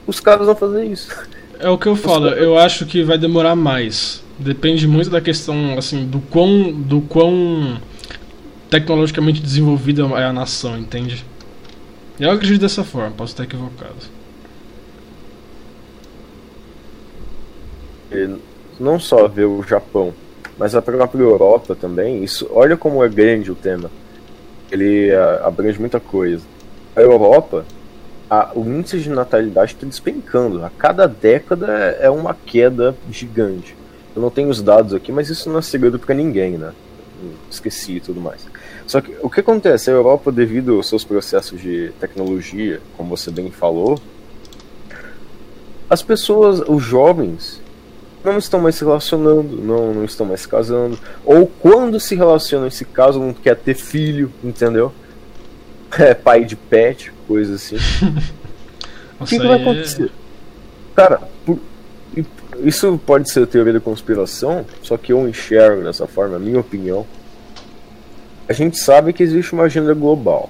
os 0.08 0.20
caras 0.20 0.46
vão 0.46 0.56
fazer 0.56 0.86
isso. 0.86 1.10
É 1.60 1.70
o 1.70 1.78
que 1.78 1.88
eu 1.88 1.96
falo, 1.96 2.30
eu 2.30 2.58
acho 2.58 2.86
que 2.86 3.04
vai 3.04 3.18
demorar 3.18 3.56
mais. 3.56 4.24
Depende 4.40 4.88
muito 4.88 5.10
da 5.10 5.20
questão, 5.20 5.78
assim, 5.78 6.06
do 6.06 6.20
quão, 6.22 6.72
do 6.72 7.02
quão 7.02 7.78
tecnologicamente 8.70 9.42
desenvolvida 9.42 10.04
é 10.16 10.24
a 10.24 10.34
nação, 10.34 10.78
entende? 10.78 11.26
Eu 12.20 12.32
acredito 12.32 12.62
dessa 12.62 12.84
forma, 12.84 13.12
posso 13.12 13.32
estar 13.32 13.44
equivocado. 13.44 14.20
não 18.80 19.00
só 19.00 19.28
ver 19.28 19.46
o 19.46 19.62
Japão, 19.62 20.14
mas 20.58 20.74
a 20.74 20.82
própria 20.82 21.22
Europa 21.22 21.76
também. 21.76 22.24
Isso, 22.24 22.50
olha 22.52 22.78
como 22.78 23.04
é 23.04 23.10
grande 23.10 23.52
o 23.52 23.56
tema. 23.56 23.92
Ele 24.72 25.12
uh, 25.12 25.46
abrange 25.46 25.80
muita 25.80 26.00
coisa. 26.00 26.44
A 26.96 27.02
Europa, 27.02 27.66
a, 28.30 28.52
o 28.56 28.66
índice 28.66 29.00
de 29.00 29.10
natalidade 29.10 29.74
está 29.74 29.86
despencando. 29.86 30.64
A 30.64 30.70
cada 30.70 31.08
década 31.08 31.68
é 32.00 32.10
uma 32.10 32.34
queda 32.34 32.96
gigante. 33.12 33.76
Eu 34.16 34.22
não 34.22 34.30
tenho 34.30 34.50
os 34.50 34.62
dados 34.62 34.94
aqui, 34.94 35.12
mas 35.12 35.30
isso 35.30 35.50
não 35.50 35.60
é 35.60 35.62
segredo 35.62 36.00
para 36.00 36.16
ninguém, 36.16 36.58
né? 36.58 36.74
Esqueci 37.50 37.98
e 37.98 38.00
tudo 38.00 38.20
mais. 38.20 38.46
Só 38.90 39.02
que 39.02 39.16
o 39.22 39.30
que 39.30 39.40
acontece? 39.40 39.92
A 39.92 39.94
Europa, 39.94 40.32
devido 40.32 40.74
aos 40.74 40.90
seus 40.90 41.04
processos 41.04 41.62
de 41.62 41.92
tecnologia, 42.00 42.82
como 42.98 43.16
você 43.16 43.30
bem 43.30 43.52
falou, 43.52 44.00
as 45.88 46.02
pessoas, 46.02 46.60
os 46.68 46.82
jovens, 46.82 47.62
não 48.24 48.40
estão 48.40 48.60
mais 48.60 48.74
se 48.74 48.84
relacionando, 48.84 49.58
não, 49.58 49.94
não 49.94 50.06
estão 50.06 50.26
mais 50.26 50.42
se 50.42 50.48
casando. 50.48 50.98
Ou 51.24 51.46
quando 51.46 52.00
se 52.00 52.16
relacionam 52.16 52.72
se 52.72 52.84
casam, 52.84 53.28
não 53.28 53.34
quer 53.34 53.58
ter 53.58 53.76
filho, 53.76 54.34
entendeu? 54.44 54.92
É 55.98 56.16
pai 56.16 56.44
de 56.44 56.56
pet, 56.56 57.12
coisa 57.28 57.56
assim. 57.56 57.78
o 59.20 59.26
que, 59.26 59.38
que, 59.38 59.48
vai 59.48 59.60
é 59.60 59.62
acontecer? 59.62 60.12
Cara, 60.96 61.22
por... 61.46 61.60
isso 62.64 63.00
pode 63.06 63.32
ser 63.32 63.46
teoria 63.46 63.74
da 63.74 63.80
conspiração, 63.80 64.66
só 64.82 64.98
que 64.98 65.14
eu 65.14 65.28
enxergo 65.28 65.84
dessa 65.84 66.08
forma, 66.08 66.38
a 66.38 66.40
minha 66.40 66.60
opinião 66.60 67.06
a 68.50 68.54
gente 68.54 68.80
sabe 68.80 69.14
que 69.14 69.22
existe 69.22 69.54
uma 69.54 69.66
agenda 69.66 69.94
global 69.94 70.50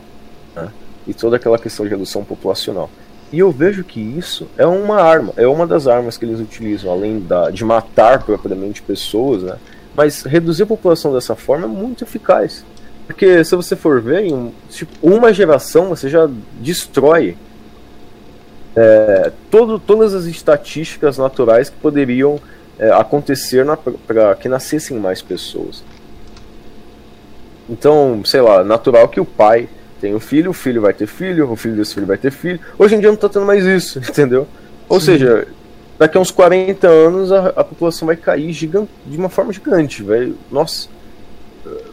né? 0.55 0.71
e 1.05 1.13
toda 1.13 1.35
aquela 1.35 1.59
questão 1.59 1.85
de 1.85 1.91
redução 1.91 2.23
populacional. 2.23 2.89
E 3.31 3.39
eu 3.39 3.51
vejo 3.51 3.83
que 3.83 3.99
isso 3.99 4.47
é 4.57 4.65
uma 4.65 5.01
arma, 5.01 5.33
é 5.35 5.45
uma 5.45 5.67
das 5.67 5.85
armas 5.85 6.17
que 6.17 6.23
eles 6.23 6.39
utilizam, 6.39 6.89
além 6.89 7.19
da, 7.19 7.51
de 7.51 7.65
matar 7.65 8.23
propriamente 8.23 8.81
pessoas, 8.81 9.43
né? 9.43 9.57
mas 9.93 10.23
reduzir 10.23 10.63
a 10.63 10.67
população 10.67 11.13
dessa 11.13 11.35
forma 11.35 11.65
é 11.65 11.67
muito 11.67 12.05
eficaz. 12.05 12.63
Porque 13.05 13.43
se 13.43 13.53
você 13.53 13.75
for 13.75 14.01
ver, 14.01 14.23
em 14.23 14.53
tipo, 14.69 14.91
uma 15.01 15.33
geração 15.33 15.89
você 15.89 16.07
já 16.07 16.29
destrói 16.61 17.35
é, 18.77 19.29
todo, 19.51 19.77
todas 19.77 20.13
as 20.13 20.23
estatísticas 20.23 21.17
naturais 21.17 21.69
que 21.69 21.75
poderiam 21.77 22.39
é, 22.79 22.91
acontecer 22.91 23.65
para 24.07 24.35
que 24.35 24.47
nascessem 24.47 24.97
mais 24.97 25.21
pessoas. 25.21 25.83
Então, 27.69 28.21
sei 28.25 28.41
lá, 28.41 28.63
natural 28.63 29.07
que 29.07 29.19
o 29.19 29.25
pai 29.25 29.69
tenha 30.01 30.15
um 30.15 30.19
filho, 30.19 30.51
o 30.51 30.53
filho 30.53 30.81
vai 30.81 30.93
ter 30.93 31.07
filho, 31.07 31.51
o 31.51 31.55
filho 31.55 31.75
desse 31.75 31.93
filho 31.93 32.07
vai 32.07 32.17
ter 32.17 32.31
filho. 32.31 32.59
Hoje 32.77 32.95
em 32.95 32.99
dia 32.99 33.09
não 33.09 33.17
tá 33.17 33.29
tendo 33.29 33.45
mais 33.45 33.63
isso, 33.65 33.99
entendeu? 34.09 34.47
Ou 34.87 34.99
Sim. 34.99 35.05
seja, 35.05 35.47
daqui 35.97 36.17
a 36.17 36.21
uns 36.21 36.31
40 36.31 36.87
anos 36.87 37.31
a, 37.31 37.49
a 37.49 37.63
população 37.63 38.07
vai 38.07 38.15
cair 38.15 38.51
gigante, 38.51 38.89
de 39.05 39.17
uma 39.17 39.29
forma 39.29 39.53
gigante, 39.53 40.01
velho. 40.01 40.35
Nossa, 40.51 40.89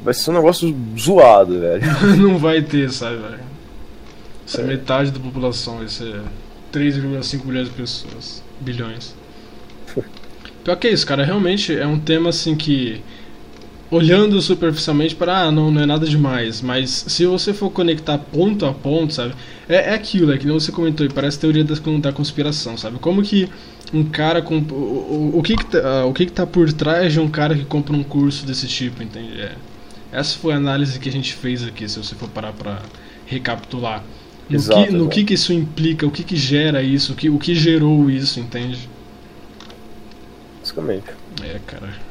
vai 0.02 0.14
ser 0.14 0.30
um 0.30 0.34
negócio 0.34 0.74
zoado, 0.98 1.60
velho. 1.60 1.82
não 2.16 2.38
vai 2.38 2.62
ter, 2.62 2.90
sabe, 2.90 3.16
velho? 3.16 3.40
Isso 4.46 4.60
é, 4.60 4.64
é 4.64 4.66
metade 4.66 5.10
da 5.10 5.20
população, 5.20 5.78
vai 5.78 5.88
ser 5.88 6.20
3,5 6.72 7.44
milhões 7.44 7.68
de 7.68 7.74
pessoas, 7.74 8.42
bilhões. 8.60 9.14
Pior 10.64 10.76
que 10.76 10.88
é 10.88 10.90
isso, 10.90 11.06
cara, 11.06 11.24
realmente 11.24 11.76
é 11.76 11.86
um 11.86 11.98
tema 11.98 12.30
assim 12.30 12.56
que 12.56 13.02
olhando 13.90 14.40
superficialmente 14.40 15.14
para 15.14 15.42
ah, 15.42 15.52
não, 15.52 15.70
não 15.70 15.82
é 15.82 15.86
nada 15.86 16.06
demais, 16.06 16.60
mas 16.60 17.04
se 17.08 17.24
você 17.24 17.54
for 17.54 17.70
conectar 17.70 18.18
ponto 18.18 18.66
a 18.66 18.72
ponto, 18.72 19.14
sabe? 19.14 19.34
É, 19.68 19.90
é 19.90 19.94
aquilo, 19.94 20.32
é 20.32 20.38
que 20.38 20.46
você 20.46 20.72
comentou, 20.72 21.06
e 21.06 21.08
parece 21.08 21.38
teoria 21.38 21.64
da, 21.64 21.74
da 22.00 22.12
conspiração, 22.12 22.76
sabe? 22.76 22.98
Como 22.98 23.22
que 23.22 23.48
um 23.92 24.04
cara 24.04 24.42
com 24.42 24.58
o, 24.58 25.32
o, 25.38 25.42
que 25.42 25.56
que 25.56 25.66
tá, 25.66 26.04
o 26.04 26.12
que 26.12 26.26
que 26.26 26.32
tá 26.32 26.46
por 26.46 26.72
trás 26.72 27.12
de 27.12 27.20
um 27.20 27.28
cara 27.28 27.54
que 27.54 27.64
compra 27.64 27.94
um 27.94 28.02
curso 28.02 28.44
desse 28.44 28.66
tipo, 28.66 29.02
entende? 29.02 29.40
É, 29.40 29.54
essa 30.12 30.36
foi 30.38 30.52
a 30.52 30.56
análise 30.56 30.98
que 30.98 31.08
a 31.08 31.12
gente 31.12 31.34
fez 31.34 31.64
aqui, 31.64 31.88
se 31.88 31.98
você 31.98 32.14
for 32.14 32.28
parar 32.28 32.52
para 32.52 32.80
recapitular. 33.26 34.02
No, 34.48 34.56
Exato, 34.56 34.86
que, 34.86 34.92
no 34.92 35.08
que 35.08 35.24
que 35.24 35.34
isso 35.34 35.52
implica, 35.52 36.06
o 36.06 36.10
que 36.10 36.22
que 36.22 36.36
gera 36.36 36.82
isso, 36.82 37.12
o 37.12 37.16
que, 37.16 37.28
o 37.28 37.38
que 37.38 37.54
gerou 37.54 38.08
isso, 38.08 38.38
entende? 38.38 38.88
Basicamente. 40.60 41.06
É, 41.42 41.58
cara. 41.66 42.05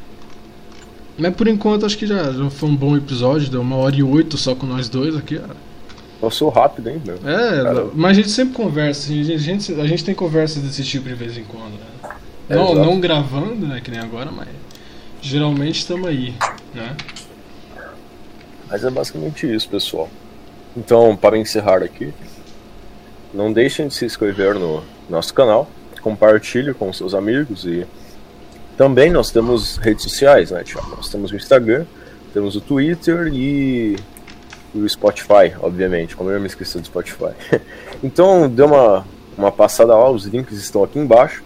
Mas 1.17 1.33
por 1.33 1.47
enquanto 1.47 1.85
acho 1.85 1.97
que 1.97 2.05
já, 2.05 2.31
já 2.31 2.49
foi 2.49 2.69
um 2.69 2.75
bom 2.75 2.95
episódio, 2.97 3.49
deu 3.49 3.61
uma 3.61 3.77
hora 3.77 3.95
e 3.95 4.03
oito 4.03 4.37
só 4.37 4.53
com 4.53 4.65
nós 4.65 4.89
dois 4.89 5.15
aqui. 5.15 5.39
Passou 6.19 6.49
rápido, 6.49 6.89
hein, 6.89 7.01
meu? 7.05 7.15
É, 7.15 7.63
Caramba. 7.63 7.91
mas 7.93 8.11
a 8.11 8.13
gente 8.13 8.29
sempre 8.29 8.55
conversa, 8.55 9.05
assim, 9.05 9.33
a, 9.33 9.37
gente, 9.37 9.73
a 9.73 9.87
gente 9.87 10.03
tem 10.03 10.15
conversas 10.15 10.63
desse 10.63 10.83
tipo 10.83 11.07
de 11.07 11.15
vez 11.15 11.37
em 11.37 11.43
quando, 11.43 11.73
né? 11.73 12.11
É, 12.49 12.55
não, 12.55 12.75
não 12.75 12.99
gravando, 12.99 13.65
né, 13.65 13.81
que 13.83 13.89
nem 13.89 13.99
agora, 13.99 14.31
mas 14.31 14.47
geralmente 15.21 15.79
estamos 15.79 16.07
aí, 16.07 16.33
né? 16.73 16.95
Mas 18.69 18.83
é 18.83 18.89
basicamente 18.89 19.51
isso, 19.51 19.69
pessoal. 19.69 20.09
Então, 20.75 21.15
para 21.15 21.37
encerrar 21.37 21.81
aqui, 21.81 22.13
não 23.33 23.51
deixem 23.51 23.87
de 23.87 23.93
se 23.93 24.05
inscrever 24.05 24.55
no 24.55 24.83
nosso 25.09 25.33
canal, 25.33 25.69
compartilhe 26.01 26.73
com 26.73 26.91
seus 26.93 27.13
amigos 27.13 27.65
e 27.65 27.85
também 28.77 29.09
nós 29.11 29.31
temos 29.31 29.77
redes 29.77 30.03
sociais, 30.03 30.51
né, 30.51 30.63
Thiago? 30.63 30.95
Nós 30.95 31.09
temos 31.09 31.31
o 31.31 31.35
Instagram, 31.35 31.85
temos 32.33 32.55
o 32.55 32.61
Twitter 32.61 33.29
e 33.33 33.95
o 34.73 34.87
Spotify, 34.87 35.53
obviamente, 35.61 36.15
como 36.15 36.29
eu 36.29 36.39
me 36.39 36.47
esqueci 36.47 36.77
do 36.77 36.85
Spotify. 36.85 37.31
então, 38.03 38.49
dê 38.49 38.63
uma, 38.63 39.05
uma 39.37 39.51
passada 39.51 39.95
lá, 39.95 40.09
os 40.09 40.25
links 40.25 40.57
estão 40.57 40.83
aqui 40.83 40.99
embaixo. 40.99 41.43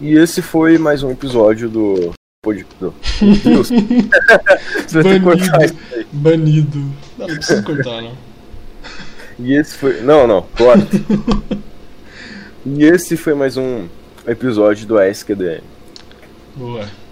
E 0.00 0.14
esse 0.14 0.40
foi 0.40 0.78
mais 0.78 1.02
um 1.02 1.10
episódio 1.10 1.68
do. 1.68 2.12
do... 2.80 2.94
Você 4.86 5.02
vai 5.02 5.18
Banido. 5.18 5.76
Banido. 6.12 6.78
Não, 7.18 7.28
não 7.28 7.36
precisa 7.36 7.62
cortar, 7.62 8.02
não. 8.02 8.12
E 9.38 9.54
esse 9.54 9.74
foi. 9.76 10.00
Não, 10.00 10.26
não, 10.26 10.46
claro. 10.56 10.80
e 12.64 12.84
esse 12.84 13.16
foi 13.16 13.34
mais 13.34 13.56
um 13.56 13.86
episódio 14.26 14.86
do 14.86 14.98
ASQDM. 14.98 15.73
Boa. 16.54 17.03